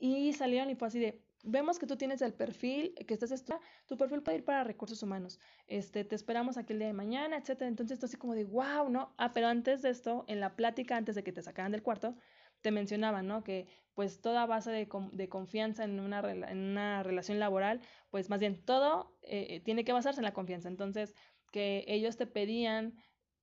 y 0.00 0.32
salieron 0.32 0.70
y 0.70 0.74
fue 0.74 0.88
así 0.88 0.98
de, 0.98 1.20
vemos 1.44 1.78
que 1.78 1.86
tú 1.86 1.96
tienes 1.96 2.22
el 2.22 2.34
perfil, 2.34 2.94
que 2.94 3.14
estás 3.14 3.30
estudiando, 3.30 3.64
tu 3.86 3.96
perfil 3.96 4.22
puede 4.22 4.38
ir 4.38 4.44
para 4.44 4.64
recursos 4.64 5.02
humanos, 5.02 5.38
este, 5.66 6.04
te 6.04 6.14
esperamos 6.14 6.56
aquí 6.56 6.72
el 6.72 6.80
día 6.80 6.88
de 6.88 6.94
mañana, 6.94 7.36
etcétera. 7.36 7.68
Entonces, 7.68 7.96
esto 7.96 8.06
así 8.06 8.16
como 8.16 8.34
de, 8.34 8.44
wow, 8.44 8.88
¿no? 8.88 9.14
Ah, 9.18 9.32
pero 9.32 9.48
antes 9.48 9.82
de 9.82 9.90
esto, 9.90 10.24
en 10.28 10.40
la 10.40 10.56
plática, 10.56 10.96
antes 10.96 11.14
de 11.14 11.22
que 11.22 11.32
te 11.32 11.42
sacaran 11.42 11.72
del 11.72 11.82
cuarto, 11.82 12.16
te 12.60 12.70
mencionaban, 12.70 13.26
¿no? 13.26 13.44
Que 13.44 13.68
pues 13.92 14.20
toda 14.20 14.46
base 14.46 14.70
de, 14.70 14.88
de 15.12 15.28
confianza 15.28 15.84
en 15.84 16.00
una, 16.00 16.20
en 16.20 16.58
una 16.58 17.02
relación 17.02 17.38
laboral, 17.38 17.80
pues 18.10 18.30
más 18.30 18.40
bien 18.40 18.64
todo 18.64 19.18
eh, 19.22 19.46
eh, 19.50 19.60
tiene 19.60 19.84
que 19.84 19.92
basarse 19.92 20.20
en 20.20 20.24
la 20.24 20.32
confianza. 20.32 20.68
Entonces, 20.68 21.14
que 21.52 21.84
ellos 21.86 22.16
te 22.16 22.26
pedían 22.26 22.94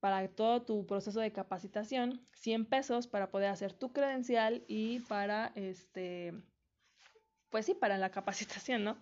para 0.02 0.28
todo 0.28 0.64
tu 0.66 0.86
proceso 0.88 1.20
de 1.20 1.32
capacitación 1.32 2.28
100 2.34 2.66
pesos 2.66 3.08
para 3.08 3.30
poder 3.30 3.50
hacer 3.50 3.74
tu 3.74 3.94
credencial 3.94 4.66
y 4.68 5.00
para 5.02 5.52
este 5.56 6.34
pues 7.52 7.66
sí, 7.68 7.76
para 7.76 7.98
la 7.98 8.10
capacitación, 8.10 8.84
¿no? 8.84 8.98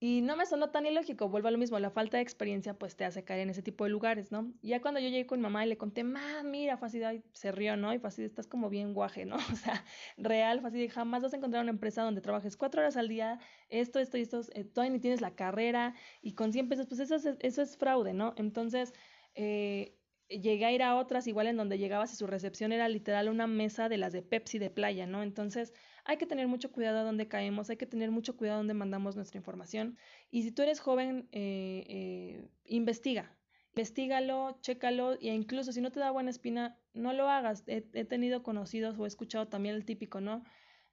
Y 0.00 0.20
no 0.20 0.36
me 0.36 0.44
sonó 0.44 0.70
tan 0.70 0.84
ilógico, 0.84 1.28
vuelvo 1.30 1.48
a 1.48 1.50
lo 1.50 1.56
mismo, 1.56 1.78
la 1.78 1.88
falta 1.88 2.18
de 2.18 2.22
experiencia 2.22 2.74
pues 2.74 2.94
te 2.94 3.06
hace 3.06 3.24
caer 3.24 3.40
en 3.40 3.50
ese 3.50 3.62
tipo 3.62 3.84
de 3.84 3.90
lugares, 3.90 4.32
¿no? 4.32 4.52
ya 4.60 4.82
cuando 4.82 5.00
yo 5.00 5.08
llegué 5.08 5.26
con 5.26 5.40
mamá 5.40 5.64
y 5.64 5.68
le 5.68 5.78
conté, 5.78 6.04
mamá, 6.04 6.42
mira, 6.42 6.76
fue 6.76 6.88
así, 6.88 7.00
se 7.32 7.52
rió, 7.52 7.76
¿no? 7.76 7.94
Y 7.94 7.98
fue 7.98 8.08
así, 8.08 8.22
estás 8.22 8.46
como 8.46 8.68
bien 8.68 8.92
guaje, 8.92 9.24
¿no? 9.24 9.36
O 9.52 9.56
sea, 9.56 9.84
real, 10.18 10.60
fue 10.60 10.68
así, 10.68 10.88
jamás 10.88 11.22
vas 11.22 11.32
a 11.32 11.36
encontrar 11.36 11.62
una 11.62 11.70
empresa 11.70 12.02
donde 12.02 12.20
trabajes 12.20 12.56
cuatro 12.56 12.82
horas 12.82 12.98
al 12.98 13.08
día, 13.08 13.38
esto, 13.70 13.98
esto 13.98 14.18
y 14.18 14.22
esto, 14.22 14.42
eh, 14.52 14.64
todavía 14.64 14.92
ni 14.92 15.00
tienes 15.00 15.22
la 15.22 15.34
carrera 15.34 15.94
y 16.20 16.34
con 16.34 16.52
100 16.52 16.68
pesos, 16.68 16.86
pues 16.86 17.00
eso 17.00 17.14
es, 17.14 17.24
eso 17.40 17.62
es 17.62 17.76
fraude, 17.78 18.12
¿no? 18.12 18.34
Entonces, 18.36 18.92
eh, 19.34 19.96
llegué 20.28 20.64
a 20.64 20.72
ir 20.72 20.82
a 20.82 20.96
otras 20.96 21.26
igual 21.26 21.46
en 21.46 21.56
donde 21.56 21.78
llegabas 21.78 22.12
y 22.12 22.16
su 22.16 22.26
recepción 22.26 22.72
era 22.72 22.88
literal 22.88 23.28
una 23.28 23.46
mesa 23.46 23.88
de 23.88 23.98
las 23.98 24.12
de 24.12 24.22
Pepsi 24.22 24.58
de 24.58 24.70
playa, 24.70 25.06
¿no? 25.06 25.22
Entonces 25.22 25.72
hay 26.04 26.18
que 26.18 26.26
tener 26.26 26.48
mucho 26.48 26.70
cuidado 26.70 26.98
a 26.98 27.02
dónde 27.02 27.28
caemos, 27.28 27.70
hay 27.70 27.76
que 27.76 27.86
tener 27.86 28.10
mucho 28.10 28.36
cuidado 28.36 28.56
a 28.56 28.58
dónde 28.58 28.74
mandamos 28.74 29.16
nuestra 29.16 29.38
información. 29.38 29.96
Y 30.30 30.42
si 30.42 30.52
tú 30.52 30.62
eres 30.62 30.80
joven, 30.80 31.28
eh, 31.32 31.84
eh, 31.88 32.48
investiga, 32.66 33.34
investigalo, 33.74 34.58
chécalo 34.60 35.14
e 35.14 35.34
incluso 35.34 35.72
si 35.72 35.80
no 35.80 35.90
te 35.90 36.00
da 36.00 36.10
buena 36.10 36.30
espina, 36.30 36.78
no 36.92 37.12
lo 37.12 37.28
hagas. 37.28 37.64
He, 37.66 38.04
tenido 38.04 38.42
conocidos 38.42 38.98
o 38.98 39.04
he 39.04 39.08
escuchado 39.08 39.48
también 39.48 39.74
el 39.74 39.84
típico, 39.84 40.20
¿no? 40.20 40.44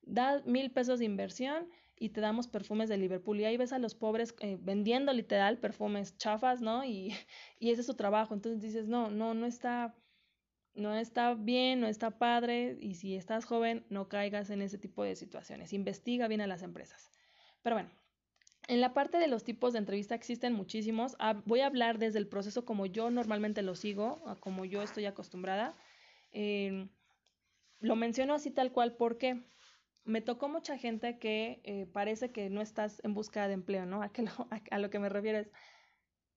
Da 0.01 0.41
mil 0.45 0.71
pesos 0.71 0.99
de 0.99 1.05
inversión 1.05 1.67
y 1.99 2.09
te 2.09 2.21
damos 2.21 2.47
perfumes 2.47 2.89
de 2.89 2.97
Liverpool. 2.97 3.39
Y 3.39 3.45
ahí 3.45 3.57
ves 3.57 3.73
a 3.73 3.79
los 3.79 3.93
pobres 3.93 4.33
eh, 4.39 4.57
vendiendo 4.59 5.13
literal 5.13 5.59
perfumes 5.59 6.17
chafas, 6.17 6.61
¿no? 6.61 6.85
Y, 6.85 7.13
y, 7.59 7.69
ese 7.71 7.81
es 7.81 7.87
su 7.87 7.95
trabajo. 7.95 8.33
Entonces 8.33 8.61
dices, 8.61 8.87
no, 8.87 9.11
no, 9.11 9.33
no 9.33 9.45
está, 9.45 9.93
no 10.73 10.95
está 10.95 11.33
bien, 11.33 11.79
no 11.81 11.87
está 11.87 12.17
padre. 12.17 12.77
Y 12.79 12.95
si 12.95 13.15
estás 13.15 13.45
joven, 13.45 13.85
no 13.89 14.07
caigas 14.07 14.49
en 14.49 14.61
ese 14.61 14.77
tipo 14.77 15.03
de 15.03 15.15
situaciones. 15.15 15.73
Investiga 15.73 16.27
bien 16.27 16.41
a 16.41 16.47
las 16.47 16.63
empresas. 16.63 17.11
Pero 17.61 17.75
bueno, 17.75 17.89
en 18.67 18.81
la 18.81 18.93
parte 18.93 19.17
de 19.17 19.27
los 19.27 19.43
tipos 19.43 19.73
de 19.73 19.79
entrevista 19.79 20.15
existen 20.15 20.53
muchísimos. 20.53 21.15
Ah, 21.19 21.41
voy 21.45 21.61
a 21.61 21.67
hablar 21.67 21.97
desde 21.97 22.19
el 22.19 22.27
proceso 22.27 22.65
como 22.65 22.85
yo 22.85 23.09
normalmente 23.09 23.61
lo 23.61 23.75
sigo, 23.75 24.23
como 24.39 24.65
yo 24.65 24.81
estoy 24.81 25.05
acostumbrada. 25.05 25.75
Eh, 26.31 26.87
lo 27.79 27.95
menciono 27.95 28.33
así 28.33 28.51
tal 28.51 28.71
cual 28.71 28.95
porque 28.95 29.43
me 30.03 30.21
tocó 30.21 30.49
mucha 30.49 30.77
gente 30.77 31.19
que 31.19 31.61
eh, 31.63 31.87
parece 31.91 32.31
que 32.31 32.49
no 32.49 32.61
estás 32.61 33.01
en 33.03 33.13
búsqueda 33.13 33.47
de 33.47 33.53
empleo, 33.55 33.85
¿no? 33.85 34.01
A, 34.01 34.11
lo, 34.17 34.47
a, 34.69 34.79
lo 34.79 34.89
que 34.89 34.99
me 34.99 35.09
refiero 35.09 35.39
es, 35.39 35.51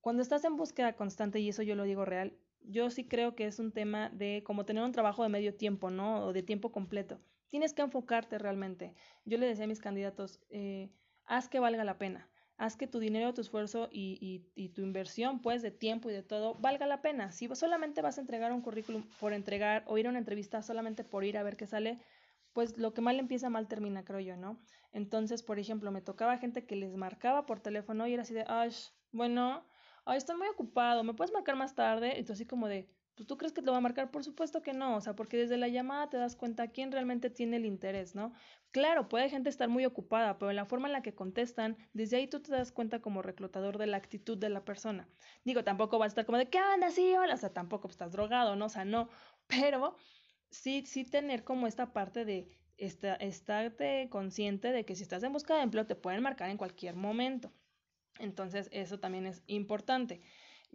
cuando 0.00 0.22
estás 0.22 0.44
en 0.44 0.56
búsqueda 0.56 0.96
constante, 0.96 1.40
y 1.40 1.48
eso 1.48 1.62
yo 1.62 1.74
lo 1.74 1.84
digo 1.84 2.04
real, 2.04 2.36
yo 2.64 2.90
sí 2.90 3.06
creo 3.06 3.34
que 3.34 3.46
es 3.46 3.58
un 3.58 3.72
tema 3.72 4.10
de 4.10 4.42
como 4.44 4.64
tener 4.64 4.82
un 4.82 4.92
trabajo 4.92 5.22
de 5.22 5.28
medio 5.28 5.54
tiempo, 5.54 5.90
¿no? 5.90 6.26
O 6.26 6.32
de 6.32 6.42
tiempo 6.42 6.72
completo. 6.72 7.20
Tienes 7.50 7.72
que 7.72 7.82
enfocarte 7.82 8.38
realmente. 8.38 8.94
Yo 9.24 9.38
le 9.38 9.46
decía 9.46 9.64
a 9.64 9.68
mis 9.68 9.80
candidatos, 9.80 10.40
eh, 10.50 10.90
haz 11.24 11.48
que 11.48 11.60
valga 11.60 11.84
la 11.84 11.98
pena. 11.98 12.28
Haz 12.56 12.76
que 12.76 12.86
tu 12.86 12.98
dinero, 13.00 13.34
tu 13.34 13.40
esfuerzo 13.40 13.88
y, 13.90 14.44
y, 14.54 14.68
tu 14.68 14.82
inversión, 14.82 15.42
pues, 15.42 15.60
de 15.60 15.72
tiempo 15.72 16.08
y 16.08 16.12
de 16.12 16.22
todo, 16.22 16.54
valga 16.54 16.86
la 16.86 17.02
pena. 17.02 17.32
Si 17.32 17.48
solamente 17.54 18.00
vas 18.00 18.18
a 18.18 18.20
entregar 18.20 18.52
un 18.52 18.60
currículum 18.60 19.02
por 19.18 19.32
entregar 19.32 19.82
o 19.88 19.98
ir 19.98 20.06
a 20.06 20.10
una 20.10 20.20
entrevista 20.20 20.62
solamente 20.62 21.02
por 21.02 21.24
ir 21.24 21.36
a 21.36 21.42
ver 21.42 21.56
qué 21.56 21.66
sale, 21.66 21.98
pues 22.52 22.78
lo 22.78 22.94
que 22.94 23.00
mal 23.00 23.18
empieza, 23.18 23.50
mal 23.50 23.66
termina, 23.66 24.04
creo 24.04 24.20
yo, 24.20 24.36
¿no? 24.36 24.60
Entonces, 24.92 25.42
por 25.42 25.58
ejemplo, 25.58 25.90
me 25.90 26.00
tocaba 26.00 26.38
gente 26.38 26.64
que 26.64 26.76
les 26.76 26.96
marcaba 26.96 27.44
por 27.44 27.58
teléfono 27.58 28.06
y 28.06 28.14
era 28.14 28.22
así 28.22 28.32
de, 28.32 28.44
ay, 28.46 28.70
bueno, 29.10 29.66
ay, 30.04 30.18
estoy 30.18 30.36
muy 30.36 30.48
ocupado, 30.48 31.04
¿me 31.04 31.14
puedes 31.14 31.32
marcar 31.32 31.56
más 31.56 31.74
tarde? 31.74 32.18
Y 32.18 32.24
tú 32.24 32.32
así 32.32 32.46
como 32.46 32.68
de, 32.68 32.88
pues 33.14 33.26
tú 33.26 33.36
crees 33.38 33.52
que 33.52 33.60
te 33.60 33.66
lo 33.66 33.72
va 33.72 33.78
a 33.78 33.80
marcar, 33.80 34.10
por 34.10 34.24
supuesto 34.24 34.62
que 34.62 34.72
no, 34.72 34.96
o 34.96 35.00
sea, 35.00 35.14
porque 35.14 35.36
desde 35.36 35.56
la 35.56 35.68
llamada 35.68 36.08
te 36.10 36.16
das 36.16 36.36
cuenta 36.36 36.68
quién 36.68 36.90
realmente 36.92 37.30
tiene 37.30 37.56
el 37.58 37.64
interés, 37.66 38.14
¿no? 38.14 38.32
Claro, 38.72 39.08
puede 39.08 39.28
gente 39.30 39.50
estar 39.50 39.68
muy 39.68 39.84
ocupada, 39.86 40.38
pero 40.38 40.50
en 40.50 40.56
la 40.56 40.66
forma 40.66 40.88
en 40.88 40.92
la 40.92 41.02
que 41.02 41.14
contestan, 41.14 41.76
desde 41.92 42.16
ahí 42.16 42.26
tú 42.26 42.40
te 42.40 42.50
das 42.52 42.72
cuenta 42.72 43.00
como 43.00 43.22
reclutador 43.22 43.78
de 43.78 43.86
la 43.86 43.96
actitud 43.98 44.36
de 44.36 44.48
la 44.50 44.64
persona. 44.64 45.08
Digo, 45.44 45.62
tampoco 45.64 45.98
vas 45.98 46.06
a 46.06 46.08
estar 46.08 46.26
como 46.26 46.38
de, 46.38 46.50
¿qué 46.50 46.60
onda? 46.60 46.90
Sí, 46.90 47.14
hola, 47.14 47.34
o 47.34 47.36
sea, 47.36 47.52
tampoco 47.52 47.88
estás 47.88 48.12
drogado, 48.12 48.56
¿no? 48.56 48.66
O 48.66 48.68
sea, 48.68 48.84
no, 48.84 49.08
pero 49.46 49.94
sí, 50.50 50.84
sí 50.86 51.04
tener 51.04 51.44
como 51.44 51.66
esta 51.66 51.92
parte 51.92 52.24
de 52.24 52.48
esta, 52.76 53.14
estarte 53.16 54.08
consciente 54.10 54.72
de 54.72 54.84
que 54.84 54.96
si 54.96 55.02
estás 55.04 55.22
en 55.22 55.32
busca 55.32 55.56
de 55.56 55.62
empleo 55.62 55.86
te 55.86 55.94
pueden 55.96 56.22
marcar 56.22 56.50
en 56.50 56.58
cualquier 56.58 56.96
momento. 56.96 57.52
Entonces, 58.18 58.68
eso 58.72 58.98
también 58.98 59.26
es 59.26 59.42
importante. 59.46 60.20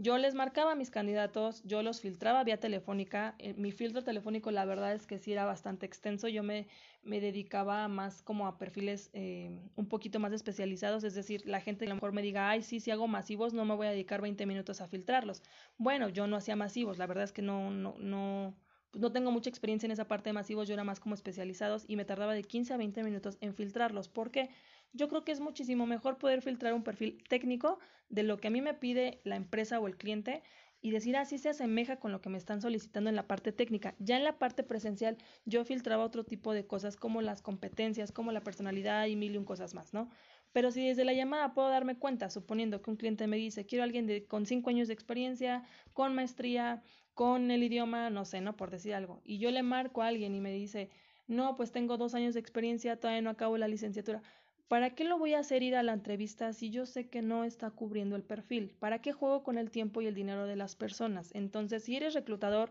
Yo 0.01 0.17
les 0.17 0.33
marcaba 0.33 0.75
mis 0.75 0.91
candidatos, 0.91 1.61
yo 1.65 1.83
los 1.83 1.99
filtraba 1.99 2.45
vía 2.45 2.57
telefónica. 2.57 3.35
Eh, 3.37 3.53
mi 3.55 3.73
filtro 3.73 4.01
telefónico, 4.01 4.49
la 4.49 4.63
verdad 4.63 4.93
es 4.93 5.05
que 5.05 5.17
sí 5.17 5.33
era 5.33 5.43
bastante 5.43 5.85
extenso. 5.85 6.29
Yo 6.29 6.41
me, 6.41 6.67
me 7.03 7.19
dedicaba 7.19 7.85
más 7.89 8.21
como 8.21 8.47
a 8.47 8.57
perfiles 8.57 9.09
eh, 9.11 9.59
un 9.75 9.89
poquito 9.89 10.21
más 10.21 10.31
especializados, 10.31 11.03
es 11.03 11.15
decir, 11.15 11.45
la 11.45 11.59
gente 11.59 11.83
a 11.85 11.89
lo 11.89 11.95
mejor 11.95 12.13
me 12.13 12.21
diga, 12.21 12.49
ay, 12.49 12.61
sí, 12.63 12.79
si 12.79 12.91
hago 12.91 13.09
masivos, 13.09 13.53
no 13.53 13.65
me 13.65 13.75
voy 13.75 13.87
a 13.87 13.91
dedicar 13.91 14.21
20 14.21 14.45
minutos 14.45 14.79
a 14.79 14.87
filtrarlos. 14.87 15.43
Bueno, 15.77 16.07
yo 16.07 16.27
no 16.27 16.37
hacía 16.37 16.55
masivos, 16.55 16.97
la 16.97 17.05
verdad 17.05 17.25
es 17.25 17.33
que 17.33 17.41
no, 17.41 17.69
no, 17.69 17.95
no, 17.99 18.55
pues 18.91 19.01
no 19.01 19.11
tengo 19.11 19.31
mucha 19.31 19.49
experiencia 19.49 19.85
en 19.85 19.91
esa 19.91 20.07
parte 20.07 20.29
de 20.29 20.33
masivos, 20.33 20.67
yo 20.67 20.73
era 20.73 20.83
más 20.83 20.99
como 20.99 21.15
especializados 21.15 21.83
y 21.87 21.95
me 21.95 22.05
tardaba 22.05 22.33
de 22.33 22.43
15 22.43 22.73
a 22.73 22.77
20 22.77 23.03
minutos 23.03 23.37
en 23.41 23.53
filtrarlos. 23.53 24.07
porque 24.09 24.49
Yo 24.93 25.07
creo 25.07 25.23
que 25.23 25.31
es 25.31 25.39
muchísimo 25.39 25.85
mejor 25.85 26.17
poder 26.17 26.41
filtrar 26.41 26.73
un 26.73 26.83
perfil 26.83 27.23
técnico 27.27 27.79
de 28.09 28.23
lo 28.23 28.37
que 28.37 28.47
a 28.47 28.51
mí 28.51 28.61
me 28.61 28.73
pide 28.73 29.21
la 29.23 29.35
empresa 29.35 29.79
o 29.79 29.87
el 29.87 29.97
cliente 29.97 30.41
y 30.81 30.91
decir 30.91 31.17
así 31.17 31.35
ah, 31.35 31.39
se 31.39 31.49
asemeja 31.49 31.97
con 31.97 32.11
lo 32.11 32.21
que 32.21 32.29
me 32.29 32.37
están 32.37 32.61
solicitando 32.61 33.09
en 33.09 33.15
la 33.15 33.27
parte 33.27 33.51
técnica. 33.51 33.95
Ya 33.99 34.17
en 34.17 34.23
la 34.23 34.39
parte 34.39 34.63
presencial 34.63 35.17
yo 35.45 35.65
filtraba 35.65 36.03
otro 36.05 36.23
tipo 36.23 36.53
de 36.53 36.65
cosas 36.65 36.95
como 36.95 37.21
las 37.21 37.41
competencias, 37.41 38.11
como 38.11 38.31
la 38.31 38.41
personalidad 38.41 39.05
y 39.07 39.15
mil 39.15 39.35
y 39.35 39.37
un 39.37 39.45
cosas 39.45 39.73
más, 39.73 39.93
¿no? 39.93 40.09
Pero 40.53 40.71
si 40.71 40.87
desde 40.87 41.05
la 41.05 41.13
llamada 41.13 41.53
puedo 41.53 41.69
darme 41.69 41.97
cuenta, 41.97 42.29
suponiendo 42.29 42.81
que 42.81 42.89
un 42.89 42.97
cliente 42.97 43.27
me 43.27 43.37
dice, 43.37 43.65
quiero 43.65 43.83
a 43.83 43.85
alguien 43.85 44.07
de, 44.07 44.25
con 44.25 44.45
cinco 44.45 44.69
años 44.69 44.87
de 44.87 44.93
experiencia, 44.93 45.63
con 45.93 46.15
maestría, 46.15 46.81
con 47.13 47.51
el 47.51 47.61
idioma, 47.61 48.09
no 48.09 48.25
sé, 48.25 48.41
¿no? 48.41 48.55
Por 48.55 48.71
decir 48.71 48.93
algo. 48.93 49.21
Y 49.23 49.37
yo 49.37 49.51
le 49.51 49.61
marco 49.61 50.01
a 50.01 50.07
alguien 50.07 50.33
y 50.33 50.39
me 50.39 50.51
dice, 50.53 50.89
no, 51.27 51.55
pues 51.57 51.71
tengo 51.71 51.97
dos 51.97 52.15
años 52.15 52.33
de 52.33 52.39
experiencia, 52.39 52.99
todavía 52.99 53.21
no 53.21 53.29
acabo 53.29 53.57
la 53.57 53.67
licenciatura. 53.67 54.23
¿Para 54.69 54.91
qué 54.91 55.03
lo 55.03 55.17
voy 55.17 55.33
a 55.33 55.39
hacer 55.39 55.63
ir 55.63 55.75
a 55.75 55.81
la 55.81 55.93
entrevista 55.93 56.53
si 56.53 56.69
yo 56.69 56.85
sé 56.85 57.09
que 57.09 57.23
no 57.23 57.43
está 57.43 57.71
cubriendo 57.71 58.15
el 58.15 58.21
perfil? 58.21 58.69
¿Para 58.77 59.01
qué 59.01 59.13
juego 59.13 59.41
con 59.41 59.57
el 59.57 59.71
tiempo 59.71 59.99
y 59.99 60.05
el 60.05 60.13
dinero 60.13 60.45
de 60.45 60.55
las 60.55 60.75
personas? 60.75 61.31
Entonces, 61.33 61.83
si 61.83 61.95
eres 61.95 62.13
reclutador, 62.13 62.69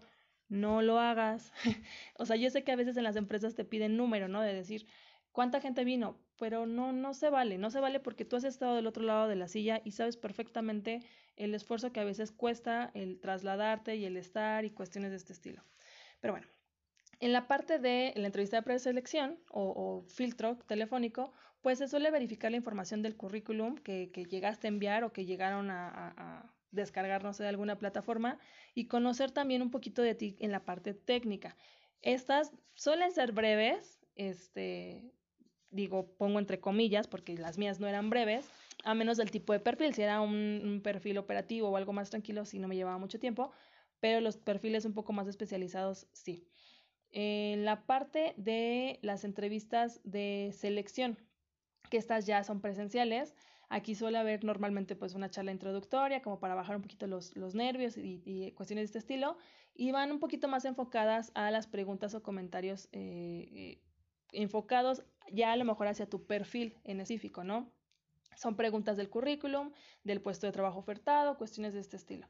no 0.48 0.80
lo 0.80 1.00
hagas. 1.00 1.52
o 2.16 2.24
sea, 2.24 2.36
yo 2.36 2.50
sé 2.50 2.62
que 2.62 2.70
a 2.70 2.76
veces 2.76 2.96
en 2.96 3.02
las 3.02 3.16
empresas 3.16 3.56
te 3.56 3.64
piden 3.64 3.96
número, 3.96 4.28
¿no? 4.28 4.42
De 4.42 4.54
decir, 4.54 4.86
¿cuánta 5.32 5.60
gente 5.60 5.82
vino? 5.82 6.20
Pero 6.38 6.66
no, 6.66 6.92
no 6.92 7.14
se 7.14 7.30
vale, 7.30 7.58
no 7.58 7.68
se 7.68 7.80
vale 7.80 7.98
porque 7.98 8.24
tú 8.24 8.36
has 8.36 8.44
estado 8.44 8.76
del 8.76 8.86
otro 8.86 9.02
lado 9.02 9.26
de 9.26 9.34
la 9.34 9.48
silla 9.48 9.82
y 9.84 9.90
sabes 9.90 10.16
perfectamente 10.16 11.00
el 11.34 11.52
esfuerzo 11.52 11.90
que 11.90 11.98
a 11.98 12.04
veces 12.04 12.30
cuesta 12.30 12.92
el 12.94 13.18
trasladarte 13.18 13.96
y 13.96 14.04
el 14.04 14.16
estar 14.16 14.64
y 14.64 14.70
cuestiones 14.70 15.10
de 15.10 15.16
este 15.16 15.32
estilo. 15.32 15.64
Pero 16.20 16.34
bueno, 16.34 16.46
en 17.20 17.32
la 17.32 17.48
parte 17.48 17.78
de 17.78 18.12
la 18.16 18.26
entrevista 18.26 18.56
de 18.58 18.62
preselección 18.62 19.38
o, 19.50 19.62
o 19.62 20.02
filtro 20.08 20.56
telefónico, 20.66 21.32
pues 21.62 21.78
se 21.78 21.88
suele 21.88 22.10
verificar 22.10 22.50
la 22.50 22.56
información 22.56 23.02
del 23.02 23.16
currículum 23.16 23.76
que, 23.76 24.10
llegaste 24.30 24.66
a 24.66 24.70
enviar 24.70 25.04
o 25.04 25.12
que 25.12 25.26
llegaron 25.26 25.70
a, 25.70 25.88
a, 25.88 26.14
a 26.16 26.54
descargar, 26.70 27.24
no 27.24 27.32
sé, 27.32 27.42
de 27.42 27.48
alguna 27.48 27.78
plataforma 27.78 28.38
y 28.74 28.86
conocer 28.86 29.30
también 29.30 29.62
un 29.62 29.70
poquito 29.70 30.02
de 30.02 30.14
ti 30.14 30.36
en 30.40 30.52
la 30.52 30.64
parte 30.64 30.94
técnica. 30.94 31.56
Estas 32.02 32.52
suelen 32.74 33.12
ser 33.12 33.32
breves, 33.32 34.00
este, 34.14 35.12
digo, 35.70 36.14
pongo 36.16 36.38
entre 36.38 36.60
comillas 36.60 37.06
porque 37.08 37.36
las 37.36 37.58
mías 37.58 37.80
no 37.80 37.88
eran 37.88 38.10
breves, 38.10 38.48
a 38.84 38.94
menos 38.94 39.16
del 39.16 39.30
tipo 39.30 39.52
de 39.52 39.60
perfil, 39.60 39.94
si 39.94 40.02
era 40.02 40.20
un, 40.20 40.80
perfil 40.82 41.18
operativo 41.18 41.68
o 41.68 41.76
algo 41.76 41.92
más 41.92 42.10
tranquilo, 42.10 42.44
si 42.44 42.58
no 42.58 42.68
me 42.68 42.76
llevaba 42.76 42.98
mucho 42.98 43.18
tiempo, 43.18 43.50
pero 44.00 44.20
los 44.20 44.36
perfiles 44.36 44.84
un 44.84 44.94
poco 44.94 45.12
más 45.12 45.26
especializados, 45.26 46.06
sí. 46.12 46.46
En 47.10 47.64
la 47.64 47.86
parte 47.86 48.34
de 48.36 48.98
las 49.02 49.24
entrevistas 49.24 50.00
de 50.04 50.50
selección, 50.52 51.18
que 51.90 51.96
estas 51.96 52.26
ya 52.26 52.44
son 52.44 52.60
presenciales, 52.60 53.34
aquí 53.68 53.94
suele 53.94 54.18
haber 54.18 54.44
normalmente 54.44 54.96
pues 54.96 55.14
una 55.14 55.30
charla 55.30 55.52
introductoria 55.52 56.22
como 56.22 56.38
para 56.38 56.54
bajar 56.54 56.76
un 56.76 56.82
poquito 56.82 57.06
los, 57.06 57.36
los 57.36 57.54
nervios 57.54 57.96
y, 57.96 58.52
cuestiones 58.56 58.82
de 58.82 58.86
este 58.86 58.98
estilo, 58.98 59.38
y 59.74 59.92
van 59.92 60.10
un 60.10 60.20
poquito 60.20 60.48
más 60.48 60.64
enfocadas 60.64 61.30
a 61.34 61.50
las 61.50 61.66
preguntas 61.66 62.14
o 62.14 62.22
comentarios 62.22 62.88
eh, 62.92 63.48
eh, 63.52 63.82
enfocados 64.32 65.04
ya 65.32 65.52
a 65.52 65.56
lo 65.56 65.64
mejor 65.64 65.86
hacia 65.86 66.08
tu 66.08 66.26
perfil 66.26 66.76
en 66.84 67.00
específico, 67.00 67.44
¿no? 67.44 67.70
Son 68.36 68.56
preguntas 68.56 68.96
del 68.96 69.10
currículum, 69.10 69.72
del 70.04 70.20
puesto 70.20 70.46
de 70.46 70.52
trabajo 70.52 70.78
ofertado, 70.78 71.36
cuestiones 71.36 71.74
de 71.74 71.80
este 71.80 71.96
estilo. 71.96 72.28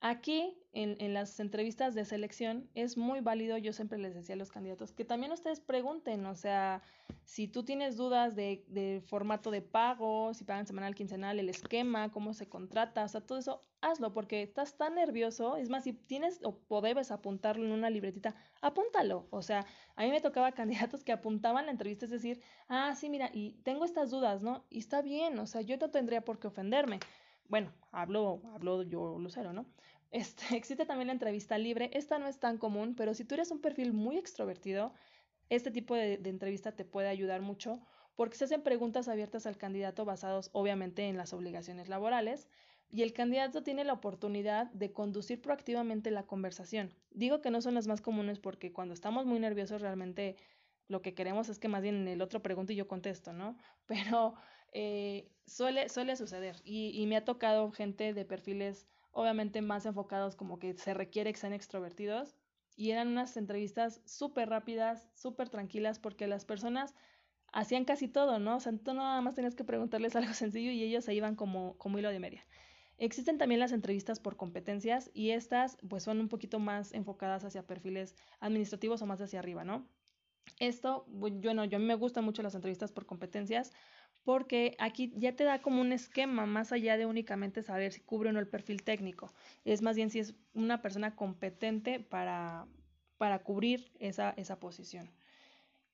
Aquí, 0.00 0.56
en, 0.72 0.96
en, 0.98 1.12
las 1.12 1.38
entrevistas 1.40 1.94
de 1.94 2.06
selección, 2.06 2.70
es 2.74 2.96
muy 2.96 3.20
válido, 3.20 3.58
yo 3.58 3.74
siempre 3.74 3.98
les 3.98 4.14
decía 4.14 4.34
a 4.34 4.38
los 4.38 4.50
candidatos, 4.50 4.92
que 4.92 5.04
también 5.04 5.30
ustedes 5.32 5.60
pregunten, 5.60 6.24
o 6.26 6.34
sea, 6.34 6.82
Si 7.24 7.48
tú 7.48 7.64
tienes 7.64 7.96
dudas 7.96 8.34
de, 8.34 8.64
de, 8.68 9.02
formato 9.06 9.50
de 9.50 9.62
pago, 9.62 10.32
si 10.34 10.44
pagan 10.44 10.66
semanal, 10.66 10.94
quincenal, 10.94 11.38
el 11.38 11.48
esquema, 11.48 12.10
cómo 12.10 12.32
se 12.32 12.48
contrata, 12.48 13.04
o 13.04 13.08
sea, 13.08 13.20
todo 13.20 13.38
eso, 13.38 13.62
hazlo 13.82 14.12
porque 14.12 14.42
estás 14.42 14.76
tan 14.76 14.94
nervioso. 14.94 15.56
Es 15.56 15.68
más, 15.68 15.84
si 15.84 15.92
tienes 15.92 16.40
o 16.42 16.80
debes 16.80 17.10
apuntarlo 17.10 17.64
en 17.64 17.72
una 17.72 17.90
libretita, 17.90 18.34
apúntalo. 18.60 19.26
O 19.30 19.42
sea, 19.42 19.66
a 19.96 20.04
mí 20.04 20.10
me 20.10 20.20
tocaba 20.20 20.52
candidatos 20.92 21.04
que 21.04 21.12
apuntaban 21.12 21.66
la 21.66 21.72
entrevista, 21.72 22.04
es 22.06 22.10
decir, 22.10 22.40
ah, 22.68 22.94
sí, 22.94 23.08
mira, 23.10 23.30
y 23.32 23.60
tengo 23.62 23.84
estas 23.84 24.10
dudas, 24.10 24.42
¿no? 24.42 24.64
Y 24.70 24.78
está 24.78 25.02
bien, 25.02 25.38
o 25.38 25.46
sea, 25.46 25.60
yo 25.60 25.76
no 25.76 25.90
tendría 25.90 26.22
por 26.24 26.38
qué 26.38 26.48
ofenderme. 26.48 27.00
Bueno, 27.50 27.72
hablo, 27.90 28.40
hablo 28.54 28.84
yo, 28.84 29.18
Lucero, 29.18 29.52
¿no? 29.52 29.66
Este, 30.12 30.44
existe 30.56 30.86
también 30.86 31.08
la 31.08 31.14
entrevista 31.14 31.58
libre. 31.58 31.90
Esta 31.92 32.20
no 32.20 32.28
es 32.28 32.38
tan 32.38 32.58
común, 32.58 32.94
pero 32.94 33.12
si 33.12 33.24
tú 33.24 33.34
eres 33.34 33.50
un 33.50 33.60
perfil 33.60 33.92
muy 33.92 34.16
extrovertido, 34.16 34.94
este 35.48 35.72
tipo 35.72 35.96
de, 35.96 36.14
entrevista 36.24 36.70
te 36.70 36.84
puede 36.84 37.08
ayudar 37.08 37.42
mucho 37.42 37.80
porque 38.14 38.36
se 38.36 38.44
hacen 38.44 38.62
preguntas 38.62 39.08
abiertas 39.08 39.46
al 39.46 39.56
candidato 39.56 40.04
basados 40.04 40.50
obviamente 40.52 41.08
en 41.08 41.16
las 41.16 41.32
obligaciones 41.32 41.88
laborales 41.88 42.48
y 42.88 43.02
el 43.02 43.12
candidato 43.12 43.64
tiene 43.64 43.82
la 43.82 43.94
oportunidad 43.94 44.70
de 44.70 44.92
conducir 44.92 45.42
proactivamente 45.42 46.12
la 46.12 46.26
conversación. 46.26 46.94
Digo 47.10 47.40
que 47.40 47.50
no 47.50 47.60
son 47.62 47.74
las 47.74 47.88
más 47.88 48.00
comunes 48.00 48.38
porque 48.38 48.72
cuando 48.72 48.94
estamos 48.94 49.26
muy 49.26 49.40
nerviosos 49.40 49.80
realmente 49.80 50.36
lo 50.86 51.02
que 51.02 51.14
queremos 51.14 51.48
es 51.48 51.58
que 51.58 51.68
más 51.68 51.82
bien 51.82 52.06
el 52.06 52.22
otro 52.22 52.42
pregunte 52.42 52.74
y 52.74 52.76
yo 52.76 52.86
contesto, 52.86 53.32
¿no? 53.32 53.56
Pero 53.86 54.34
eh, 54.72 55.28
suele, 55.46 55.88
suele 55.88 56.16
suceder 56.16 56.56
y, 56.64 56.90
y 56.94 57.06
me 57.06 57.16
ha 57.16 57.24
tocado 57.24 57.70
gente 57.72 58.14
de 58.14 58.24
perfiles 58.24 58.86
obviamente 59.12 59.62
más 59.62 59.86
enfocados 59.86 60.36
como 60.36 60.58
que 60.58 60.74
se 60.74 60.94
requiere 60.94 61.32
que 61.32 61.38
sean 61.38 61.52
extrovertidos 61.52 62.36
y 62.76 62.92
eran 62.92 63.08
unas 63.08 63.36
entrevistas 63.36 64.00
súper 64.06 64.48
rápidas, 64.48 65.10
súper 65.14 65.50
tranquilas, 65.50 65.98
porque 65.98 66.26
las 66.26 66.46
personas 66.46 66.94
hacían 67.52 67.84
casi 67.84 68.08
todo, 68.08 68.38
¿no? 68.38 68.56
O 68.56 68.60
sea, 68.60 68.72
tú 68.72 68.94
nada 68.94 69.20
más 69.20 69.34
tenías 69.34 69.54
que 69.54 69.64
preguntarles 69.64 70.16
algo 70.16 70.32
sencillo 70.32 70.70
y 70.70 70.82
ellos 70.82 71.04
se 71.04 71.12
iban 71.14 71.36
como, 71.36 71.76
como 71.76 71.98
hilo 71.98 72.10
de 72.10 72.20
media. 72.20 72.42
Existen 72.96 73.36
también 73.36 73.60
las 73.60 73.72
entrevistas 73.72 74.18
por 74.18 74.36
competencias 74.36 75.10
y 75.12 75.30
estas 75.30 75.76
pues 75.88 76.04
son 76.04 76.20
un 76.20 76.28
poquito 76.28 76.58
más 76.58 76.92
enfocadas 76.92 77.44
hacia 77.44 77.66
perfiles 77.66 78.14
administrativos 78.40 79.02
o 79.02 79.06
más 79.06 79.20
hacia 79.20 79.40
arriba, 79.40 79.62
¿no? 79.62 79.86
Esto, 80.58 81.06
yo 81.40 81.52
no, 81.52 81.66
yo 81.66 81.76
a 81.76 81.80
mí 81.80 81.86
me 81.86 81.94
gustan 81.94 82.24
mucho 82.24 82.42
las 82.42 82.54
entrevistas 82.54 82.92
por 82.92 83.06
competencias 83.06 83.72
porque 84.24 84.76
aquí 84.78 85.12
ya 85.16 85.34
te 85.34 85.44
da 85.44 85.62
como 85.62 85.80
un 85.80 85.92
esquema 85.92 86.46
más 86.46 86.72
allá 86.72 86.96
de 86.96 87.06
únicamente 87.06 87.62
saber 87.62 87.92
si 87.92 88.00
cubre 88.00 88.30
o 88.30 88.32
no 88.32 88.40
el 88.40 88.48
perfil 88.48 88.82
técnico. 88.82 89.32
Es 89.64 89.82
más 89.82 89.96
bien 89.96 90.10
si 90.10 90.18
es 90.18 90.34
una 90.54 90.82
persona 90.82 91.16
competente 91.16 92.00
para, 92.00 92.66
para 93.18 93.40
cubrir 93.40 93.90
esa, 93.98 94.30
esa 94.36 94.60
posición. 94.60 95.10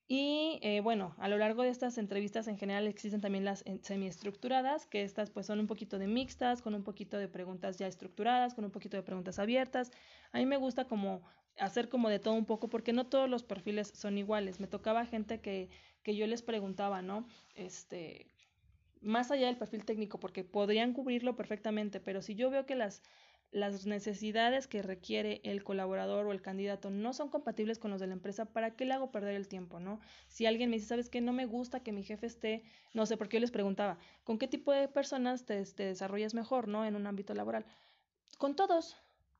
Y 0.09 0.59
eh, 0.61 0.79
bueno, 0.79 1.15
a 1.17 1.27
lo 1.27 1.37
largo 1.37 1.63
de 1.63 1.69
estas 1.69 1.97
entrevistas 1.97 2.47
en 2.47 2.57
general 2.57 2.87
existen 2.87 3.19
también 3.19 3.43
las 3.43 3.65
semiestructuradas, 3.81 4.85
que 4.87 5.03
estas 5.03 5.29
pues 5.31 5.45
son 5.45 5.59
un 5.59 5.67
poquito 5.67 5.99
de 5.99 6.07
mixtas, 6.07 6.61
con 6.61 6.75
un 6.75 6.83
poquito 6.83 7.17
de 7.17 7.27
preguntas 7.27 7.77
ya 7.77 7.87
estructuradas, 7.87 8.53
con 8.53 8.63
un 8.63 8.71
poquito 8.71 8.95
de 8.95 9.03
preguntas 9.03 9.37
abiertas. 9.37 9.91
A 10.31 10.37
mí 10.37 10.45
me 10.45 10.55
gusta 10.55 10.85
como 10.85 11.23
hacer 11.59 11.89
como 11.89 12.09
de 12.09 12.19
todo 12.19 12.33
un 12.33 12.45
poco, 12.45 12.69
porque 12.69 12.93
no 12.93 13.07
todos 13.07 13.29
los 13.29 13.43
perfiles 13.43 13.91
son 13.95 14.17
iguales. 14.17 14.59
Me 14.59 14.67
tocaba 14.67 15.05
gente 15.05 15.41
que 15.41 15.69
que 16.07 16.15
yo 16.15 16.25
les 16.25 16.41
preguntaba, 16.41 17.01
¿no? 17.01 17.27
Este, 17.53 18.27
más 19.01 19.29
allá 19.29 19.47
del 19.47 19.57
perfil 19.57 19.83
técnico, 19.83 20.21
porque 20.21 20.45
podrían 20.45 20.93
cubrirlo 20.93 21.35
perfectamente, 21.35 21.99
pero 21.99 22.21
si 22.21 22.33
yo 22.33 22.49
veo 22.49 22.65
que 22.65 22.75
las, 22.75 23.03
las 23.51 23.85
necesidades 23.85 24.67
que 24.67 24.81
requiere 24.81 25.41
el 25.43 25.65
colaborador 25.65 26.25
o 26.25 26.31
el 26.31 26.41
candidato 26.41 26.91
no 26.91 27.11
son 27.11 27.27
compatibles 27.27 27.77
con 27.77 27.91
los 27.91 27.99
de 27.99 28.07
la 28.07 28.13
empresa, 28.13 28.45
¿para 28.45 28.73
qué 28.73 28.85
le 28.85 28.93
hago 28.93 29.11
perder 29.11 29.35
el 29.35 29.49
tiempo, 29.49 29.81
no? 29.81 29.99
Si 30.29 30.45
alguien 30.45 30.69
me 30.69 30.77
dice, 30.77 30.87
¿sabes 30.87 31.09
qué? 31.09 31.19
No 31.19 31.33
me 31.33 31.45
gusta 31.45 31.81
que 31.81 31.91
mi 31.91 32.03
jefe 32.03 32.25
esté, 32.25 32.63
no 32.93 33.05
sé, 33.05 33.17
porque 33.17 33.35
yo 33.35 33.41
les 33.41 33.51
preguntaba, 33.51 33.99
¿con 34.23 34.37
qué 34.37 34.47
tipo 34.47 34.71
de 34.71 34.87
personas 34.87 35.45
te, 35.45 35.61
te 35.65 35.83
desarrollas 35.87 36.33
mejor, 36.33 36.69
no? 36.69 36.85
En 36.85 36.95
un 36.95 37.05
ámbito 37.05 37.33
laboral. 37.33 37.65
Con 38.37 38.55
todos, 38.55 38.95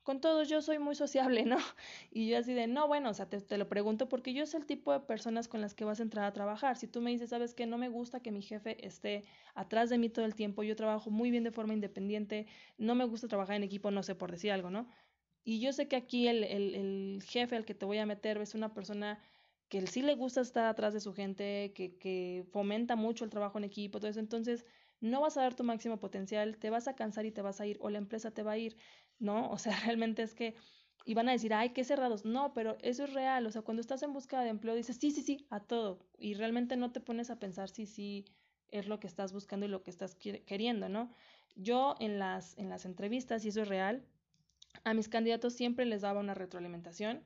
con 0.08 0.22
todos 0.22 0.48
yo 0.48 0.62
soy 0.62 0.80
muy 0.80 0.96
sociable, 0.96 1.44
¿no? 1.44 1.58
Y 2.12 2.30
yo 2.30 2.38
así 2.38 2.54
de, 2.54 2.66
no, 2.66 2.88
bueno, 2.88 3.10
o 3.10 3.14
sea, 3.14 3.28
te, 3.28 3.58
lo 3.58 3.68
pregunto 3.68 4.08
porque 4.08 4.34
yo 4.34 4.46
soy 4.46 4.62
el 4.62 4.66
tipo 4.66 4.94
de 4.94 5.02
personas 5.02 5.50
con 5.50 5.60
las 5.60 5.74
que 5.74 5.84
vas 5.84 6.00
a 6.00 6.04
entrar 6.04 6.24
a 6.24 6.32
trabajar. 6.32 6.78
Si 6.78 6.88
tú 6.88 7.02
me 7.02 7.12
dices, 7.12 7.32
sabes 7.32 7.54
que 7.54 7.66
no 7.66 7.78
me 7.78 7.90
gusta 7.90 8.22
que 8.22 8.32
mi 8.32 8.42
jefe 8.42 8.88
esté 8.88 9.26
atrás 9.54 9.90
de 9.90 9.98
mí 9.98 10.08
todo 10.08 10.24
el 10.24 10.34
tiempo, 10.34 10.64
yo 10.64 10.78
trabajo 10.78 11.10
muy 11.10 11.30
bien 11.30 11.44
de 11.44 11.52
forma 11.52 11.74
independiente, 11.74 12.48
no 12.78 12.96
me 12.96 13.04
gusta 13.04 13.28
trabajar 13.28 13.58
en 13.58 13.64
equipo, 13.64 13.92
no 13.92 14.02
sé, 14.02 14.16
por 14.16 14.32
decir 14.32 14.54
algo, 14.54 14.70
¿no? 14.70 14.88
Y 15.44 15.60
yo 15.60 15.74
sé 15.74 15.90
que 15.90 15.98
aquí 15.98 16.30
el, 16.30 16.46
el, 16.46 16.74
el 16.76 17.24
jefe 17.24 17.58
al 17.58 17.66
que 17.66 17.76
te 17.76 17.86
voy 17.86 17.98
a 17.98 18.06
meter 18.06 18.38
es 18.38 18.56
una 18.56 18.74
persona 18.74 19.20
que 19.68 19.86
sí 19.88 20.02
le 20.04 20.16
gusta 20.16 20.40
estar 20.40 20.68
atrás 20.68 20.94
de 20.94 21.02
su 21.02 21.14
gente, 21.14 21.74
que, 21.76 21.98
que 21.98 22.46
fomenta 22.54 22.96
mucho 22.96 23.26
el 23.26 23.30
trabajo 23.30 23.58
en 23.58 23.66
equipo, 23.66 24.00
todo 24.00 24.10
eso, 24.10 24.22
entonces 24.22 24.66
no 25.00 25.22
vas 25.22 25.38
a 25.38 25.42
dar 25.42 25.56
tu 25.56 25.64
máximo 25.64 26.00
potencial, 26.00 26.58
te 26.58 26.70
vas 26.70 26.88
a 26.88 26.96
cansar 26.96 27.26
y 27.26 27.32
te 27.32 27.42
vas 27.42 27.62
a 27.62 27.68
ir, 27.68 27.78
o 27.82 27.90
la 27.90 27.98
empresa 27.98 28.32
te 28.32 28.44
va 28.44 28.54
a 28.54 28.58
ir. 28.58 28.78
¿No? 29.20 29.50
O 29.50 29.58
sea, 29.58 29.78
realmente 29.86 30.24
es 30.24 30.34
que 30.36 30.56
iban 31.06 31.30
a 31.30 31.32
decir, 31.32 31.54
ay, 31.54 31.70
qué 31.70 31.84
cerrados. 31.84 32.26
No, 32.26 32.54
pero 32.54 32.78
eso 32.82 33.04
es 33.06 33.14
real. 33.14 33.46
O 33.46 33.52
sea, 33.52 33.62
cuando 33.62 33.82
estás 33.82 34.04
en 34.04 34.14
busca 34.14 34.42
de 34.42 34.50
empleo 34.50 34.76
dices, 34.76 34.98
sí, 35.00 35.12
sí, 35.12 35.22
sí, 35.22 35.48
a 35.50 35.60
todo. 35.62 36.00
Y 36.20 36.34
realmente 36.34 36.76
no 36.76 36.92
te 36.92 37.00
pones 37.00 37.30
a 37.30 37.40
pensar 37.40 37.70
si 37.70 37.86
sí 37.86 38.26
es 38.70 38.88
lo 38.88 39.00
que 39.00 39.08
estás 39.08 39.32
buscando 39.34 39.66
y 39.66 39.70
lo 39.70 39.84
que 39.84 39.92
estás 39.92 40.16
queriendo, 40.16 40.90
¿no? 40.90 41.10
Yo 41.56 41.96
en 42.00 42.20
las, 42.20 42.58
en 42.58 42.70
las 42.70 42.86
entrevistas, 42.86 43.46
y 43.46 43.50
eso 43.50 43.62
es 43.62 43.68
real, 43.68 44.04
a 44.84 44.94
mis 44.94 45.08
candidatos 45.10 45.54
siempre 45.54 45.86
les 45.86 46.02
daba 46.02 46.20
una 46.20 46.34
retroalimentación, 46.34 47.24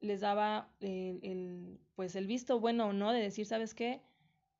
les 0.00 0.20
daba 0.20 0.70
el, 0.80 1.20
el, 1.22 1.80
pues 1.94 2.16
el 2.16 2.26
visto 2.26 2.60
bueno 2.60 2.86
o 2.86 2.92
no 2.92 3.12
de 3.12 3.20
decir, 3.20 3.46
¿sabes 3.46 3.74
qué? 3.74 4.00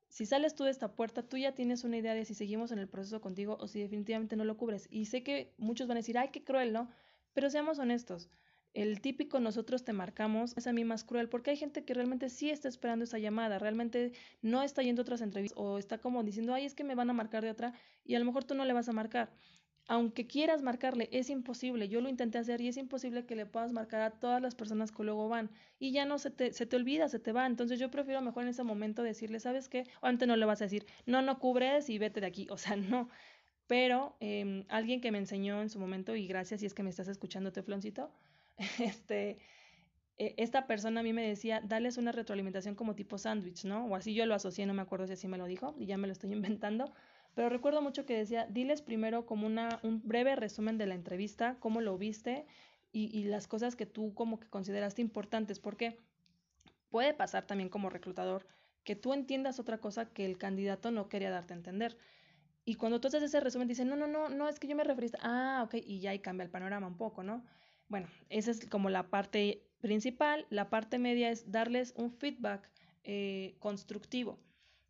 Si 0.09 0.25
sales 0.25 0.55
tú 0.55 0.63
de 0.63 0.71
esta 0.71 0.95
puerta, 0.95 1.23
tú 1.23 1.37
ya 1.37 1.53
tienes 1.53 1.83
una 1.83 1.97
idea 1.97 2.15
de 2.15 2.25
si 2.25 2.33
seguimos 2.33 2.71
en 2.71 2.79
el 2.79 2.89
proceso 2.89 3.21
contigo 3.21 3.57
o 3.59 3.67
si 3.67 3.79
definitivamente 3.79 4.35
no 4.35 4.43
lo 4.43 4.57
cubres. 4.57 4.87
Y 4.89 5.05
sé 5.05 5.23
que 5.23 5.53
muchos 5.57 5.87
van 5.87 5.97
a 5.97 5.99
decir, 5.99 6.17
ay, 6.17 6.29
qué 6.31 6.43
cruel, 6.43 6.73
¿no? 6.73 6.89
Pero 7.33 7.49
seamos 7.49 7.77
honestos. 7.77 8.29
El 8.73 9.01
típico 9.01 9.39
nosotros 9.39 9.83
te 9.83 9.93
marcamos 9.93 10.55
es 10.57 10.67
a 10.67 10.73
mí 10.73 10.83
más 10.83 11.03
cruel 11.03 11.27
porque 11.27 11.51
hay 11.51 11.57
gente 11.57 11.85
que 11.85 11.93
realmente 11.93 12.29
sí 12.29 12.49
está 12.51 12.67
esperando 12.67 13.05
esa 13.05 13.17
llamada, 13.17 13.57
realmente 13.57 14.13
no 14.41 14.61
está 14.61 14.83
yendo 14.83 15.01
a 15.01 15.03
otras 15.03 15.21
entrevistas 15.21 15.57
o 15.57 15.79
está 15.79 15.97
como 15.99 16.23
diciendo, 16.23 16.53
ay, 16.53 16.65
es 16.65 16.75
que 16.75 16.83
me 16.83 16.93
van 16.93 17.09
a 17.09 17.13
marcar 17.13 17.43
de 17.43 17.49
otra 17.49 17.73
y 18.03 18.13
a 18.13 18.19
lo 18.19 18.25
mejor 18.25 18.43
tú 18.43 18.53
no 18.53 18.65
le 18.65 18.73
vas 18.73 18.87
a 18.87 18.93
marcar 18.93 19.31
aunque 19.89 20.27
quieras 20.27 20.61
marcarle, 20.61 21.09
es 21.11 21.31
imposible. 21.31 21.89
Yo 21.89 21.99
lo 21.99 22.09
intenté 22.09 22.37
hacer 22.37 22.61
y 22.61 22.67
es 22.67 22.77
imposible 22.77 23.25
que 23.25 23.35
le 23.35 23.47
puedas 23.47 23.71
marcar 23.71 24.01
a 24.01 24.11
todas 24.11 24.39
las 24.39 24.53
personas 24.53 24.91
que 24.91 25.03
luego 25.03 25.27
van. 25.29 25.49
Y 25.79 25.91
ya 25.91 26.05
no 26.05 26.19
se 26.19 26.29
te, 26.29 26.53
se 26.53 26.67
te 26.67 26.75
olvida, 26.75 27.09
se 27.09 27.17
te 27.17 27.31
va. 27.31 27.47
Entonces 27.47 27.79
yo 27.79 27.89
prefiero 27.89 28.21
mejor 28.21 28.43
en 28.43 28.49
ese 28.49 28.63
momento 28.63 29.01
decirle, 29.01 29.39
¿sabes 29.39 29.67
qué? 29.67 29.85
O 30.01 30.05
antes 30.05 30.27
no 30.27 30.35
le 30.35 30.45
vas 30.45 30.61
a 30.61 30.65
decir, 30.65 30.85
no, 31.07 31.23
no 31.23 31.39
cubres 31.39 31.89
y 31.89 31.97
vete 31.97 32.21
de 32.21 32.27
aquí. 32.27 32.47
O 32.51 32.57
sea, 32.57 32.75
no. 32.77 33.09
Pero 33.65 34.15
eh, 34.19 34.63
alguien 34.69 35.01
que 35.01 35.11
me 35.11 35.17
enseñó 35.17 35.59
en 35.59 35.69
su 35.69 35.79
momento, 35.79 36.15
y 36.15 36.27
gracias 36.27 36.59
si 36.59 36.67
es 36.67 36.75
que 36.75 36.83
me 36.83 36.91
estás 36.91 37.07
escuchando, 37.07 37.51
Tefloncito, 37.51 38.11
este, 38.79 39.39
e, 40.19 40.35
esta 40.37 40.67
persona 40.67 40.99
a 40.99 41.03
mí 41.03 41.13
me 41.13 41.27
decía, 41.27 41.61
dales 41.61 41.97
una 41.97 42.11
retroalimentación 42.11 42.75
como 42.75 42.93
tipo 42.93 43.17
sándwich, 43.17 43.65
¿no? 43.65 43.85
O 43.87 43.95
así 43.95 44.13
yo 44.13 44.27
lo 44.27 44.35
asocié, 44.35 44.67
no 44.67 44.75
me 44.75 44.83
acuerdo 44.83 45.07
si 45.07 45.13
así 45.13 45.27
me 45.27 45.37
lo 45.39 45.47
dijo, 45.47 45.75
y 45.79 45.87
ya 45.87 45.97
me 45.97 46.07
lo 46.07 46.13
estoy 46.13 46.31
inventando 46.33 46.93
pero 47.39 47.47
recuerdo 47.47 47.81
mucho 47.81 48.05
que 48.05 48.17
decía, 48.17 48.47
diles 48.49 48.81
primero 48.81 49.25
como 49.25 49.47
una, 49.47 49.79
un 49.81 50.05
breve 50.05 50.35
resumen 50.35 50.77
de 50.77 50.85
la 50.85 50.93
entrevista, 50.93 51.55
cómo 51.61 51.79
lo 51.79 51.97
viste 51.97 52.45
y, 52.91 53.17
y 53.17 53.23
las 53.23 53.47
cosas 53.47 53.77
que 53.77 53.85
tú 53.85 54.13
como 54.13 54.41
que 54.41 54.49
consideraste 54.49 55.01
importantes, 55.01 55.57
porque 55.57 56.01
puede 56.89 57.13
pasar 57.13 57.47
también 57.47 57.69
como 57.69 57.89
reclutador 57.89 58.45
que 58.83 58.97
tú 58.97 59.13
entiendas 59.13 59.57
otra 59.57 59.77
cosa 59.77 60.09
que 60.09 60.25
el 60.25 60.37
candidato 60.37 60.91
no 60.91 61.07
quería 61.07 61.31
darte 61.31 61.53
a 61.53 61.55
entender. 61.55 61.97
Y 62.65 62.75
cuando 62.75 62.99
tú 62.99 63.07
haces 63.07 63.23
ese 63.23 63.39
resumen, 63.39 63.69
dicen, 63.69 63.87
no, 63.87 63.95
no, 63.95 64.07
no, 64.07 64.27
no, 64.27 64.49
es 64.49 64.59
que 64.59 64.67
yo 64.67 64.75
me 64.75 64.83
referiste, 64.83 65.17
ah, 65.21 65.61
ok, 65.63 65.75
y 65.75 66.01
ya 66.01 66.11
ahí 66.11 66.19
cambia 66.19 66.43
el 66.43 66.51
panorama 66.51 66.87
un 66.87 66.97
poco, 66.97 67.23
¿no? 67.23 67.45
Bueno, 67.87 68.07
esa 68.27 68.51
es 68.51 68.65
como 68.65 68.89
la 68.89 69.09
parte 69.09 69.63
principal. 69.79 70.45
La 70.49 70.69
parte 70.69 70.99
media 70.99 71.29
es 71.29 71.49
darles 71.49 71.93
un 71.95 72.11
feedback 72.11 72.69
eh, 73.05 73.55
constructivo. 73.59 74.37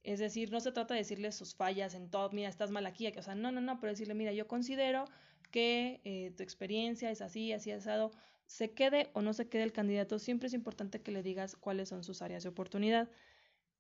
Es 0.04 0.20
decir, 0.20 0.52
no 0.52 0.60
se 0.60 0.72
trata 0.72 0.94
de 0.94 1.02
decirle 1.02 1.32
sus 1.32 1.56
fallas 1.56 1.94
en 1.94 2.10
todo, 2.10 2.30
mira, 2.32 2.50
estás 2.50 2.72
mal 2.72 2.86
aquí, 2.86 3.08
o 3.08 3.22
sea, 3.22 3.36
no, 3.36 3.52
no, 3.52 3.62
no, 3.62 3.80
pero 3.80 3.92
decirle, 3.92 4.14
mira, 4.14 4.32
yo 4.32 4.48
considero 4.48 5.06
que 5.52 6.02
eh, 6.04 6.32
tu 6.38 6.44
experiencia 6.44 7.12
es 7.12 7.22
así, 7.22 7.52
así 7.52 7.72
asado, 7.72 8.12
se 8.46 8.72
quede 8.72 9.10
o 9.14 9.22
no 9.22 9.34
se 9.34 9.48
quede 9.50 9.64
el 9.64 9.74
candidato, 9.74 10.20
siempre 10.20 10.48
es 10.48 10.54
importante 10.54 11.02
que 11.02 11.12
le 11.12 11.22
digas 11.22 11.56
cuáles 11.56 11.90
son 11.90 12.04
sus 12.04 12.22
áreas 12.22 12.44
de 12.44 12.50
oportunidad. 12.50 13.10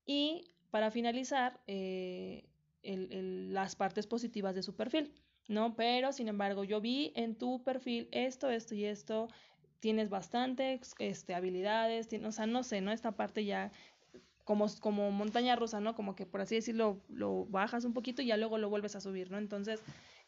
Y 0.06 0.52
para 0.72 0.92
finalizar, 0.92 1.60
eh, 1.68 2.50
las 2.84 3.76
partes 3.76 4.08
positivas 4.08 4.56
de 4.56 4.64
su 4.64 4.76
perfil, 4.76 5.14
¿no? 5.48 5.76
Pero, 5.76 6.12
sin 6.12 6.28
embargo, 6.28 6.64
yo 6.64 6.80
vi 6.80 7.12
en 7.16 7.36
tu 7.36 7.64
perfil 7.64 8.08
esto, 8.12 8.50
esto 8.50 8.76
y 8.76 8.86
esto, 8.86 9.28
tienes 9.80 10.10
bastantes 10.10 10.94
este, 11.00 11.34
habilidades, 11.34 12.10
o 12.24 12.32
sea, 12.32 12.46
no 12.46 12.64
sé, 12.64 12.82
¿no? 12.82 12.92
Esta 12.92 13.14
parte 13.14 13.46
ya 13.46 13.72
como, 14.50 14.66
como 14.80 15.12
montaña 15.12 15.56
rusa, 15.56 15.80
¿no? 15.80 15.94
Como 15.94 16.16
que 16.16 16.26
por 16.26 16.42
así 16.42 16.56
decirlo, 16.56 17.00
lo 17.08 17.46
bajas 17.46 17.86
un 17.86 17.94
poquito 17.94 18.24
y 18.24 18.26
ya 18.26 18.36
luego 18.36 18.58
lo 18.58 18.68
vuelves 18.68 18.96
a 18.96 19.00
subir, 19.00 19.30
¿no? 19.30 19.38
Entonces, 19.38 19.80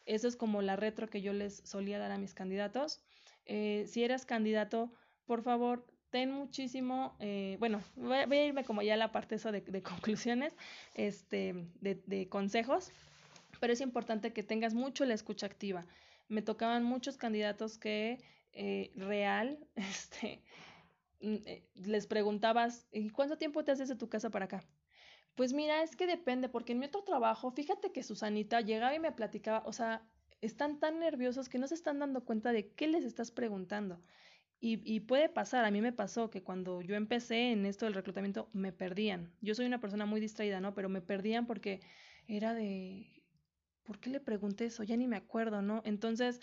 eso 0.06 0.28
es 0.28 0.36
como 0.36 0.62
la 0.62 0.76
retro 0.76 1.10
que 1.10 1.22
yo 1.22 1.32
les 1.32 1.56
solía 1.64 1.98
dar 1.98 2.12
a 2.12 2.18
mis 2.18 2.32
candidatos. 2.32 3.00
Eh, 3.46 3.84
si 3.88 4.04
eres 4.04 4.24
candidato, 4.24 4.92
por 5.26 5.42
favor, 5.42 5.84
ten 6.10 6.30
muchísimo, 6.30 7.16
eh, 7.18 7.56
bueno, 7.58 7.82
voy 7.96 8.18
a, 8.18 8.46
irme 8.46 8.62
como 8.62 8.82
ya 8.82 8.94
a 8.94 8.96
la 8.96 9.10
parte 9.10 9.34
esa 9.34 9.50
de, 9.50 9.82
conclusiones, 9.82 10.54
este, 10.94 11.56
de, 11.80 12.28
consejos, 12.28 12.92
pero 13.58 13.72
es 13.72 13.80
importante 13.80 14.32
que 14.32 14.44
tengas 14.44 14.72
mucho 14.72 15.04
la 15.04 15.14
escucha 15.14 15.46
activa. 15.46 15.84
Me 16.28 16.42
tocaban 16.42 16.84
muchos 16.84 17.16
candidatos 17.16 17.76
que 17.76 18.20
eh, 18.52 18.92
real, 18.94 19.58
este, 19.74 20.40
les 21.74 22.06
preguntabas, 22.06 22.86
¿y 22.92 23.10
cuánto 23.10 23.38
tiempo 23.38 23.64
te 23.64 23.72
haces 23.72 23.88
de 23.88 23.96
tu 23.96 24.08
casa 24.08 24.30
para 24.30 24.46
acá? 24.46 24.64
Pues 25.34 25.52
mira, 25.52 25.82
es 25.82 25.96
que 25.96 26.06
depende, 26.06 26.48
porque 26.48 26.72
en 26.72 26.78
mi 26.78 26.86
otro 26.86 27.02
trabajo, 27.04 27.50
fíjate 27.50 27.92
que 27.92 28.02
Susanita 28.02 28.60
llegaba 28.60 28.94
y 28.94 29.00
me 29.00 29.12
platicaba, 29.12 29.62
o 29.64 29.72
sea, 29.72 30.06
están 30.42 30.78
tan 30.78 30.98
nerviosos 30.98 31.48
que 31.48 31.58
no 31.58 31.66
se 31.66 31.74
están 31.74 32.00
dando 32.00 32.24
cuenta 32.24 32.52
de 32.52 32.72
qué 32.72 32.86
les 32.88 33.04
estás 33.04 33.30
preguntando. 33.30 34.02
Y, 34.60 34.80
y, 34.84 35.00
puede 35.00 35.28
pasar, 35.28 35.64
a 35.64 35.70
mí 35.70 35.80
me 35.80 35.92
pasó 35.92 36.30
que 36.30 36.42
cuando 36.44 36.82
yo 36.82 36.94
empecé 36.94 37.50
en 37.50 37.66
esto 37.66 37.84
del 37.86 37.94
reclutamiento 37.94 38.48
me 38.52 38.72
perdían. 38.72 39.32
Yo 39.40 39.54
soy 39.56 39.66
una 39.66 39.80
persona 39.80 40.06
muy 40.06 40.20
distraída, 40.20 40.60
¿no? 40.60 40.74
Pero 40.74 40.88
me 40.88 41.00
perdían 41.00 41.46
porque 41.46 41.80
era 42.28 42.54
de, 42.54 43.24
¿por 43.82 43.98
qué 43.98 44.10
le 44.10 44.20
pregunté 44.20 44.66
eso? 44.66 44.84
Ya 44.84 44.96
ni 44.96 45.08
me 45.08 45.16
acuerdo, 45.16 45.62
¿no? 45.62 45.82
Entonces, 45.84 46.40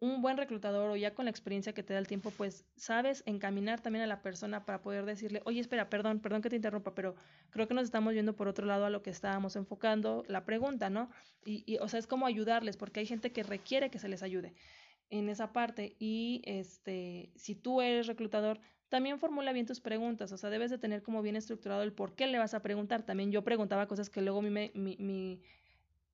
un 0.00 0.22
buen 0.22 0.36
reclutador 0.36 0.90
o 0.90 0.96
ya 0.96 1.14
con 1.14 1.24
la 1.24 1.30
experiencia 1.30 1.72
que 1.72 1.82
te 1.82 1.92
da 1.92 1.98
el 1.98 2.06
tiempo, 2.06 2.30
pues 2.30 2.64
sabes 2.76 3.22
encaminar 3.26 3.80
también 3.80 4.04
a 4.04 4.06
la 4.06 4.22
persona 4.22 4.64
para 4.64 4.80
poder 4.80 5.04
decirle, 5.04 5.42
oye, 5.44 5.60
espera, 5.60 5.90
perdón, 5.90 6.20
perdón 6.20 6.40
que 6.40 6.50
te 6.50 6.56
interrumpa, 6.56 6.94
pero 6.94 7.16
creo 7.50 7.66
que 7.66 7.74
nos 7.74 7.84
estamos 7.84 8.12
viendo 8.12 8.36
por 8.36 8.46
otro 8.46 8.66
lado 8.66 8.84
a 8.84 8.90
lo 8.90 9.02
que 9.02 9.10
estábamos 9.10 9.56
enfocando 9.56 10.24
la 10.28 10.44
pregunta, 10.44 10.88
¿no? 10.88 11.10
Y, 11.44 11.64
y 11.66 11.78
o 11.78 11.88
sea, 11.88 11.98
es 11.98 12.06
como 12.06 12.26
ayudarles, 12.26 12.76
porque 12.76 13.00
hay 13.00 13.06
gente 13.06 13.32
que 13.32 13.42
requiere 13.42 13.90
que 13.90 13.98
se 13.98 14.08
les 14.08 14.22
ayude 14.22 14.54
en 15.10 15.28
esa 15.28 15.52
parte. 15.52 15.96
Y 15.98 16.42
este, 16.44 17.32
si 17.34 17.54
tú 17.54 17.80
eres 17.80 18.06
reclutador, 18.06 18.60
también 18.88 19.18
formula 19.18 19.52
bien 19.52 19.66
tus 19.66 19.80
preguntas, 19.80 20.32
o 20.32 20.38
sea, 20.38 20.48
debes 20.48 20.70
de 20.70 20.78
tener 20.78 21.02
como 21.02 21.22
bien 21.22 21.36
estructurado 21.36 21.82
el 21.82 21.92
por 21.92 22.14
qué 22.14 22.26
le 22.26 22.38
vas 22.38 22.54
a 22.54 22.62
preguntar. 22.62 23.02
También 23.02 23.30
yo 23.30 23.42
preguntaba 23.42 23.86
cosas 23.86 24.10
que 24.10 24.22
luego 24.22 24.42
mi, 24.42 24.50
mi, 24.74 24.96
mi 24.98 25.42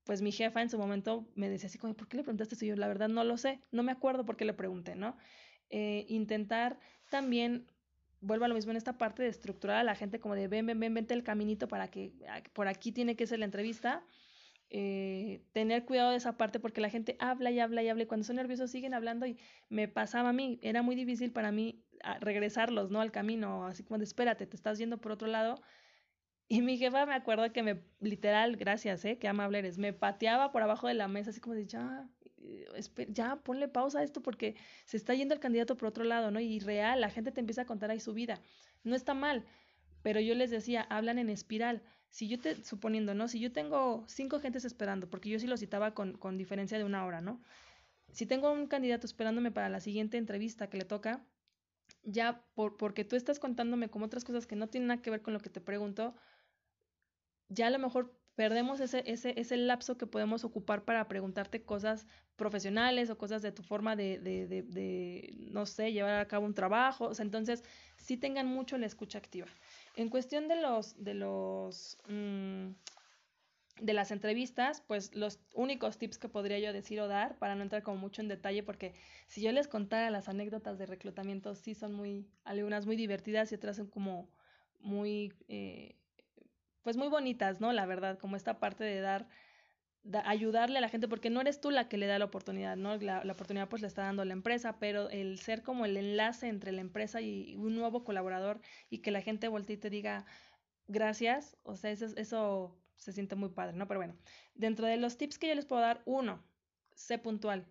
pues 0.05 0.21
mi 0.21 0.31
jefa 0.31 0.61
en 0.61 0.69
su 0.69 0.77
momento 0.77 1.27
me 1.35 1.49
decía 1.49 1.67
así 1.67 1.77
como, 1.77 1.95
¿por 1.95 2.07
qué 2.07 2.17
le 2.17 2.23
preguntaste 2.23 2.55
eso? 2.55 2.65
yo, 2.65 2.75
la 2.75 2.87
verdad, 2.87 3.09
no 3.09 3.23
lo 3.23 3.37
sé, 3.37 3.59
no 3.71 3.83
me 3.83 3.91
acuerdo 3.91 4.23
por 4.25 4.37
qué 4.37 4.45
le 4.45 4.53
pregunté, 4.53 4.95
¿no? 4.95 5.17
Eh, 5.69 6.05
intentar 6.07 6.79
también, 7.09 7.65
vuelvo 8.21 8.45
a 8.45 8.47
lo 8.47 8.55
mismo 8.55 8.71
en 8.71 8.77
esta 8.77 8.97
parte 8.97 9.23
de 9.23 9.29
estructurar 9.29 9.77
a 9.77 9.83
la 9.83 9.95
gente 9.95 10.19
como 10.19 10.35
de, 10.35 10.47
ven, 10.47 10.67
ven, 10.67 10.79
ven, 10.79 10.93
vente 10.93 11.15
el 11.15 11.23
caminito 11.23 11.67
para 11.67 11.89
que 11.89 12.13
por 12.53 12.67
aquí 12.67 12.91
tiene 12.91 13.15
que 13.15 13.27
ser 13.27 13.39
la 13.39 13.45
entrevista. 13.45 14.05
Eh, 14.71 15.43
tener 15.53 15.85
cuidado 15.85 16.11
de 16.11 16.17
esa 16.17 16.37
parte 16.37 16.59
porque 16.59 16.81
la 16.81 16.89
gente 16.89 17.15
habla 17.19 17.51
y 17.51 17.59
habla 17.59 17.83
y 17.83 17.89
habla 17.89 18.03
y 18.03 18.07
cuando 18.07 18.25
son 18.25 18.35
nerviosos 18.37 18.71
siguen 18.71 18.95
hablando 18.95 19.27
y 19.27 19.37
me 19.69 19.87
pasaba 19.87 20.29
a 20.29 20.33
mí, 20.33 20.59
era 20.61 20.81
muy 20.81 20.95
difícil 20.95 21.31
para 21.31 21.51
mí 21.51 21.83
regresarlos, 22.19 22.91
¿no? 22.91 22.99
Al 23.01 23.11
camino, 23.11 23.65
así 23.65 23.83
como 23.83 23.99
de, 23.99 24.05
espérate, 24.05 24.45
te 24.47 24.55
estás 24.55 24.77
yendo 24.77 24.99
por 24.99 25.11
otro 25.11 25.27
lado 25.27 25.61
y 26.47 26.61
mi 26.61 26.77
jefa 26.77 27.05
me 27.05 27.13
acuerdo 27.13 27.51
que 27.51 27.63
me, 27.63 27.81
literal, 27.99 28.55
gracias, 28.55 29.03
¿eh? 29.05 29.17
Qué 29.17 29.27
amable 29.27 29.59
eres, 29.59 29.77
me 29.77 29.93
pateaba 29.93 30.51
por 30.51 30.61
abajo 30.61 30.87
de 30.87 30.93
la 30.93 31.07
mesa, 31.07 31.31
así 31.31 31.39
como 31.39 31.55
de, 31.55 31.65
ya, 31.65 32.07
eh, 32.37 32.65
ya, 33.09 33.37
ponle 33.37 33.67
pausa 33.67 33.99
a 33.99 34.03
esto 34.03 34.21
porque 34.21 34.55
se 34.85 34.97
está 34.97 35.13
yendo 35.15 35.33
el 35.33 35.39
candidato 35.39 35.75
por 35.77 35.89
otro 35.89 36.03
lado, 36.03 36.31
¿no? 36.31 36.39
Y 36.39 36.59
real, 36.59 37.01
la 37.01 37.09
gente 37.09 37.31
te 37.31 37.39
empieza 37.39 37.63
a 37.63 37.65
contar 37.65 37.89
ahí 37.89 37.99
su 37.99 38.13
vida. 38.13 38.41
No 38.83 38.95
está 38.95 39.13
mal, 39.13 39.45
pero 40.03 40.19
yo 40.19 40.35
les 40.35 40.51
decía, 40.51 40.81
hablan 40.83 41.17
en 41.17 41.29
espiral. 41.29 41.81
Si 42.09 42.27
yo 42.27 42.39
te, 42.39 42.63
suponiendo, 42.63 43.15
¿no? 43.15 43.27
Si 43.27 43.39
yo 43.39 43.51
tengo 43.51 44.05
cinco 44.07 44.39
gentes 44.39 44.65
esperando, 44.65 45.09
porque 45.09 45.29
yo 45.29 45.39
sí 45.39 45.47
lo 45.47 45.57
citaba 45.57 45.93
con, 45.95 46.13
con 46.17 46.37
diferencia 46.37 46.77
de 46.77 46.83
una 46.83 47.05
hora, 47.05 47.21
¿no? 47.21 47.41
Si 48.11 48.25
tengo 48.27 48.51
un 48.51 48.67
candidato 48.67 49.07
esperándome 49.07 49.51
para 49.51 49.67
la 49.69 49.79
siguiente 49.79 50.17
entrevista 50.17 50.69
que 50.69 50.77
le 50.77 50.85
toca, 50.85 51.25
ya 52.03 52.45
por, 52.53 52.77
porque 52.77 53.03
tú 53.03 53.15
estás 53.15 53.39
contándome 53.39 53.89
como 53.89 54.05
otras 54.05 54.23
cosas 54.23 54.47
que 54.47 54.55
no 54.55 54.67
tienen 54.67 54.87
nada 54.87 55.01
que 55.01 55.09
ver 55.09 55.21
con 55.21 55.33
lo 55.33 55.39
que 55.39 55.49
te 55.49 55.59
pregunto, 55.59 56.15
ya 57.49 57.67
a 57.67 57.69
lo 57.69 57.79
mejor 57.79 58.13
perdemos 58.35 58.81
ese, 58.81 59.03
ese, 59.05 59.39
ese 59.39 59.55
lapso 59.55 59.97
que 59.97 60.07
podemos 60.07 60.43
ocupar 60.43 60.83
para 60.83 61.07
preguntarte 61.07 61.63
cosas 61.63 62.05
profesionales 62.35 63.09
o 63.09 63.17
cosas 63.17 63.41
de 63.41 63.53
tu 63.53 63.63
forma 63.63 63.95
de, 63.95 64.19
de, 64.19 64.45
de, 64.47 65.47
no 65.51 65.65
sé, 65.65 65.93
llevar 65.93 66.19
a 66.19 66.27
cabo 66.27 66.45
un 66.45 66.53
trabajo. 66.53 67.05
O 67.07 67.21
entonces, 67.21 67.63
sí 67.95 68.17
tengan 68.17 68.47
mucho 68.47 68.77
la 68.77 68.87
escucha 68.87 69.17
activa. 69.19 69.47
En 69.95 70.09
cuestión 70.09 70.49
de 70.49 70.61
los, 70.61 71.01
de 71.01 71.13
los, 71.13 71.97
mmm, 72.09 72.71
de 73.79 73.93
las 73.93 74.11
entrevistas, 74.11 74.81
pues 74.81 75.15
los 75.15 75.39
únicos 75.53 75.97
tips 75.97 76.17
que 76.17 76.27
podría 76.27 76.59
yo 76.59 76.73
decir 76.73 76.99
o 76.99 77.07
dar, 77.07 77.37
para 77.37 77.55
no 77.55 77.63
entrar 77.63 77.83
como 77.83 77.97
mucho 77.97 78.21
en 78.21 78.27
detalle, 78.27 78.63
porque 78.63 78.93
si 79.27 79.41
yo 79.41 79.53
les 79.53 79.69
contara 79.69 80.09
las 80.09 80.27
anécdotas 80.27 80.77
de 80.77 80.85
reclutamiento, 80.85 81.55
sí 81.55 81.73
son 81.73 81.93
muy, 81.93 82.27
algunas 82.43 82.85
muy 82.85 82.97
divertidas 82.97 83.51
y 83.53 83.55
otras 83.55 83.77
son 83.77 83.87
como 83.87 84.29
muy... 84.81 85.31
Eh, 85.47 85.95
pues 86.85 86.97
muy 86.97 87.07
bonitas, 87.07 87.59
¿no? 87.59 87.73
La 87.73 87.87
verdad, 87.87 88.19
como 88.19 88.35
esta 88.35 88.59
parte 88.59 88.83
de 88.83 89.01
dar, 89.01 89.27
ayudarle 90.23 90.77
a 90.77 90.81
la 90.81 90.87
gente, 90.87 91.07
porque 91.07 91.31
no 91.31 91.41
eres 91.41 91.59
tú 91.59 91.71
la 91.71 91.89
que 91.89 91.97
le 91.97 92.05
da 92.05 92.19
la 92.19 92.25
oportunidad, 92.25 92.77
¿no? 92.77 92.95
La, 92.97 93.23
la, 93.23 93.33
oportunidad 93.33 93.67
pues 93.67 93.81
le 93.81 93.87
está 93.87 94.03
dando 94.03 94.23
la 94.23 94.33
empresa, 94.33 94.77
pero 94.77 95.09
el 95.09 95.39
ser 95.39 95.63
como 95.63 95.85
el 95.85 95.97
enlace 95.97 96.47
entre 96.47 96.71
la 96.71 96.81
empresa 96.81 97.21
y 97.21 97.55
un 97.55 97.73
nuevo 97.73 98.03
colaborador 98.03 98.61
y 98.91 98.99
que 98.99 99.09
la 99.09 99.21
gente 99.21 99.47
voltee 99.47 99.77
y 99.77 99.79
te 99.79 99.89
diga 99.89 100.27
gracias, 100.87 101.57
o 101.63 101.75
sea, 101.75 101.89
eso, 101.89 102.77
se 102.97 103.13
siente 103.13 103.35
muy 103.35 103.49
padre, 103.49 103.75
¿no? 103.75 103.87
Pero 103.87 104.01
bueno, 104.01 104.15
dentro 104.53 104.85
de 104.85 104.97
los 104.97 105.17
tips 105.17 105.39
que 105.39 105.47
yo 105.47 105.55
les 105.55 105.65
puedo 105.65 105.81
dar, 105.81 106.03
uno, 106.05 106.43
sé 106.93 107.17
puntual, 107.17 107.65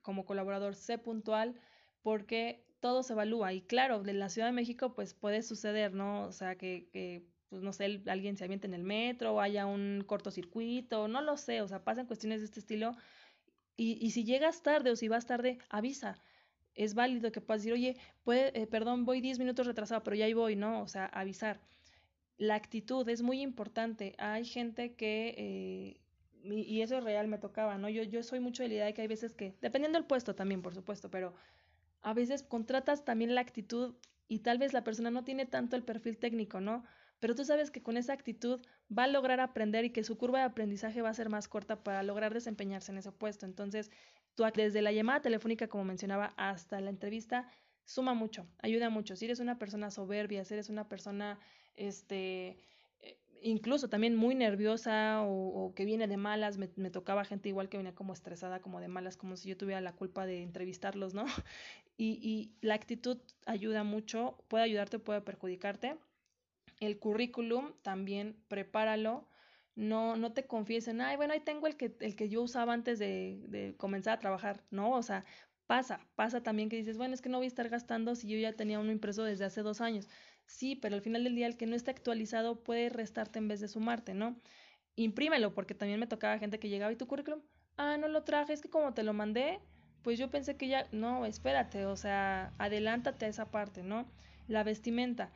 como 0.00 0.24
colaborador, 0.24 0.74
sé 0.74 0.96
puntual, 0.96 1.54
porque 2.00 2.64
todo 2.80 3.02
se 3.02 3.12
evalúa 3.12 3.52
y 3.52 3.60
claro, 3.60 4.02
en 4.06 4.18
la 4.18 4.30
Ciudad 4.30 4.48
de 4.48 4.52
México 4.54 4.94
pues 4.94 5.12
puede 5.12 5.42
suceder, 5.42 5.92
¿no? 5.92 6.22
O 6.22 6.32
sea, 6.32 6.56
que 6.56 7.28
pues 7.54 7.62
no 7.62 7.72
sé, 7.72 8.02
alguien 8.08 8.36
se 8.36 8.42
aviente 8.42 8.66
en 8.66 8.74
el 8.74 8.82
metro 8.82 9.32
o 9.32 9.40
haya 9.40 9.64
un 9.64 10.02
cortocircuito, 10.04 11.06
no 11.06 11.22
lo 11.22 11.36
sé, 11.36 11.62
o 11.62 11.68
sea, 11.68 11.84
pasan 11.84 12.06
cuestiones 12.08 12.40
de 12.40 12.46
este 12.46 12.58
estilo. 12.58 12.96
Y, 13.76 14.04
y 14.04 14.10
si 14.10 14.24
llegas 14.24 14.64
tarde 14.64 14.90
o 14.90 14.96
si 14.96 15.06
vas 15.06 15.24
tarde, 15.24 15.58
avisa. 15.68 16.16
Es 16.74 16.94
válido 16.94 17.30
que 17.30 17.40
puedas 17.40 17.62
decir, 17.62 17.72
oye, 17.72 17.96
puede, 18.24 18.60
eh, 18.60 18.66
perdón, 18.66 19.04
voy 19.04 19.20
10 19.20 19.38
minutos 19.38 19.68
retrasado, 19.68 20.02
pero 20.02 20.16
ya 20.16 20.24
ahí 20.24 20.34
voy, 20.34 20.56
¿no? 20.56 20.82
O 20.82 20.88
sea, 20.88 21.06
avisar. 21.06 21.60
La 22.38 22.56
actitud 22.56 23.08
es 23.08 23.22
muy 23.22 23.40
importante. 23.40 24.16
Hay 24.18 24.44
gente 24.44 24.96
que, 24.96 25.36
eh, 25.38 26.00
y, 26.42 26.80
eso 26.80 26.98
es 26.98 27.04
real, 27.04 27.28
me 27.28 27.38
tocaba, 27.38 27.78
¿no? 27.78 27.88
Yo, 27.88 28.02
yo 28.02 28.24
soy 28.24 28.40
mucho 28.40 28.64
de 28.64 28.68
la 28.70 28.74
idea 28.74 28.86
de 28.86 28.94
que 28.94 29.02
hay 29.02 29.08
veces 29.08 29.32
que, 29.32 29.54
dependiendo 29.60 29.96
del 29.96 30.08
puesto 30.08 30.34
también, 30.34 30.60
por 30.60 30.74
supuesto, 30.74 31.08
pero 31.08 31.34
a 32.02 32.14
veces 32.14 32.42
contratas 32.42 33.04
también 33.04 33.36
la 33.36 33.42
actitud 33.42 33.94
y 34.26 34.40
tal 34.40 34.58
vez 34.58 34.72
la 34.72 34.82
persona 34.82 35.12
no 35.12 35.22
tiene 35.22 35.46
tanto 35.46 35.76
el 35.76 35.84
perfil 35.84 36.18
técnico, 36.18 36.60
¿no? 36.60 36.82
Pero 37.24 37.34
tú 37.34 37.42
sabes 37.46 37.70
que 37.70 37.82
con 37.82 37.96
esa 37.96 38.12
actitud 38.12 38.60
va 38.86 39.04
a 39.04 39.06
lograr 39.06 39.40
aprender 39.40 39.86
y 39.86 39.88
que 39.88 40.04
su 40.04 40.18
curva 40.18 40.40
de 40.40 40.44
aprendizaje 40.44 41.00
va 41.00 41.08
a 41.08 41.14
ser 41.14 41.30
más 41.30 41.48
corta 41.48 41.82
para 41.82 42.02
lograr 42.02 42.34
desempeñarse 42.34 42.92
en 42.92 42.98
ese 42.98 43.12
puesto. 43.12 43.46
Entonces, 43.46 43.90
tú 44.34 44.44
desde 44.54 44.82
la 44.82 44.92
llamada 44.92 45.22
telefónica, 45.22 45.66
como 45.66 45.84
mencionaba, 45.84 46.34
hasta 46.36 46.78
la 46.82 46.90
entrevista, 46.90 47.50
suma 47.86 48.12
mucho, 48.12 48.46
ayuda 48.58 48.90
mucho. 48.90 49.16
Si 49.16 49.24
eres 49.24 49.40
una 49.40 49.58
persona 49.58 49.90
soberbia, 49.90 50.44
si 50.44 50.52
eres 50.52 50.68
una 50.68 50.86
persona, 50.86 51.38
este, 51.76 52.58
eh, 53.00 53.16
incluso 53.40 53.88
también 53.88 54.16
muy 54.16 54.34
nerviosa 54.34 55.22
o, 55.22 55.72
que 55.74 55.86
viene 55.86 56.06
de 56.06 56.18
malas, 56.18 56.58
me, 56.58 56.68
me, 56.76 56.90
tocaba 56.90 57.24
gente 57.24 57.48
igual 57.48 57.70
que 57.70 57.78
venía 57.78 57.94
como 57.94 58.12
estresada, 58.12 58.60
como 58.60 58.82
de 58.82 58.88
malas, 58.88 59.16
como 59.16 59.38
si 59.38 59.48
yo 59.48 59.56
tuviera 59.56 59.80
la 59.80 59.94
culpa 59.94 60.26
de 60.26 60.42
entrevistarlos, 60.42 61.14
¿no? 61.14 61.24
Y, 61.96 62.18
y 62.20 62.50
la 62.60 62.74
actitud 62.74 63.18
ayuda 63.46 63.82
mucho, 63.82 64.36
puede 64.48 64.64
ayudarte, 64.64 64.98
puede 64.98 65.22
perjudicarte 65.22 65.96
el 66.80 66.98
currículum 66.98 67.72
también 67.82 68.36
prepáralo. 68.48 69.28
No, 69.76 70.16
no 70.16 70.32
te 70.32 70.46
confiesen, 70.46 71.00
ay, 71.00 71.16
bueno, 71.16 71.32
ahí 71.32 71.40
tengo 71.40 71.66
el 71.66 71.76
que, 71.76 71.96
el 72.00 72.14
que 72.14 72.28
yo 72.28 72.42
usaba 72.42 72.72
antes 72.72 72.98
de, 73.00 73.44
de 73.48 73.76
comenzar 73.76 74.14
a 74.14 74.18
trabajar. 74.20 74.62
No, 74.70 74.92
o 74.92 75.02
sea, 75.02 75.24
pasa, 75.66 76.00
pasa 76.14 76.42
también 76.42 76.68
que 76.68 76.76
dices, 76.76 76.96
bueno, 76.96 77.14
es 77.14 77.22
que 77.22 77.28
no 77.28 77.38
voy 77.38 77.46
a 77.46 77.48
estar 77.48 77.68
gastando 77.68 78.14
si 78.14 78.28
yo 78.28 78.38
ya 78.38 78.52
tenía 78.54 78.78
uno 78.78 78.92
impreso 78.92 79.24
desde 79.24 79.44
hace 79.44 79.62
dos 79.62 79.80
años. 79.80 80.08
Sí, 80.46 80.76
pero 80.76 80.94
al 80.94 81.02
final 81.02 81.24
del 81.24 81.34
día 81.34 81.46
el 81.46 81.56
que 81.56 81.66
no 81.66 81.74
está 81.74 81.90
actualizado 81.90 82.62
puede 82.62 82.88
restarte 82.90 83.38
en 83.38 83.48
vez 83.48 83.60
de 83.60 83.68
sumarte, 83.68 84.14
¿no? 84.14 84.40
Imprímelo, 84.96 85.54
porque 85.54 85.74
también 85.74 86.00
me 86.00 86.06
tocaba 86.06 86.38
gente 86.38 86.58
que 86.58 86.68
llegaba 86.68 86.92
y 86.92 86.96
tu 86.96 87.06
currículum, 87.06 87.42
ah, 87.76 87.96
no 87.96 88.08
lo 88.08 88.24
traje, 88.24 88.52
es 88.52 88.60
que 88.60 88.70
como 88.70 88.94
te 88.94 89.02
lo 89.02 89.12
mandé, 89.12 89.60
pues 90.02 90.18
yo 90.18 90.30
pensé 90.30 90.56
que 90.56 90.68
ya, 90.68 90.86
no, 90.92 91.24
espérate, 91.26 91.86
o 91.86 91.96
sea, 91.96 92.54
adelántate 92.58 93.24
a 93.26 93.28
esa 93.28 93.50
parte, 93.50 93.82
¿no? 93.82 94.12
La 94.46 94.62
vestimenta 94.62 95.32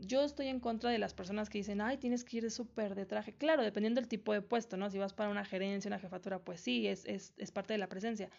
yo 0.00 0.22
estoy 0.24 0.48
en 0.48 0.60
contra 0.60 0.90
de 0.90 0.98
las 0.98 1.14
personas 1.14 1.50
que 1.50 1.58
dicen, 1.58 1.80
ay, 1.80 1.98
tienes 1.98 2.24
que 2.24 2.38
ir 2.38 2.50
súper 2.50 2.94
de 2.94 3.06
traje. 3.06 3.36
Claro, 3.36 3.62
dependiendo 3.62 4.00
del 4.00 4.08
tipo 4.08 4.32
de 4.32 4.42
puesto, 4.42 4.76
¿no? 4.76 4.90
Si 4.90 4.98
vas 4.98 5.12
para 5.14 5.30
una 5.30 5.44
gerencia, 5.44 5.88
una 5.88 5.98
jefatura, 5.98 6.44
pues 6.44 6.60
sí, 6.60 6.86
es, 6.88 7.04
es, 7.06 7.34
es 7.36 7.52
parte 7.52 7.74
de 7.74 7.78
la 7.78 7.88
presencia. 7.88 8.30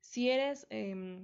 Si 0.00 0.30
eres, 0.30 0.66
eh, 0.70 1.22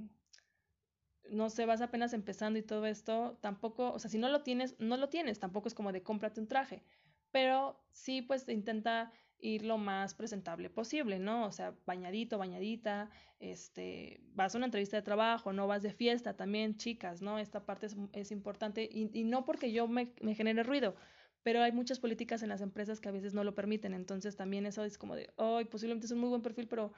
no 1.30 1.48
sé, 1.50 1.66
vas 1.66 1.80
apenas 1.80 2.12
empezando 2.12 2.58
y 2.58 2.62
todo 2.62 2.86
esto, 2.86 3.38
tampoco, 3.40 3.92
o 3.92 3.98
sea, 3.98 4.10
si 4.10 4.18
no 4.18 4.28
lo 4.28 4.42
tienes, 4.42 4.76
no 4.78 4.96
lo 4.96 5.08
tienes, 5.08 5.38
tampoco 5.38 5.68
es 5.68 5.74
como 5.74 5.92
de 5.92 6.02
cómprate 6.02 6.40
un 6.40 6.48
traje. 6.48 6.82
Pero 7.30 7.84
sí, 7.92 8.22
pues 8.22 8.48
intenta 8.48 9.12
ir 9.42 9.64
lo 9.64 9.78
más 9.78 10.14
presentable 10.14 10.70
posible, 10.70 11.18
¿no? 11.18 11.46
O 11.46 11.52
sea, 11.52 11.74
bañadito, 11.86 12.38
bañadita, 12.38 13.10
este, 13.38 14.20
vas 14.34 14.54
a 14.54 14.58
una 14.58 14.66
entrevista 14.66 14.96
de 14.96 15.02
trabajo, 15.02 15.52
no 15.52 15.66
vas 15.66 15.82
de 15.82 15.92
fiesta 15.92 16.36
también, 16.36 16.76
chicas, 16.76 17.22
¿no? 17.22 17.38
Esta 17.38 17.64
parte 17.64 17.88
es, 18.12 18.30
importante 18.30 18.88
y, 18.90 19.10
y, 19.12 19.24
no 19.24 19.44
porque 19.44 19.72
yo 19.72 19.88
me, 19.88 20.12
me 20.20 20.34
genere 20.34 20.62
ruido, 20.62 20.94
pero 21.42 21.62
hay 21.62 21.72
muchas 21.72 21.98
políticas 21.98 22.42
en 22.42 22.48
las 22.48 22.60
empresas 22.60 23.00
que 23.00 23.08
a 23.08 23.12
veces 23.12 23.34
no 23.34 23.44
lo 23.44 23.54
permiten, 23.54 23.94
entonces 23.94 24.36
también 24.36 24.66
eso 24.66 24.84
es 24.84 24.98
como 24.98 25.16
de, 25.16 25.30
hoy 25.36 25.64
posiblemente 25.64 26.06
es 26.06 26.12
un 26.12 26.20
muy 26.20 26.28
buen 26.28 26.42
perfil, 26.42 26.68
pero 26.68 26.92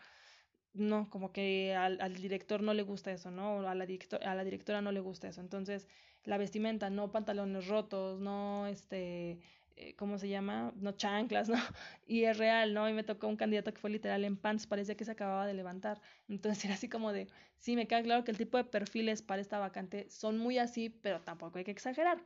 no, 0.75 1.11
como 1.11 1.33
que 1.33 1.75
al, 1.75 2.01
al, 2.01 2.15
director 2.15 2.63
no 2.63 2.75
le 2.75 2.83
gusta 2.83 3.13
eso, 3.13 3.31
¿no? 3.31 3.57
O 3.57 3.67
a 3.67 3.75
la, 3.75 3.85
a 3.85 4.35
la 4.35 4.45
directora 4.45 4.81
no 4.81 4.91
le 4.91 5.01
gusta 5.01 5.29
eso. 5.29 5.41
Entonces, 5.41 5.87
la 6.25 6.39
vestimenta, 6.39 6.89
no 6.89 7.11
pantalones 7.13 7.67
rotos, 7.67 8.21
no, 8.21 8.67
este, 8.67 9.39
eh, 9.77 9.95
¿cómo 9.97 10.19
se 10.19 10.29
llama? 10.29 10.73
No 10.77 10.93
chanclas, 10.93 11.49
¿no? 11.49 11.57
Y 12.07 12.25
es 12.25 12.37
real, 12.39 12.75
¿no? 12.75 12.89
Y 12.89 12.93
me 12.93 13.03
tocó 13.05 13.29
un 13.29 13.37
candidato 13.37 13.73
que 13.73 13.81
fue 13.81 13.91
literal 13.91 14.25
en 14.25 14.37
pants, 14.37 14.67
parecía 14.67 14.97
que 14.97 15.05
se 15.05 15.11
acababa 15.13 15.47
de 15.47 15.55
levantar. 15.55 16.01
Entonces 16.29 16.65
era 16.65 16.75
así 16.75 16.89
como 16.89 17.13
de, 17.13 17.29
sí, 17.59 17.77
me 17.77 17.87
queda 17.87 18.03
claro 18.03 18.25
que 18.25 18.31
el 18.31 18.39
tipo 18.39 18.59
de 18.59 18.65
perfiles 18.65 19.23
para 19.23 19.41
esta 19.43 19.59
vacante 19.59 20.09
son 20.11 20.39
muy 20.39 20.59
así, 20.59 20.89
pero 20.91 21.21
tampoco 21.23 21.59
hay 21.59 21.65
que 21.65 21.71
exagerar. 21.71 22.23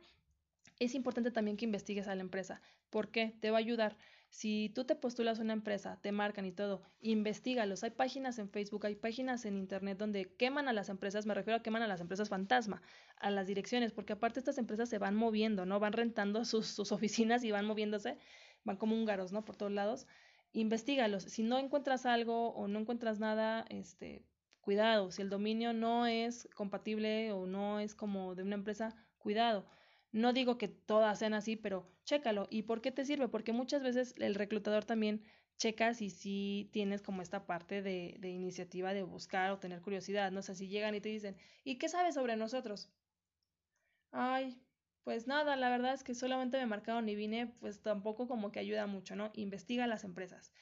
Es 0.79 0.95
importante 0.95 1.31
también 1.31 1.57
que 1.57 1.65
investigues 1.65 2.07
a 2.07 2.15
la 2.15 2.21
empresa. 2.21 2.61
¿Por 2.89 3.09
qué? 3.11 3.35
Te 3.41 3.51
va 3.51 3.57
a 3.57 3.59
ayudar. 3.59 3.97
Si 4.29 4.69
tú 4.75 4.85
te 4.85 4.95
postulas 4.95 5.39
a 5.39 5.41
una 5.41 5.53
empresa, 5.53 5.99
te 6.01 6.11
marcan 6.11 6.45
y 6.45 6.51
todo, 6.51 6.83
investigalos. 6.99 7.83
Hay 7.83 7.91
páginas 7.91 8.37
en 8.39 8.49
Facebook, 8.49 8.85
hay 8.85 8.95
páginas 8.95 9.45
en 9.45 9.57
Internet 9.57 9.97
donde 9.97 10.35
queman 10.35 10.67
a 10.67 10.73
las 10.73 10.89
empresas, 10.89 11.25
me 11.25 11.33
refiero 11.33 11.57
a 11.57 11.63
queman 11.63 11.81
a 11.81 11.87
las 11.87 12.01
empresas 12.01 12.29
fantasma, 12.29 12.81
a 13.17 13.31
las 13.31 13.47
direcciones, 13.47 13.93
porque 13.93 14.13
aparte 14.13 14.39
estas 14.39 14.57
empresas 14.57 14.89
se 14.89 14.97
van 14.97 15.15
moviendo, 15.15 15.65
¿no? 15.65 15.79
Van 15.79 15.93
rentando 15.93 16.45
sus, 16.45 16.67
sus 16.67 16.91
oficinas 16.91 17.43
y 17.43 17.51
van 17.51 17.65
moviéndose, 17.65 18.17
van 18.63 18.77
como 18.77 18.95
húngaros, 18.95 19.31
¿no? 19.31 19.45
Por 19.45 19.55
todos 19.55 19.71
lados. 19.71 20.07
Investígalos. 20.51 21.23
Si 21.23 21.43
no 21.43 21.57
encuentras 21.57 22.05
algo 22.05 22.49
o 22.49 22.67
no 22.67 22.79
encuentras 22.79 23.19
nada, 23.19 23.65
este, 23.69 24.23
cuidado. 24.61 25.11
Si 25.11 25.21
el 25.21 25.29
dominio 25.29 25.73
no 25.73 26.05
es 26.05 26.47
compatible 26.53 27.31
o 27.31 27.47
no 27.47 27.79
es 27.79 27.95
como 27.95 28.35
de 28.35 28.43
una 28.43 28.55
empresa, 28.55 28.95
cuidado 29.17 29.65
no 30.11 30.33
digo 30.33 30.57
que 30.57 30.67
todas 30.67 31.19
sean 31.19 31.33
así, 31.33 31.55
pero 31.55 31.91
chécalo. 32.05 32.47
¿Y 32.49 32.63
por 32.63 32.81
qué 32.81 32.91
te 32.91 33.05
sirve? 33.05 33.27
Porque 33.27 33.53
muchas 33.53 33.83
veces 33.83 34.15
el 34.17 34.35
reclutador 34.35 34.85
también 34.85 35.23
checa 35.57 35.93
si 35.93 36.09
sí 36.09 36.69
tienes 36.71 37.01
como 37.01 37.21
esta 37.21 37.45
parte 37.45 37.81
de, 37.81 38.17
de 38.19 38.29
iniciativa 38.29 38.93
de 38.93 39.03
buscar 39.03 39.51
o 39.51 39.59
tener 39.59 39.81
curiosidad, 39.81 40.31
¿no? 40.31 40.41
sé, 40.41 40.55
si 40.55 40.67
llegan 40.67 40.95
y 40.95 41.01
te 41.01 41.09
dicen, 41.09 41.35
¿y 41.63 41.77
qué 41.77 41.89
sabes 41.89 42.15
sobre 42.15 42.35
nosotros? 42.37 42.89
Ay, 44.11 44.61
pues 45.03 45.27
nada, 45.27 45.55
la 45.55 45.69
verdad 45.69 45.93
es 45.93 46.03
que 46.03 46.13
solamente 46.15 46.57
me 46.57 46.65
marcaron 46.65 47.07
y 47.09 47.15
vine, 47.15 47.47
pues 47.59 47.81
tampoco 47.81 48.27
como 48.27 48.51
que 48.51 48.59
ayuda 48.59 48.87
mucho, 48.87 49.15
¿no? 49.15 49.31
Investiga 49.35 49.87
las 49.87 50.03
empresas. 50.03 50.53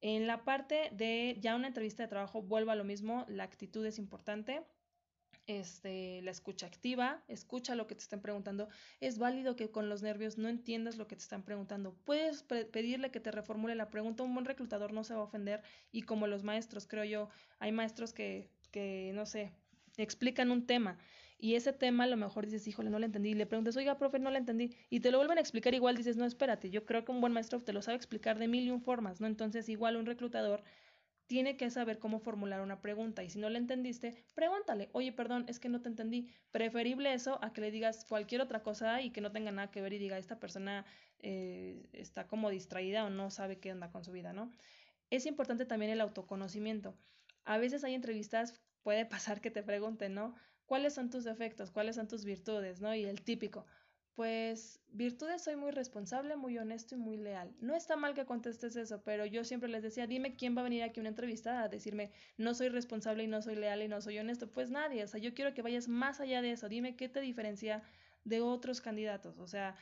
En 0.00 0.26
la 0.26 0.44
parte 0.44 0.90
de 0.92 1.36
ya 1.40 1.56
una 1.56 1.68
entrevista 1.68 2.02
de 2.02 2.08
trabajo, 2.08 2.42
vuelvo 2.42 2.70
a 2.70 2.76
lo 2.76 2.84
mismo, 2.84 3.24
la 3.28 3.44
actitud 3.44 3.84
es 3.86 3.98
importante 3.98 4.62
este, 5.46 6.22
la 6.22 6.30
escucha 6.30 6.66
activa, 6.66 7.22
escucha 7.28 7.74
lo 7.74 7.86
que 7.86 7.94
te 7.94 8.02
están 8.02 8.20
preguntando. 8.20 8.68
Es 9.00 9.18
válido 9.18 9.56
que 9.56 9.70
con 9.70 9.88
los 9.88 10.02
nervios 10.02 10.38
no 10.38 10.48
entiendas 10.48 10.96
lo 10.96 11.06
que 11.06 11.16
te 11.16 11.22
están 11.22 11.44
preguntando. 11.44 11.94
Puedes 12.04 12.42
pedirle 12.42 13.10
que 13.10 13.20
te 13.20 13.30
reformule 13.30 13.74
la 13.74 13.90
pregunta. 13.90 14.22
Un 14.22 14.34
buen 14.34 14.46
reclutador 14.46 14.92
no 14.92 15.04
se 15.04 15.14
va 15.14 15.20
a 15.20 15.24
ofender. 15.24 15.62
Y 15.92 16.02
como 16.02 16.26
los 16.26 16.42
maestros, 16.42 16.86
creo 16.86 17.04
yo, 17.04 17.28
hay 17.58 17.72
maestros 17.72 18.12
que, 18.12 18.50
que 18.70 19.12
no 19.14 19.26
sé, 19.26 19.52
explican 19.96 20.50
un 20.50 20.66
tema 20.66 20.98
y 21.38 21.54
ese 21.54 21.72
tema 21.72 22.04
a 22.04 22.06
lo 22.06 22.16
mejor 22.16 22.46
dices, 22.46 22.66
híjole, 22.66 22.90
no 22.90 22.98
lo 22.98 23.04
entendí, 23.04 23.30
y 23.30 23.34
le 23.34 23.46
preguntas, 23.46 23.76
oiga, 23.76 23.98
profe, 23.98 24.18
no 24.18 24.30
lo 24.30 24.38
entendí, 24.38 24.74
y 24.88 25.00
te 25.00 25.10
lo 25.10 25.18
vuelven 25.18 25.38
a 25.38 25.40
explicar 25.40 25.74
igual, 25.74 25.96
dices, 25.96 26.16
no, 26.16 26.24
espérate, 26.24 26.70
yo 26.70 26.86
creo 26.86 27.04
que 27.04 27.12
un 27.12 27.20
buen 27.20 27.32
maestro 27.32 27.60
te 27.62 27.72
lo 27.72 27.82
sabe 27.82 27.96
explicar 27.96 28.38
de 28.38 28.48
mil 28.48 28.64
y 28.64 28.70
un 28.70 28.80
formas, 28.80 29.20
¿no? 29.20 29.26
Entonces, 29.26 29.68
igual 29.68 29.96
un 29.96 30.06
reclutador 30.06 30.62
tiene 31.26 31.56
que 31.56 31.70
saber 31.70 31.98
cómo 31.98 32.20
formular 32.20 32.60
una 32.60 32.80
pregunta 32.80 33.24
y 33.24 33.30
si 33.30 33.38
no 33.38 33.50
le 33.50 33.58
entendiste, 33.58 34.24
pregúntale, 34.34 34.88
oye, 34.92 35.12
perdón, 35.12 35.44
es 35.48 35.58
que 35.58 35.68
no 35.68 35.82
te 35.82 35.88
entendí. 35.88 36.28
Preferible 36.50 37.12
eso 37.12 37.38
a 37.42 37.52
que 37.52 37.60
le 37.60 37.70
digas 37.70 38.04
cualquier 38.08 38.40
otra 38.40 38.62
cosa 38.62 39.02
y 39.02 39.10
que 39.10 39.20
no 39.20 39.32
tenga 39.32 39.50
nada 39.50 39.70
que 39.70 39.80
ver 39.80 39.92
y 39.92 39.98
diga, 39.98 40.18
esta 40.18 40.38
persona 40.38 40.84
eh, 41.18 41.88
está 41.92 42.26
como 42.26 42.50
distraída 42.50 43.04
o 43.04 43.10
no 43.10 43.30
sabe 43.30 43.58
qué 43.58 43.72
onda 43.72 43.90
con 43.90 44.04
su 44.04 44.12
vida, 44.12 44.32
¿no? 44.32 44.52
Es 45.10 45.26
importante 45.26 45.66
también 45.66 45.92
el 45.92 46.00
autoconocimiento. 46.00 46.96
A 47.44 47.58
veces 47.58 47.84
hay 47.84 47.94
entrevistas, 47.94 48.60
puede 48.82 49.06
pasar 49.06 49.40
que 49.40 49.50
te 49.50 49.62
pregunten, 49.62 50.14
¿no? 50.14 50.34
¿Cuáles 50.66 50.94
son 50.94 51.10
tus 51.10 51.24
defectos? 51.24 51.70
¿Cuáles 51.70 51.96
son 51.96 52.08
tus 52.08 52.24
virtudes? 52.24 52.80
¿No? 52.80 52.94
Y 52.94 53.04
el 53.04 53.22
típico, 53.22 53.66
pues 54.16 54.80
virtudes 54.92 55.44
soy 55.44 55.56
muy 55.56 55.72
responsable, 55.72 56.36
muy 56.36 56.56
honesto 56.56 56.94
y 56.94 56.98
muy 56.98 57.18
leal. 57.18 57.54
No 57.60 57.76
está 57.76 57.96
mal 57.96 58.14
que 58.14 58.24
contestes 58.24 58.74
eso, 58.74 59.02
pero 59.04 59.26
yo 59.26 59.44
siempre 59.44 59.68
les 59.68 59.82
decía, 59.82 60.06
dime 60.06 60.36
quién 60.36 60.56
va 60.56 60.62
a 60.62 60.64
venir 60.64 60.82
aquí 60.82 61.00
a 61.00 61.02
una 61.02 61.10
entrevista 61.10 61.62
a 61.62 61.68
decirme, 61.68 62.10
no 62.38 62.54
soy 62.54 62.70
responsable 62.70 63.24
y 63.24 63.26
no 63.26 63.42
soy 63.42 63.56
leal 63.56 63.82
y 63.82 63.88
no 63.88 64.00
soy 64.00 64.18
honesto. 64.18 64.50
Pues 64.50 64.70
nadie, 64.70 65.04
o 65.04 65.06
sea, 65.06 65.20
yo 65.20 65.34
quiero 65.34 65.52
que 65.52 65.60
vayas 65.60 65.86
más 65.86 66.20
allá 66.20 66.40
de 66.40 66.52
eso. 66.52 66.70
Dime 66.70 66.96
qué 66.96 67.10
te 67.10 67.20
diferencia 67.20 67.82
de 68.24 68.40
otros 68.40 68.80
candidatos. 68.80 69.38
O 69.38 69.46
sea, 69.46 69.76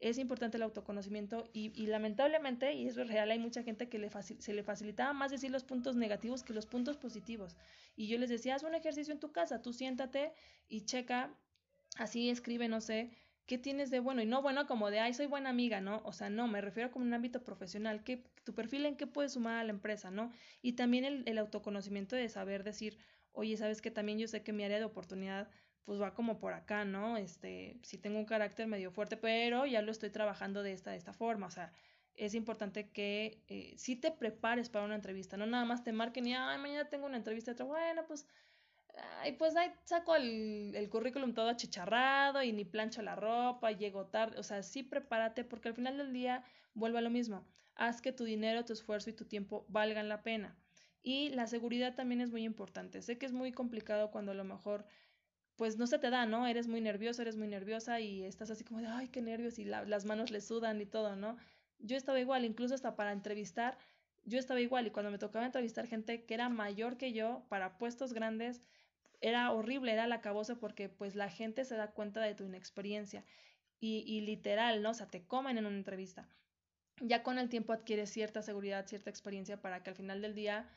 es 0.00 0.18
importante 0.18 0.58
el 0.58 0.64
autoconocimiento 0.64 1.48
y, 1.54 1.86
lamentablemente, 1.86 2.74
y 2.74 2.88
eso 2.88 3.00
es 3.00 3.08
real, 3.08 3.30
hay 3.30 3.38
mucha 3.38 3.62
gente 3.62 3.88
que 3.88 3.98
le 3.98 4.10
se 4.10 4.52
le 4.52 4.62
facilitaba 4.62 5.14
más 5.14 5.30
decir 5.30 5.50
los 5.50 5.64
puntos 5.64 5.96
negativos 5.96 6.42
que 6.42 6.52
los 6.52 6.66
puntos 6.66 6.98
positivos. 6.98 7.56
Y 7.96 8.06
yo 8.06 8.18
les 8.18 8.28
decía, 8.28 8.54
haz 8.54 8.64
un 8.64 8.74
ejercicio 8.74 9.14
en 9.14 9.18
tu 9.18 9.32
casa, 9.32 9.62
tú 9.62 9.72
siéntate 9.72 10.34
y 10.68 10.82
checa, 10.82 11.34
así 11.96 12.28
escribe, 12.28 12.68
no 12.68 12.82
sé, 12.82 13.10
¿qué 13.48 13.58
tienes 13.58 13.90
de 13.90 13.98
bueno? 13.98 14.22
Y 14.22 14.26
no 14.26 14.42
bueno 14.42 14.66
como 14.66 14.90
de, 14.90 15.00
ay, 15.00 15.14
soy 15.14 15.26
buena 15.26 15.48
amiga, 15.50 15.80
¿no? 15.80 16.02
O 16.04 16.12
sea, 16.12 16.30
no, 16.30 16.46
me 16.46 16.60
refiero 16.60 16.92
como 16.92 17.06
un 17.06 17.14
ámbito 17.14 17.42
profesional, 17.42 18.04
¿qué, 18.04 18.22
tu 18.44 18.54
perfil 18.54 18.86
en 18.86 18.96
qué 18.96 19.06
puedes 19.06 19.32
sumar 19.32 19.56
a 19.56 19.64
la 19.64 19.70
empresa, 19.70 20.10
¿no? 20.10 20.30
Y 20.62 20.74
también 20.74 21.04
el, 21.04 21.24
el 21.26 21.38
autoconocimiento 21.38 22.14
de 22.14 22.28
saber 22.28 22.62
decir, 22.62 22.98
oye, 23.32 23.56
sabes 23.56 23.80
que 23.82 23.90
también 23.90 24.18
yo 24.18 24.28
sé 24.28 24.42
que 24.42 24.52
mi 24.52 24.64
área 24.64 24.78
de 24.78 24.84
oportunidad 24.84 25.48
pues 25.84 25.98
va 25.98 26.12
como 26.12 26.38
por 26.38 26.52
acá, 26.52 26.84
¿no? 26.84 27.16
Este, 27.16 27.78
sí 27.82 27.96
tengo 27.96 28.18
un 28.18 28.26
carácter 28.26 28.66
medio 28.66 28.90
fuerte, 28.90 29.16
pero 29.16 29.64
ya 29.64 29.80
lo 29.80 29.90
estoy 29.90 30.10
trabajando 30.10 30.62
de 30.62 30.72
esta, 30.74 30.90
de 30.90 30.98
esta 30.98 31.14
forma, 31.14 31.46
o 31.46 31.50
sea, 31.50 31.72
es 32.14 32.34
importante 32.34 32.90
que 32.90 33.42
eh, 33.48 33.72
sí 33.78 33.96
te 33.96 34.10
prepares 34.10 34.68
para 34.68 34.84
una 34.84 34.96
entrevista, 34.96 35.38
no 35.38 35.46
nada 35.46 35.64
más 35.64 35.84
te 35.84 35.92
marquen 35.92 36.26
y, 36.26 36.34
ay, 36.34 36.58
mañana 36.58 36.90
tengo 36.90 37.06
una 37.06 37.16
entrevista 37.16 37.52
de 37.52 37.56
trabajo, 37.56 37.78
bueno, 37.80 38.04
pues 38.06 38.26
y 39.26 39.32
pues 39.32 39.56
ahí 39.56 39.70
saco 39.84 40.16
el, 40.16 40.72
el, 40.74 40.88
currículum 40.88 41.34
todo 41.34 41.48
achicharrado 41.48 42.42
y 42.42 42.52
ni 42.52 42.64
plancho 42.64 43.02
la 43.02 43.16
ropa, 43.16 43.72
llego 43.72 44.06
tarde, 44.06 44.38
o 44.38 44.42
sea, 44.42 44.62
sí 44.62 44.82
prepárate 44.82 45.44
porque 45.44 45.68
al 45.68 45.74
final 45.74 45.98
del 45.98 46.12
día 46.12 46.44
vuelve 46.74 46.98
a 46.98 47.02
lo 47.02 47.10
mismo, 47.10 47.44
haz 47.74 48.00
que 48.00 48.12
tu 48.12 48.24
dinero, 48.24 48.64
tu 48.64 48.72
esfuerzo 48.72 49.10
y 49.10 49.14
tu 49.14 49.24
tiempo 49.24 49.66
valgan 49.68 50.08
la 50.08 50.22
pena. 50.22 50.56
Y 51.02 51.30
la 51.30 51.46
seguridad 51.46 51.94
también 51.94 52.20
es 52.20 52.30
muy 52.30 52.44
importante. 52.44 53.02
Sé 53.02 53.18
que 53.18 53.26
es 53.26 53.32
muy 53.32 53.52
complicado 53.52 54.10
cuando 54.10 54.32
a 54.32 54.34
lo 54.34 54.44
mejor 54.44 54.84
pues 55.56 55.76
no 55.76 55.88
se 55.88 55.98
te 55.98 56.08
da, 56.10 56.24
¿no? 56.24 56.46
Eres 56.46 56.68
muy 56.68 56.80
nervioso, 56.80 57.22
eres 57.22 57.36
muy 57.36 57.48
nerviosa 57.48 57.98
y 57.98 58.24
estás 58.24 58.50
así 58.50 58.62
como 58.62 58.80
de, 58.80 58.86
ay, 58.86 59.08
qué 59.08 59.20
nervios 59.20 59.58
y 59.58 59.64
las 59.64 60.04
manos 60.04 60.30
le 60.30 60.40
sudan 60.40 60.80
y 60.80 60.86
todo, 60.86 61.16
¿no? 61.16 61.36
Yo 61.80 61.96
estaba 61.96 62.20
igual, 62.20 62.44
incluso 62.44 62.74
hasta 62.74 62.94
para 62.94 63.12
entrevistar, 63.12 63.76
yo 64.24 64.38
estaba 64.38 64.60
igual 64.60 64.86
y 64.86 64.90
cuando 64.90 65.10
me 65.10 65.18
tocaba 65.18 65.46
entrevistar 65.46 65.88
gente 65.88 66.24
que 66.24 66.34
era 66.34 66.48
mayor 66.48 66.96
que 66.96 67.12
yo 67.12 67.44
para 67.48 67.76
puestos 67.76 68.12
grandes, 68.12 68.62
era 69.20 69.52
horrible, 69.52 69.92
era 69.92 70.06
la 70.06 70.20
cabosa 70.20 70.56
porque 70.56 70.88
pues 70.88 71.14
la 71.14 71.28
gente 71.30 71.64
se 71.64 71.76
da 71.76 71.90
cuenta 71.90 72.20
de 72.20 72.34
tu 72.34 72.44
inexperiencia 72.44 73.24
y, 73.80 74.04
y 74.06 74.20
literal, 74.22 74.82
¿no? 74.82 74.90
O 74.90 74.94
sea, 74.94 75.06
te 75.06 75.24
comen 75.24 75.58
en 75.58 75.66
una 75.66 75.76
entrevista. 75.76 76.28
Ya 77.00 77.22
con 77.22 77.38
el 77.38 77.48
tiempo 77.48 77.72
adquieres 77.72 78.10
cierta 78.10 78.42
seguridad, 78.42 78.86
cierta 78.86 79.10
experiencia 79.10 79.60
para 79.60 79.82
que 79.82 79.90
al 79.90 79.96
final 79.96 80.20
del 80.20 80.34
día 80.34 80.68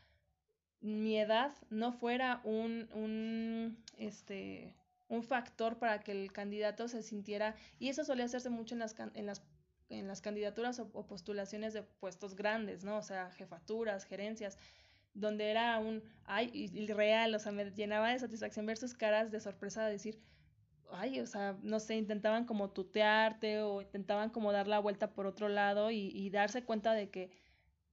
mi 0.81 1.19
edad 1.19 1.53
no 1.69 1.91
fuera 1.91 2.41
un, 2.43 2.89
un, 2.93 3.83
este, 3.97 4.75
un 5.07 5.23
factor 5.23 5.77
para 5.77 5.99
que 5.99 6.11
el 6.11 6.31
candidato 6.31 6.87
se 6.87 7.03
sintiera, 7.03 7.55
y 7.79 7.89
eso 7.89 8.03
solía 8.03 8.25
hacerse 8.25 8.49
mucho 8.49 8.75
en 8.75 8.79
las, 8.79 8.95
en 9.13 9.25
las, 9.25 9.43
en 9.89 10.07
las 10.07 10.21
candidaturas 10.21 10.79
o, 10.79 10.89
o 10.93 11.05
postulaciones 11.05 11.73
de 11.73 11.83
puestos 11.83 12.35
grandes, 12.35 12.83
¿no? 12.83 12.97
O 12.97 13.03
sea, 13.03 13.29
jefaturas, 13.31 14.05
gerencias, 14.05 14.57
donde 15.14 15.51
era 15.51 15.78
un, 15.80 16.03
ay, 16.26 16.49
y, 16.53 16.88
real, 16.88 17.34
o 17.36 17.39
sea, 17.39 17.51
me 17.51 17.70
llenaba 17.72 18.12
de 18.12 18.20
satisfacción 18.20 18.66
ver 18.66 18.78
sus 18.78 18.93
caras 18.93 19.32
de 19.32 19.39
sorpresa 19.39 19.86
de 19.86 19.93
decir, 19.93 20.20
ay, 20.91 21.20
o 21.20 21.26
sea, 21.28 21.57
no 21.62 21.80
sé, 21.80 21.95
intentaban 21.95 22.45
como 22.45 22.72
tutearte 22.72 23.62
o 23.62 23.82
intentaban 23.82 24.30
como 24.30 24.51
dar 24.51 24.68
la 24.68 24.80
vuelta 24.80 25.14
por 25.14 25.26
otro 25.26 25.49
lado 25.49 25.91
y, 25.91 26.12
y 26.14 26.30
darse 26.30 26.64
cuenta 26.64 26.93
de 26.93 27.09
que, 27.09 27.32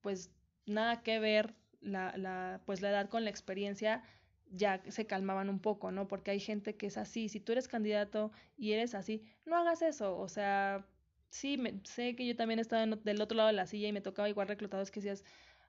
pues, 0.00 0.30
nada 0.66 1.02
que 1.02 1.18
ver 1.18 1.54
la, 1.80 2.16
la, 2.16 2.62
pues, 2.66 2.80
la 2.82 2.90
edad 2.90 3.08
con 3.08 3.24
la 3.24 3.30
experiencia, 3.30 4.02
ya 4.50 4.82
se 4.88 5.06
calmaban 5.06 5.48
un 5.48 5.60
poco, 5.60 5.90
¿no? 5.92 6.08
Porque 6.08 6.30
hay 6.30 6.40
gente 6.40 6.76
que 6.76 6.86
es 6.86 6.96
así, 6.96 7.28
si 7.28 7.40
tú 7.40 7.52
eres 7.52 7.68
candidato 7.68 8.32
y 8.56 8.72
eres 8.72 8.94
así, 8.94 9.22
no 9.44 9.56
hagas 9.56 9.82
eso, 9.82 10.18
o 10.18 10.28
sea, 10.28 10.86
sí, 11.30 11.58
me, 11.58 11.80
sé 11.84 12.16
que 12.16 12.26
yo 12.26 12.36
también 12.36 12.58
estaba 12.58 12.86
del 12.86 13.20
otro 13.20 13.36
lado 13.36 13.48
de 13.48 13.54
la 13.54 13.66
silla 13.66 13.88
y 13.88 13.92
me 13.92 14.00
tocaba 14.00 14.28
igual 14.28 14.48
reclutados 14.48 14.90
que 14.90 15.00
decías, 15.00 15.24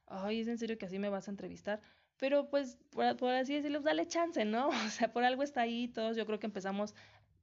ay, 0.09 0.41
es 0.41 0.47
en 0.47 0.57
serio 0.57 0.77
que 0.77 0.85
así 0.85 0.99
me 0.99 1.09
vas 1.09 1.27
a 1.27 1.31
entrevistar. 1.31 1.81
Pero 2.17 2.49
pues, 2.49 2.77
por, 2.91 3.15
por 3.17 3.31
así 3.31 3.53
decirlo, 3.53 3.79
pues, 3.79 3.85
dale 3.85 4.07
chance, 4.07 4.43
¿no? 4.45 4.69
O 4.87 4.89
sea, 4.89 5.11
por 5.13 5.23
algo 5.23 5.43
está 5.43 5.61
ahí, 5.61 5.87
todos 5.87 6.17
yo 6.17 6.25
creo 6.25 6.39
que 6.39 6.47
empezamos 6.47 6.95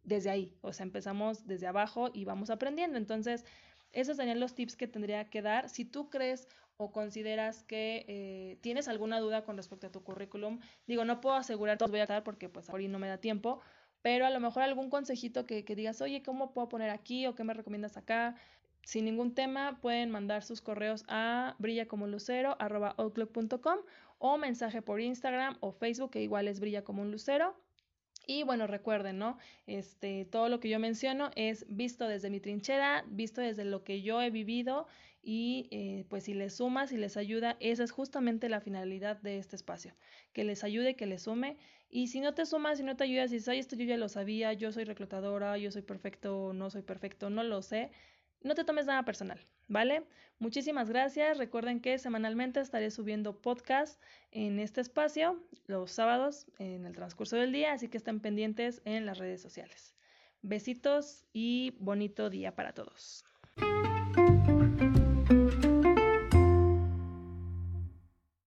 desde 0.05 0.31
ahí, 0.31 0.57
o 0.62 0.73
sea, 0.73 0.85
empezamos 0.85 1.47
desde 1.47 1.67
abajo 1.67 2.11
y 2.12 2.25
vamos 2.25 2.51
aprendiendo. 2.51 2.99
Entonces, 2.99 3.45
esos 3.93 4.17
serían 4.17 4.41
los 4.41 4.55
tips 4.55 4.77
que 4.77 4.87
tendría 4.87 5.29
que 5.31 5.43
dar. 5.43 5.69
Si 5.69 5.85
tú 5.85 6.11
crees 6.11 6.49
o 6.77 6.93
consideras 6.93 7.64
que 7.64 8.05
eh, 8.09 8.59
tienes 8.61 8.89
alguna 8.89 9.19
duda 9.21 9.45
con 9.45 9.57
respecto 9.57 9.87
a 9.87 9.93
tu 9.93 10.03
currículum, 10.05 10.61
digo, 10.87 11.05
no 11.05 11.21
puedo 11.21 11.37
asegurar 11.37 11.79
todos 11.79 11.91
voy 11.91 12.01
a 12.01 12.07
dar 12.07 12.23
porque 12.23 12.49
pues 12.49 12.69
ahora 12.71 12.87
no 12.89 12.99
me 12.99 13.09
da 13.09 13.19
tiempo, 13.19 13.61
pero 14.03 14.27
a 14.27 14.31
lo 14.31 14.41
mejor 14.41 14.62
algún 14.62 14.91
consejito 14.91 15.47
que, 15.47 15.64
que 15.64 15.75
digas, 15.75 16.01
oye, 16.01 16.23
¿cómo 16.23 16.53
puedo 16.53 16.69
poner 16.69 16.91
aquí 16.91 17.27
o 17.27 17.35
qué 17.35 17.45
me 17.45 17.55
recomiendas 17.55 17.97
acá? 17.97 18.37
Sin 18.87 19.05
ningún 19.05 19.34
tema, 19.34 19.78
pueden 19.82 20.11
mandar 20.12 20.45
sus 20.45 20.61
correos 20.61 21.05
a 21.09 21.57
brillacomunlucero.outlook.com 21.59 23.78
o 24.18 24.39
mensaje 24.39 24.80
por 24.80 25.01
Instagram 25.01 25.57
o 25.59 25.72
Facebook, 25.72 26.12
que 26.12 26.22
igual 26.22 26.47
es 26.47 26.61
brilla 26.61 26.84
como 26.84 27.03
un 27.03 27.11
lucero. 27.11 27.57
Y 28.28 28.45
bueno, 28.45 28.68
recuerden, 28.68 29.18
¿no? 29.18 29.39
Este, 29.66 30.24
todo 30.24 30.49
lo 30.49 30.61
que 30.61 30.68
yo 30.68 30.78
menciono 30.78 31.32
es 31.34 31.66
visto 31.68 32.07
desde 32.07 32.30
mi 32.30 32.39
trinchera, 32.39 33.05
visto 33.09 33.41
desde 33.41 33.64
lo 33.64 33.82
que 33.82 34.03
yo 34.03 34.22
he 34.22 34.30
vivido 34.30 34.87
y 35.20 35.66
eh, 35.72 36.05
pues 36.09 36.22
si 36.22 36.34
les 36.34 36.55
suma, 36.55 36.87
si 36.87 36.97
les 36.97 37.16
ayuda, 37.16 37.57
esa 37.59 37.82
es 37.82 37.91
justamente 37.91 38.49
la 38.49 38.61
finalidad 38.61 39.20
de 39.20 39.39
este 39.39 39.57
espacio, 39.57 39.97
que 40.32 40.45
les 40.45 40.62
ayude, 40.62 40.95
que 40.95 41.07
les 41.07 41.22
sume. 41.22 41.57
Y 41.91 42.07
si 42.07 42.20
no 42.20 42.34
te 42.34 42.47
sumas, 42.47 42.78
si 42.78 42.84
no 42.84 42.97
te 42.97 43.03
ayudas, 43.03 43.30
si 43.30 43.37
dices, 43.37 43.49
ay, 43.49 43.59
esto 43.59 43.74
yo 43.74 43.84
ya 43.84 43.97
lo 43.97 44.09
sabía, 44.09 44.53
yo 44.53 44.70
soy 44.70 44.84
reclutadora, 44.84 45.59
yo 45.59 45.72
soy 45.72 45.82
perfecto, 45.82 46.53
no 46.53 46.70
soy 46.70 46.82
perfecto, 46.82 47.30
no 47.30 47.43
lo 47.43 47.62
sé, 47.62 47.91
no 48.43 48.55
te 48.55 48.64
tomes 48.64 48.87
nada 48.87 49.05
personal, 49.05 49.41
¿vale? 49.68 50.05
Muchísimas 50.39 50.91
gracias. 50.91 51.39
Recuerden 51.39 51.80
que 51.80 51.99
semanalmente 51.99 52.61
estaré 52.61 52.91
subiendo 52.91 53.41
podcast 53.41 54.01
en 54.30 54.59
este 54.59 54.80
espacio 54.80 55.43
los 55.66 55.91
sábados 55.91 56.47
en 56.59 56.84
el 56.84 56.95
transcurso 56.95 57.37
del 57.37 57.53
día, 57.53 57.72
así 57.72 57.89
que 57.89 57.97
estén 57.97 58.20
pendientes 58.20 58.82
en 58.84 59.07
las 59.07 59.18
redes 59.18 59.41
sociales. 59.41 59.95
Besitos 60.43 61.24
y 61.32 61.74
bonito 61.80 62.30
día 62.30 62.55
para 62.55 62.72
todos. 62.72 63.24